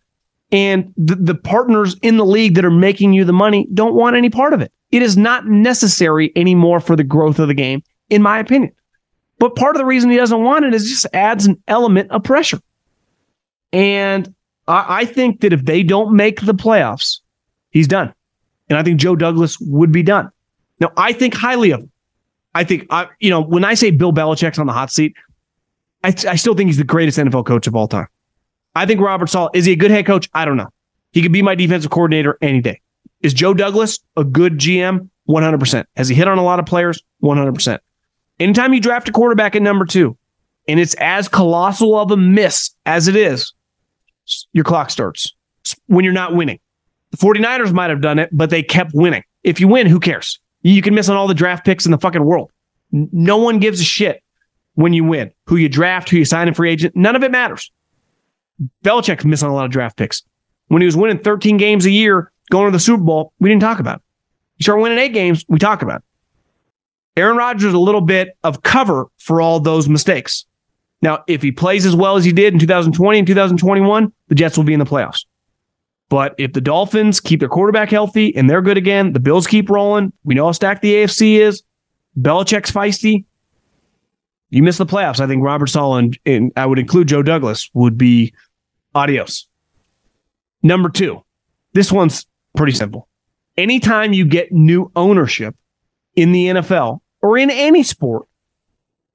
And 0.52 0.94
the, 0.96 1.16
the 1.16 1.36
partners 1.36 1.96
in 2.02 2.16
the 2.16 2.26
league 2.26 2.56
that 2.56 2.63
are 2.63 2.72
making 2.72 3.12
you 3.13 3.26
the 3.26 3.34
money 3.34 3.68
don't 3.74 3.96
want 3.96 4.16
any 4.16 4.30
part 4.30 4.54
of 4.54 4.62
it. 4.62 4.72
It 4.91 5.02
is 5.02 5.17
not 5.17 5.45
necessary 5.45 6.32
anymore 6.36 6.80
for 6.80 6.95
the 6.95 7.04
growth 7.04 7.39
of 7.39 7.47
the 7.47 7.54
game, 7.54 7.84
in 8.10 8.21
my 8.21 8.39
opinion. 8.39 8.71
But 9.39 9.56
part 9.56 9.76
of 9.76 9.80
the 9.80 9.86
reason 9.86 10.10
he 10.10 10.17
doesn't 10.17 10.43
want 10.43 10.65
it 10.65 10.73
is 10.73 10.89
just 10.89 11.06
adds 11.13 11.45
an 11.45 11.62
element 11.67 12.12
of 12.12 12.23
pressure. 12.23 12.60
And 13.71 14.34
I, 14.67 15.02
I 15.02 15.06
think 15.06 15.41
that 15.41 15.54
if 15.54 15.65
they 15.65 15.84
don't 15.84 16.15
make 16.15 16.41
the 16.41 16.54
playoffs, 16.54 17.19
he's 17.69 17.88
done. 17.88 18.13
And 18.69 18.78
I 18.78 18.84
think 18.84 19.00
Joe 19.00 19.15
Douglas 19.15 19.60
would 19.60 19.91
be 19.91 20.04
done. 20.04 20.30
Now, 20.80 20.91
I 20.97 21.13
think 21.13 21.34
highly 21.34 21.71
of 21.71 21.82
him. 21.82 21.91
I 22.56 22.63
think, 22.63 22.88
I, 22.89 23.08
you 23.19 23.30
know, 23.30 23.41
when 23.41 23.63
I 23.63 23.76
say 23.76 23.91
Bill 23.91 24.12
Belichick's 24.12 24.58
on 24.58 24.65
the 24.65 24.73
hot 24.73 24.91
seat, 24.91 25.15
I, 26.04 26.10
I 26.28 26.36
still 26.36 26.56
think 26.56 26.69
he's 26.69 26.78
the 26.78 26.84
greatest 26.84 27.17
NFL 27.17 27.45
coach 27.45 27.67
of 27.67 27.76
all 27.76 27.88
time. 27.88 28.08
I 28.76 28.86
think 28.86 29.02
Robert 29.02 29.30
Saleh, 29.30 29.52
is 29.54 29.65
he 29.65 29.73
a 29.73 29.76
good 29.76 29.91
head 29.91 30.06
coach? 30.06 30.30
I 30.34 30.45
don't 30.45 30.58
know. 30.58 30.69
He 31.12 31.21
could 31.21 31.32
be 31.32 31.41
my 31.41 31.56
defensive 31.56 31.91
coordinator 31.91 32.38
any 32.41 32.62
day. 32.62 32.82
Is 33.22 33.34
Joe 33.34 33.54
Douglas 33.54 34.00
a 34.16 34.24
good 34.24 34.58
GM? 34.58 35.10
100%. 35.30 35.86
Has 35.96 36.08
he 36.08 36.16
hit 36.16 36.28
on 36.28 36.38
a 36.38 36.44
lot 36.44 36.60
of 36.60 36.66
players? 36.66 37.02
100%. 37.24 37.80
Anytime 38.40 38.74
you 38.74 38.80
draft 38.80 39.10
a 39.10 39.12
quarterback 39.12 39.56
at 39.56 39.62
number 39.62 39.86
two, 39.86 40.18
and 40.68 40.80
it's 40.80 40.94
as 40.96 41.28
colossal 41.28 41.98
of 41.98 42.12
a 42.12 42.18
miss 42.18 42.72
as 42.86 43.08
it 43.08 43.16
is, 43.16 43.54
your 44.54 44.64
clock 44.64 44.90
starts 44.90 45.34
when 45.88 46.04
you're 46.04 46.14
not 46.14 46.36
winning. 46.36 46.60
The 47.12 47.18
49ers 47.18 47.74
might 47.74 47.90
have 47.90 48.02
done 48.02 48.20
it, 48.20 48.30
but 48.32 48.50
they 48.50 48.62
kept 48.62 48.92
winning. 48.94 49.24
If 49.44 49.60
you 49.60 49.68
win, 49.68 49.88
who 49.88 50.00
cares? 50.00 50.40
You 50.62 50.82
can 50.82 50.94
miss 50.94 51.10
on 51.10 51.16
all 51.16 51.28
the 51.28 51.34
draft 51.34 51.66
picks 51.66 51.86
in 51.86 51.92
the 51.92 51.98
fucking 51.98 52.24
world. 52.24 52.52
No 52.92 53.38
one 53.38 53.60
gives 53.60 53.80
a 53.80 53.86
shit 53.86 54.22
when 54.76 54.94
you 54.94 55.04
win. 55.04 55.32
Who 55.46 55.56
you 55.56 55.70
draft, 55.70 56.10
who 56.10 56.18
you 56.18 56.26
sign 56.26 56.48
in 56.48 56.54
free 56.54 56.70
agent, 56.70 56.96
none 56.96 57.16
of 57.16 57.24
it 57.24 57.32
matters. 57.32 57.72
Belichick's 58.84 59.26
missing 59.26 59.48
a 59.48 59.54
lot 59.54 59.66
of 59.66 59.72
draft 59.72 59.98
picks. 59.98 60.24
When 60.68 60.82
he 60.82 60.86
was 60.86 60.98
winning 60.98 61.20
13 61.20 61.58
games 61.58 61.86
a 61.86 61.92
year, 61.92 62.32
going 62.50 62.66
to 62.66 62.72
the 62.72 62.80
Super 62.80 63.04
Bowl, 63.04 63.34
we 63.40 63.50
didn't 63.50 63.62
talk 63.62 63.80
about 63.80 63.98
it. 63.98 64.02
You 64.58 64.64
start 64.64 64.82
winning 64.82 64.98
eight 64.98 65.14
games, 65.14 65.46
we 65.48 65.60
talk 65.60 65.82
about 65.82 66.00
it. 66.00 66.04
Aaron 67.20 67.38
Rodgers 67.38 67.74
a 67.74 67.80
little 67.80 68.02
bit 68.02 68.38
of 68.44 68.62
cover 68.64 69.08
for 69.18 69.42
all 69.42 69.60
those 69.60 69.90
mistakes. 69.90 70.46
Now, 71.02 71.24
if 71.28 71.42
he 71.42 71.52
plays 71.52 71.86
as 71.86 71.96
well 71.96 72.16
as 72.16 72.26
he 72.26 72.32
did 72.32 72.54
in 72.54 72.60
2020 72.60 73.20
and 73.20 73.28
2021, 73.28 74.12
the 74.28 74.36
Jets 74.36 74.58
will 74.58 74.64
be 74.64 74.74
in 74.74 74.80
the 74.80 74.86
playoffs. 74.86 75.26
But 76.10 76.36
if 76.38 76.54
the 76.54 76.62
Dolphins 76.62 77.20
keep 77.20 77.40
their 77.40 77.50
quarterback 77.50 77.90
healthy 77.90 78.36
and 78.36 78.50
they're 78.50 78.62
good 78.62 78.78
again, 78.78 79.14
the 79.14 79.20
Bills 79.20 79.46
keep 79.46 79.70
rolling. 79.70 80.14
We 80.24 80.36
know 80.36 80.46
how 80.46 80.52
stacked 80.54 80.82
the 80.82 80.94
AFC 80.94 81.40
is. 81.40 81.64
Belichick's 82.20 82.72
feisty. 82.72 83.26
You 84.50 84.64
miss 84.64 84.78
the 84.78 84.86
playoffs. 84.86 85.20
I 85.20 85.28
think 85.28 85.44
Robert 85.44 85.67
Saleh 85.67 86.15
and 86.26 86.52
I 86.56 86.65
would 86.65 86.80
include 86.80 87.10
Joe 87.10 87.21
Douglas 87.21 87.69
would 87.74 87.98
be 87.98 88.34
adios. 88.96 89.48
Number 90.63 90.90
two, 90.90 91.24
this 91.74 91.92
one's 91.92 92.26
pretty 92.58 92.74
simple. 92.74 93.08
Anytime 93.56 94.14
you 94.14 94.26
get 94.26 94.52
new 94.52 94.92
ownership 94.96 95.56
in 96.16 96.32
the 96.32 96.48
NFL 96.48 97.00
or 97.22 97.38
in 97.38 97.50
any 97.50 97.84
sport, 97.84 98.28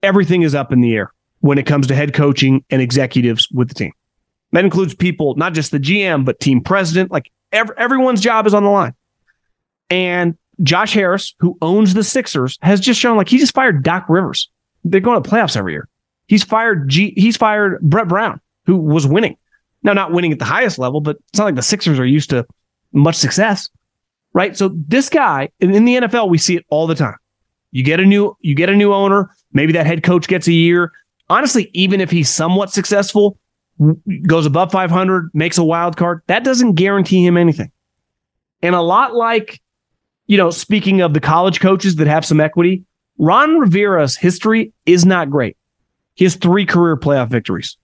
everything 0.02 0.42
is 0.42 0.54
up 0.54 0.72
in 0.72 0.80
the 0.80 0.94
air 0.94 1.12
when 1.40 1.58
it 1.58 1.66
comes 1.66 1.86
to 1.88 1.94
head 1.94 2.14
coaching 2.14 2.64
and 2.70 2.80
executives 2.80 3.48
with 3.52 3.68
the 3.68 3.74
team. 3.74 3.92
That 4.52 4.64
includes 4.64 4.94
people, 4.94 5.34
not 5.36 5.54
just 5.54 5.70
the 5.70 5.78
GM, 5.78 6.24
but 6.24 6.40
team 6.40 6.60
president. 6.60 7.10
Like 7.10 7.30
every, 7.52 7.74
everyone's 7.78 8.20
job 8.20 8.46
is 8.46 8.54
on 8.54 8.64
the 8.64 8.70
line. 8.70 8.94
And 9.90 10.36
Josh 10.62 10.94
Harris, 10.94 11.34
who 11.38 11.56
owns 11.62 11.94
the 11.94 12.04
Sixers, 12.04 12.58
has 12.62 12.80
just 12.80 13.00
shown 13.00 13.16
like 13.16 13.28
he 13.28 13.38
just 13.38 13.54
fired 13.54 13.82
Doc 13.82 14.06
Rivers. 14.08 14.48
They're 14.84 15.00
going 15.00 15.22
to 15.22 15.28
playoffs 15.28 15.56
every 15.56 15.72
year. 15.72 15.88
He's 16.26 16.42
fired 16.42 16.88
G, 16.88 17.12
he's 17.16 17.36
fired 17.36 17.80
Brett 17.80 18.08
Brown, 18.08 18.40
who 18.66 18.76
was 18.76 19.06
winning. 19.06 19.36
Now, 19.82 19.92
not 19.94 20.12
winning 20.12 20.32
at 20.32 20.38
the 20.38 20.44
highest 20.44 20.78
level, 20.78 21.00
but 21.00 21.16
it's 21.30 21.38
not 21.38 21.46
like 21.46 21.56
the 21.56 21.62
Sixers 21.62 21.98
are 21.98 22.06
used 22.06 22.30
to 22.30 22.46
much 22.92 23.16
success. 23.16 23.68
Right. 24.34 24.56
So 24.56 24.70
this 24.88 25.08
guy 25.08 25.50
in, 25.60 25.72
the 25.72 25.96
NFL, 25.96 26.30
we 26.30 26.38
see 26.38 26.56
it 26.56 26.64
all 26.70 26.86
the 26.86 26.94
time. 26.94 27.16
You 27.70 27.82
get 27.82 28.00
a 28.00 28.06
new, 28.06 28.36
you 28.40 28.54
get 28.54 28.70
a 28.70 28.76
new 28.76 28.92
owner. 28.92 29.30
Maybe 29.52 29.72
that 29.74 29.86
head 29.86 30.02
coach 30.02 30.26
gets 30.26 30.46
a 30.46 30.52
year. 30.52 30.92
Honestly, 31.28 31.70
even 31.74 32.00
if 32.00 32.10
he's 32.10 32.30
somewhat 32.30 32.70
successful, 32.70 33.38
goes 34.26 34.46
above 34.46 34.72
500, 34.72 35.30
makes 35.34 35.58
a 35.58 35.64
wild 35.64 35.96
card. 35.96 36.22
That 36.26 36.44
doesn't 36.44 36.74
guarantee 36.74 37.24
him 37.24 37.36
anything. 37.36 37.72
And 38.62 38.74
a 38.74 38.80
lot 38.80 39.14
like, 39.14 39.60
you 40.26 40.36
know, 40.36 40.50
speaking 40.50 41.00
of 41.00 41.14
the 41.14 41.20
college 41.20 41.60
coaches 41.60 41.96
that 41.96 42.06
have 42.06 42.24
some 42.24 42.40
equity, 42.40 42.84
Ron 43.18 43.58
Rivera's 43.58 44.16
history 44.16 44.72
is 44.86 45.04
not 45.04 45.30
great. 45.30 45.56
He 46.14 46.24
has 46.24 46.36
three 46.36 46.66
career 46.66 46.96
playoff 46.96 47.28
victories. 47.28 47.76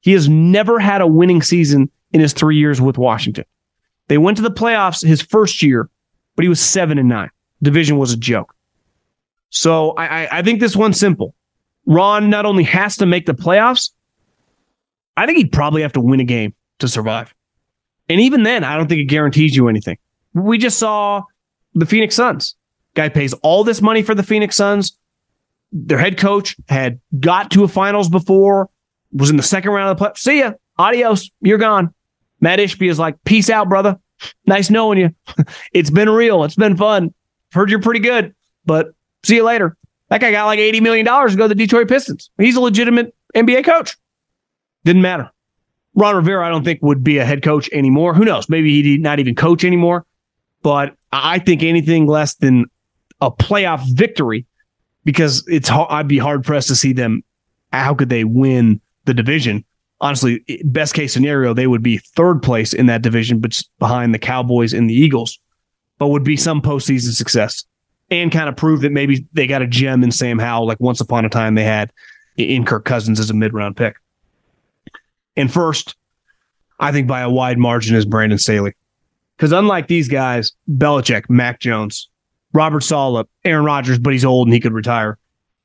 He 0.00 0.12
has 0.12 0.28
never 0.28 0.78
had 0.78 1.00
a 1.00 1.06
winning 1.06 1.42
season 1.42 1.90
in 2.12 2.20
his 2.20 2.32
three 2.32 2.56
years 2.56 2.80
with 2.80 2.98
Washington. 2.98 3.44
They 4.08 4.18
went 4.18 4.36
to 4.36 4.42
the 4.42 4.50
playoffs 4.50 5.04
his 5.04 5.20
first 5.20 5.62
year, 5.62 5.88
but 6.34 6.44
he 6.44 6.48
was 6.48 6.60
seven 6.60 6.98
and 6.98 7.08
nine. 7.08 7.30
Division 7.62 7.96
was 7.96 8.12
a 8.12 8.16
joke. 8.16 8.54
So 9.50 9.92
I, 9.92 10.38
I 10.38 10.42
think 10.42 10.60
this 10.60 10.76
one's 10.76 10.98
simple. 10.98 11.34
Ron 11.86 12.30
not 12.30 12.46
only 12.46 12.64
has 12.64 12.96
to 12.98 13.06
make 13.06 13.26
the 13.26 13.34
playoffs, 13.34 13.90
I 15.16 15.24
think 15.24 15.38
he'd 15.38 15.52
probably 15.52 15.82
have 15.82 15.92
to 15.94 16.00
win 16.00 16.20
a 16.20 16.24
game 16.24 16.54
to 16.80 16.88
survive. 16.88 17.32
And 18.08 18.20
even 18.20 18.42
then, 18.42 18.64
I 18.64 18.76
don't 18.76 18.88
think 18.88 19.00
it 19.00 19.04
guarantees 19.04 19.56
you 19.56 19.68
anything. 19.68 19.98
We 20.34 20.58
just 20.58 20.78
saw 20.78 21.22
the 21.74 21.86
Phoenix 21.86 22.14
Suns. 22.14 22.54
Guy 22.94 23.08
pays 23.08 23.32
all 23.34 23.64
this 23.64 23.80
money 23.80 24.02
for 24.02 24.14
the 24.14 24.22
Phoenix 24.22 24.56
Suns. 24.56 24.98
Their 25.72 25.98
head 25.98 26.18
coach 26.18 26.56
had 26.68 27.00
got 27.18 27.50
to 27.52 27.64
a 27.64 27.68
finals 27.68 28.08
before, 28.08 28.68
was 29.12 29.30
in 29.30 29.36
the 29.36 29.42
second 29.42 29.70
round 29.72 29.90
of 29.90 29.98
the 29.98 30.04
playoffs. 30.04 30.18
See 30.18 30.40
ya. 30.40 30.52
Adios. 30.78 31.30
You're 31.40 31.58
gone. 31.58 31.94
Mat 32.40 32.58
Ishbia 32.58 32.90
is 32.90 32.98
like, 32.98 33.22
peace 33.24 33.50
out, 33.50 33.68
brother. 33.68 33.98
Nice 34.46 34.70
knowing 34.70 34.98
you. 34.98 35.14
it's 35.72 35.90
been 35.90 36.08
real. 36.08 36.44
It's 36.44 36.54
been 36.54 36.76
fun. 36.76 37.12
Heard 37.52 37.70
you're 37.70 37.80
pretty 37.80 38.00
good, 38.00 38.34
but 38.64 38.92
see 39.24 39.36
you 39.36 39.44
later. 39.44 39.76
That 40.08 40.20
guy 40.20 40.30
got 40.30 40.46
like 40.46 40.58
$80 40.58 40.82
million 40.82 41.04
to 41.04 41.36
go 41.36 41.44
to 41.44 41.48
the 41.48 41.54
Detroit 41.54 41.88
Pistons. 41.88 42.30
He's 42.38 42.56
a 42.56 42.60
legitimate 42.60 43.14
NBA 43.34 43.64
coach. 43.64 43.96
Didn't 44.84 45.02
matter. 45.02 45.30
Ron 45.94 46.14
Rivera, 46.14 46.46
I 46.46 46.50
don't 46.50 46.64
think 46.64 46.80
would 46.82 47.02
be 47.02 47.18
a 47.18 47.24
head 47.24 47.42
coach 47.42 47.68
anymore. 47.72 48.14
Who 48.14 48.24
knows? 48.24 48.48
Maybe 48.48 48.82
he'd 48.82 49.00
not 49.00 49.18
even 49.18 49.34
coach 49.34 49.64
anymore. 49.64 50.04
But 50.62 50.94
I 51.12 51.38
think 51.38 51.62
anything 51.62 52.06
less 52.06 52.34
than 52.34 52.66
a 53.20 53.30
playoff 53.30 53.82
victory, 53.94 54.46
because 55.04 55.46
it's 55.48 55.68
hard, 55.68 55.88
I'd 55.90 56.08
be 56.08 56.18
hard 56.18 56.44
pressed 56.44 56.68
to 56.68 56.76
see 56.76 56.92
them. 56.92 57.22
How 57.72 57.94
could 57.94 58.10
they 58.10 58.24
win 58.24 58.80
the 59.06 59.14
division? 59.14 59.64
Honestly, 60.00 60.44
best 60.64 60.94
case 60.94 61.12
scenario, 61.12 61.54
they 61.54 61.66
would 61.66 61.82
be 61.82 61.98
third 61.98 62.42
place 62.42 62.74
in 62.74 62.86
that 62.86 63.02
division, 63.02 63.40
but 63.40 63.60
behind 63.78 64.12
the 64.12 64.18
Cowboys 64.18 64.72
and 64.72 64.90
the 64.90 64.94
Eagles. 64.94 65.38
But 65.98 66.08
would 66.08 66.24
be 66.24 66.36
some 66.36 66.60
postseason 66.60 67.14
success 67.14 67.64
and 68.10 68.30
kind 68.30 68.48
of 68.48 68.56
prove 68.56 68.82
that 68.82 68.92
maybe 68.92 69.26
they 69.32 69.46
got 69.46 69.62
a 69.62 69.66
gem 69.66 70.04
in 70.04 70.12
Sam 70.12 70.38
Howell, 70.38 70.66
like 70.66 70.78
once 70.80 71.00
upon 71.00 71.24
a 71.24 71.30
time 71.30 71.54
they 71.54 71.64
had 71.64 71.90
in 72.36 72.64
Kirk 72.64 72.84
Cousins 72.84 73.18
as 73.18 73.30
a 73.30 73.34
mid 73.34 73.54
round 73.54 73.76
pick. 73.76 73.96
And 75.36 75.52
first, 75.52 75.96
I 76.78 76.92
think 76.92 77.06
by 77.06 77.20
a 77.20 77.30
wide 77.30 77.58
margin 77.58 77.96
is 77.96 78.04
Brandon 78.04 78.38
Staley. 78.38 78.74
Because 79.36 79.52
unlike 79.52 79.88
these 79.88 80.08
guys, 80.08 80.52
Belichick, 80.70 81.28
Mac 81.28 81.60
Jones, 81.60 82.08
Robert 82.52 82.82
Saleh, 82.82 83.26
Aaron 83.44 83.64
Rodgers, 83.64 83.98
but 83.98 84.12
he's 84.12 84.24
old 84.24 84.46
and 84.46 84.54
he 84.54 84.60
could 84.60 84.72
retire, 84.72 85.18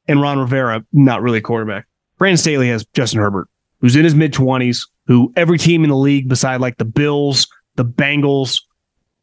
and 0.07 0.21
Ron 0.21 0.39
Rivera, 0.39 0.85
not 0.91 1.21
really 1.21 1.37
a 1.37 1.41
quarterback. 1.41 1.87
Brandon 2.17 2.37
Staley 2.37 2.67
has 2.67 2.85
Justin 2.93 3.21
Herbert, 3.21 3.47
who's 3.81 3.95
in 3.95 4.03
his 4.03 4.15
mid 4.15 4.33
20s, 4.33 4.87
who 5.07 5.33
every 5.35 5.57
team 5.57 5.83
in 5.83 5.89
the 5.89 5.97
league, 5.97 6.29
beside 6.29 6.61
like 6.61 6.77
the 6.77 6.85
Bills, 6.85 7.47
the 7.75 7.85
Bengals, 7.85 8.61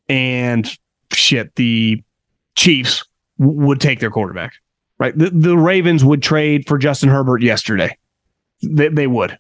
and 0.09 0.71
shit, 1.13 1.55
the 1.55 2.03
Chiefs, 2.55 3.05
would 3.39 3.81
take 3.81 4.01
their 4.01 4.11
quarterback, 4.11 4.53
right? 4.99 5.17
The, 5.17 5.31
the 5.31 5.57
Ravens 5.57 6.05
would 6.05 6.23
trade 6.23 6.67
for 6.67 6.77
Justin 6.77 7.09
Herbert 7.09 7.43
yesterday. 7.43 7.97
They, 8.63 8.89
they 8.89 9.07
would. 9.07 9.39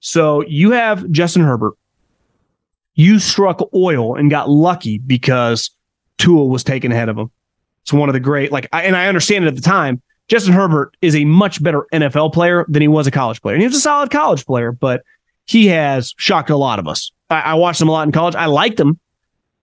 So 0.00 0.42
you 0.46 0.70
have 0.70 1.10
Justin 1.10 1.42
Herbert. 1.42 1.74
You 2.94 3.18
struck 3.18 3.60
oil 3.74 4.16
and 4.16 4.30
got 4.30 4.48
lucky 4.48 4.98
because 4.98 5.70
Tua 6.18 6.44
was 6.44 6.62
taken 6.62 6.92
ahead 6.92 7.08
of 7.08 7.18
him. 7.18 7.30
It's 7.82 7.92
one 7.92 8.08
of 8.08 8.12
the 8.12 8.20
great, 8.20 8.52
like, 8.52 8.68
I, 8.72 8.84
and 8.84 8.96
I 8.96 9.08
understand 9.08 9.44
it 9.44 9.48
at 9.48 9.56
the 9.56 9.62
time. 9.62 10.00
Justin 10.28 10.54
Herbert 10.54 10.96
is 11.02 11.14
a 11.14 11.24
much 11.24 11.62
better 11.62 11.86
NFL 11.92 12.32
player 12.32 12.64
than 12.68 12.82
he 12.82 12.88
was 12.88 13.06
a 13.06 13.10
college 13.10 13.42
player. 13.42 13.54
And 13.54 13.62
he 13.62 13.68
was 13.68 13.76
a 13.76 13.80
solid 13.80 14.10
college 14.10 14.46
player, 14.46 14.72
but 14.72 15.02
he 15.46 15.66
has 15.68 16.14
shocked 16.16 16.50
a 16.50 16.56
lot 16.56 16.78
of 16.78 16.88
us. 16.88 17.12
I, 17.28 17.40
I 17.40 17.54
watched 17.54 17.80
him 17.80 17.88
a 17.88 17.92
lot 17.92 18.06
in 18.06 18.12
college. 18.12 18.34
I 18.34 18.46
liked 18.46 18.80
him, 18.80 18.98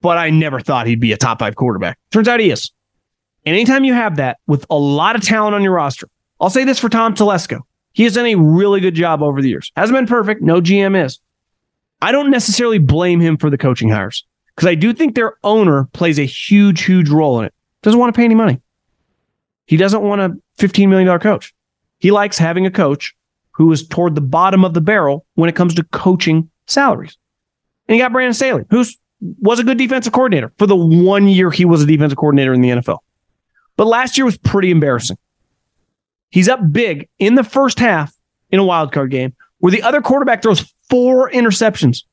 but 0.01 0.17
I 0.17 0.29
never 0.29 0.59
thought 0.59 0.87
he'd 0.87 0.99
be 0.99 1.13
a 1.13 1.17
top 1.17 1.39
five 1.39 1.55
quarterback. 1.55 1.97
Turns 2.11 2.27
out 2.27 2.39
he 2.39 2.51
is. 2.51 2.71
And 3.45 3.55
anytime 3.55 3.83
you 3.83 3.93
have 3.93 4.17
that 4.17 4.37
with 4.45 4.65
a 4.69 4.77
lot 4.77 5.15
of 5.15 5.23
talent 5.23 5.55
on 5.55 5.63
your 5.63 5.73
roster, 5.73 6.07
I'll 6.39 6.51
say 6.51 6.63
this 6.63 6.79
for 6.79 6.89
Tom 6.89 7.15
Telesco. 7.15 7.61
He 7.93 8.03
has 8.03 8.13
done 8.13 8.27
a 8.27 8.35
really 8.35 8.79
good 8.79 8.93
job 8.93 9.23
over 9.23 9.41
the 9.41 9.49
years. 9.49 9.71
Hasn't 9.75 9.97
been 9.97 10.07
perfect. 10.07 10.41
No 10.41 10.61
GM 10.61 11.05
is. 11.05 11.19
I 12.01 12.11
don't 12.11 12.31
necessarily 12.31 12.77
blame 12.77 13.19
him 13.19 13.37
for 13.37 13.49
the 13.49 13.57
coaching 13.57 13.89
hires 13.89 14.25
because 14.55 14.67
I 14.67 14.75
do 14.75 14.93
think 14.93 15.15
their 15.15 15.37
owner 15.43 15.85
plays 15.93 16.19
a 16.19 16.25
huge, 16.25 16.83
huge 16.83 17.09
role 17.09 17.39
in 17.39 17.45
it. 17.45 17.53
Doesn't 17.81 17.99
want 17.99 18.13
to 18.13 18.17
pay 18.17 18.25
any 18.25 18.35
money. 18.35 18.61
He 19.65 19.77
doesn't 19.77 20.01
want 20.01 20.21
a 20.21 20.37
$15 20.61 20.87
million 20.87 21.19
coach. 21.19 21.53
He 21.99 22.11
likes 22.11 22.37
having 22.37 22.65
a 22.65 22.71
coach 22.71 23.13
who 23.51 23.71
is 23.71 23.87
toward 23.87 24.15
the 24.15 24.21
bottom 24.21 24.63
of 24.63 24.73
the 24.73 24.81
barrel 24.81 25.25
when 25.35 25.49
it 25.49 25.55
comes 25.55 25.73
to 25.75 25.83
coaching 25.85 26.49
salaries. 26.67 27.17
And 27.87 27.95
he 27.95 27.99
got 28.01 28.11
Brandon 28.11 28.33
Staley, 28.33 28.65
who 28.69 28.85
was 29.39 29.59
a 29.59 29.63
good 29.63 29.77
defensive 29.77 30.13
coordinator 30.13 30.51
for 30.57 30.65
the 30.65 30.75
one 30.75 31.27
year 31.27 31.51
he 31.51 31.65
was 31.65 31.83
a 31.83 31.85
defensive 31.85 32.17
coordinator 32.17 32.53
in 32.53 32.61
the 32.61 32.69
NFL. 32.69 32.99
But 33.77 33.87
last 33.87 34.17
year 34.17 34.25
was 34.25 34.37
pretty 34.37 34.71
embarrassing. 34.71 35.17
He's 36.29 36.47
up 36.47 36.59
big 36.71 37.09
in 37.19 37.35
the 37.35 37.43
first 37.43 37.79
half 37.79 38.13
in 38.49 38.59
a 38.59 38.63
wild 38.63 38.91
card 38.91 39.11
game 39.11 39.35
where 39.59 39.71
the 39.71 39.83
other 39.83 40.01
quarterback 40.01 40.41
throws 40.41 40.73
four 40.89 41.29
interceptions. 41.29 42.03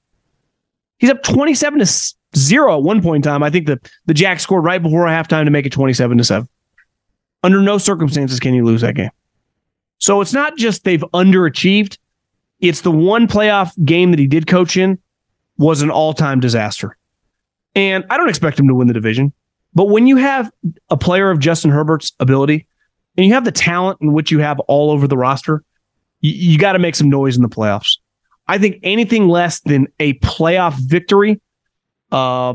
He's 0.98 1.10
up 1.10 1.22
27 1.22 1.78
to 1.78 2.14
0 2.36 2.76
at 2.76 2.82
one 2.82 3.00
point 3.00 3.16
in 3.16 3.30
time. 3.30 3.42
I 3.42 3.50
think 3.50 3.66
the, 3.66 3.78
the 4.06 4.14
Jags 4.14 4.42
scored 4.42 4.64
right 4.64 4.82
before 4.82 5.06
halftime 5.06 5.44
to 5.44 5.50
make 5.50 5.66
it 5.66 5.72
27 5.72 6.18
to 6.18 6.24
7. 6.24 6.48
Under 7.42 7.60
no 7.62 7.78
circumstances 7.78 8.40
can 8.40 8.54
you 8.54 8.64
lose 8.64 8.80
that 8.80 8.94
game. 8.94 9.10
So 9.98 10.20
it's 10.20 10.32
not 10.32 10.56
just 10.56 10.84
they've 10.84 11.04
underachieved. 11.14 11.98
It's 12.60 12.80
the 12.80 12.90
one 12.90 13.26
playoff 13.26 13.72
game 13.84 14.10
that 14.10 14.18
he 14.18 14.26
did 14.26 14.46
coach 14.46 14.76
in 14.76 14.98
was 15.56 15.82
an 15.82 15.90
all-time 15.90 16.40
disaster. 16.40 16.96
And 17.74 18.04
I 18.10 18.16
don't 18.16 18.28
expect 18.28 18.58
him 18.58 18.68
to 18.68 18.74
win 18.74 18.88
the 18.88 18.94
division. 18.94 19.32
But 19.74 19.86
when 19.86 20.06
you 20.06 20.16
have 20.16 20.50
a 20.90 20.96
player 20.96 21.30
of 21.30 21.38
Justin 21.38 21.70
Herbert's 21.70 22.12
ability 22.18 22.66
and 23.16 23.26
you 23.26 23.34
have 23.34 23.44
the 23.44 23.52
talent 23.52 23.98
in 24.00 24.12
which 24.12 24.30
you 24.30 24.38
have 24.40 24.58
all 24.60 24.90
over 24.90 25.06
the 25.06 25.16
roster, 25.16 25.62
you, 26.20 26.32
you 26.32 26.58
got 26.58 26.72
to 26.72 26.78
make 26.78 26.94
some 26.94 27.10
noise 27.10 27.36
in 27.36 27.42
the 27.42 27.48
playoffs. 27.48 27.98
I 28.46 28.58
think 28.58 28.78
anything 28.82 29.28
less 29.28 29.60
than 29.60 29.88
a 30.00 30.14
playoff 30.14 30.74
victory, 30.74 31.40
uh, 32.10 32.54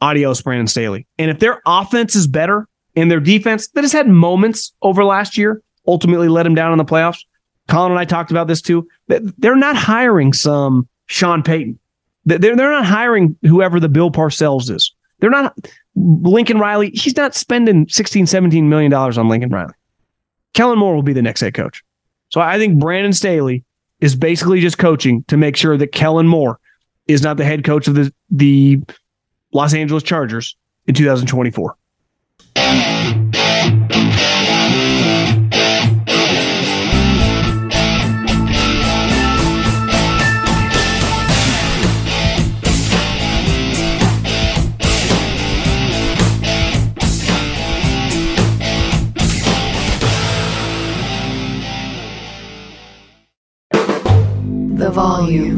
adios, 0.00 0.40
Brandon 0.40 0.66
Staley. 0.66 1.06
And 1.18 1.30
if 1.30 1.38
their 1.38 1.60
offense 1.66 2.16
is 2.16 2.26
better 2.26 2.66
and 3.00 3.10
their 3.10 3.20
defense 3.20 3.68
that 3.68 3.82
has 3.82 3.92
had 3.92 4.08
moments 4.08 4.72
over 4.82 5.04
last 5.04 5.38
year, 5.38 5.62
ultimately 5.86 6.28
let 6.28 6.42
them 6.42 6.54
down 6.54 6.72
in 6.72 6.78
the 6.78 6.84
playoffs. 6.84 7.24
Colin 7.68 7.92
and 7.92 7.98
I 7.98 8.04
talked 8.04 8.30
about 8.30 8.46
this 8.46 8.60
too. 8.60 8.86
They're 9.08 9.56
not 9.56 9.76
hiring 9.76 10.32
some 10.32 10.88
Sean 11.06 11.42
Payton. 11.42 11.78
They're, 12.24 12.38
they're 12.38 12.70
not 12.70 12.84
hiring 12.84 13.36
whoever 13.42 13.80
the 13.80 13.88
Bill 13.88 14.10
Parcells 14.10 14.70
is. 14.70 14.92
They're 15.20 15.30
not 15.30 15.56
Lincoln 15.94 16.58
Riley. 16.58 16.90
He's 16.90 17.16
not 17.16 17.34
spending 17.34 17.88
16, 17.88 18.26
17 18.26 18.68
million 18.68 18.90
dollars 18.90 19.16
on 19.18 19.28
Lincoln 19.28 19.50
Riley. 19.50 19.72
Kellen 20.54 20.78
Moore 20.78 20.94
will 20.94 21.02
be 21.02 21.12
the 21.12 21.22
next 21.22 21.40
head 21.40 21.54
coach. 21.54 21.82
So 22.30 22.40
I 22.40 22.58
think 22.58 22.78
Brandon 22.78 23.12
Staley 23.12 23.64
is 24.00 24.16
basically 24.16 24.60
just 24.60 24.78
coaching 24.78 25.24
to 25.28 25.36
make 25.36 25.56
sure 25.56 25.76
that 25.76 25.92
Kellen 25.92 26.26
Moore 26.26 26.58
is 27.06 27.22
not 27.22 27.36
the 27.36 27.44
head 27.44 27.64
coach 27.64 27.88
of 27.88 27.94
the, 27.94 28.12
the 28.30 28.80
Los 29.52 29.74
Angeles 29.74 30.02
Chargers 30.02 30.56
in 30.86 30.94
2024. 30.94 31.76
Volume. 55.00 55.56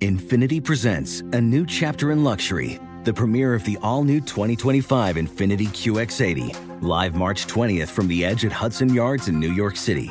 Infiniti 0.00 0.64
presents 0.64 1.20
a 1.20 1.38
new 1.38 1.66
chapter 1.66 2.12
in 2.12 2.24
luxury, 2.24 2.80
the 3.04 3.12
premiere 3.12 3.52
of 3.52 3.62
the 3.64 3.76
all 3.82 4.04
new 4.04 4.22
2025 4.22 5.16
Infiniti 5.16 5.66
QX80, 5.68 6.82
live 6.82 7.14
March 7.14 7.46
20th 7.46 7.88
from 7.88 8.08
the 8.08 8.24
edge 8.24 8.46
at 8.46 8.52
Hudson 8.52 8.94
Yards 8.94 9.28
in 9.28 9.38
New 9.38 9.52
York 9.52 9.76
City 9.76 10.10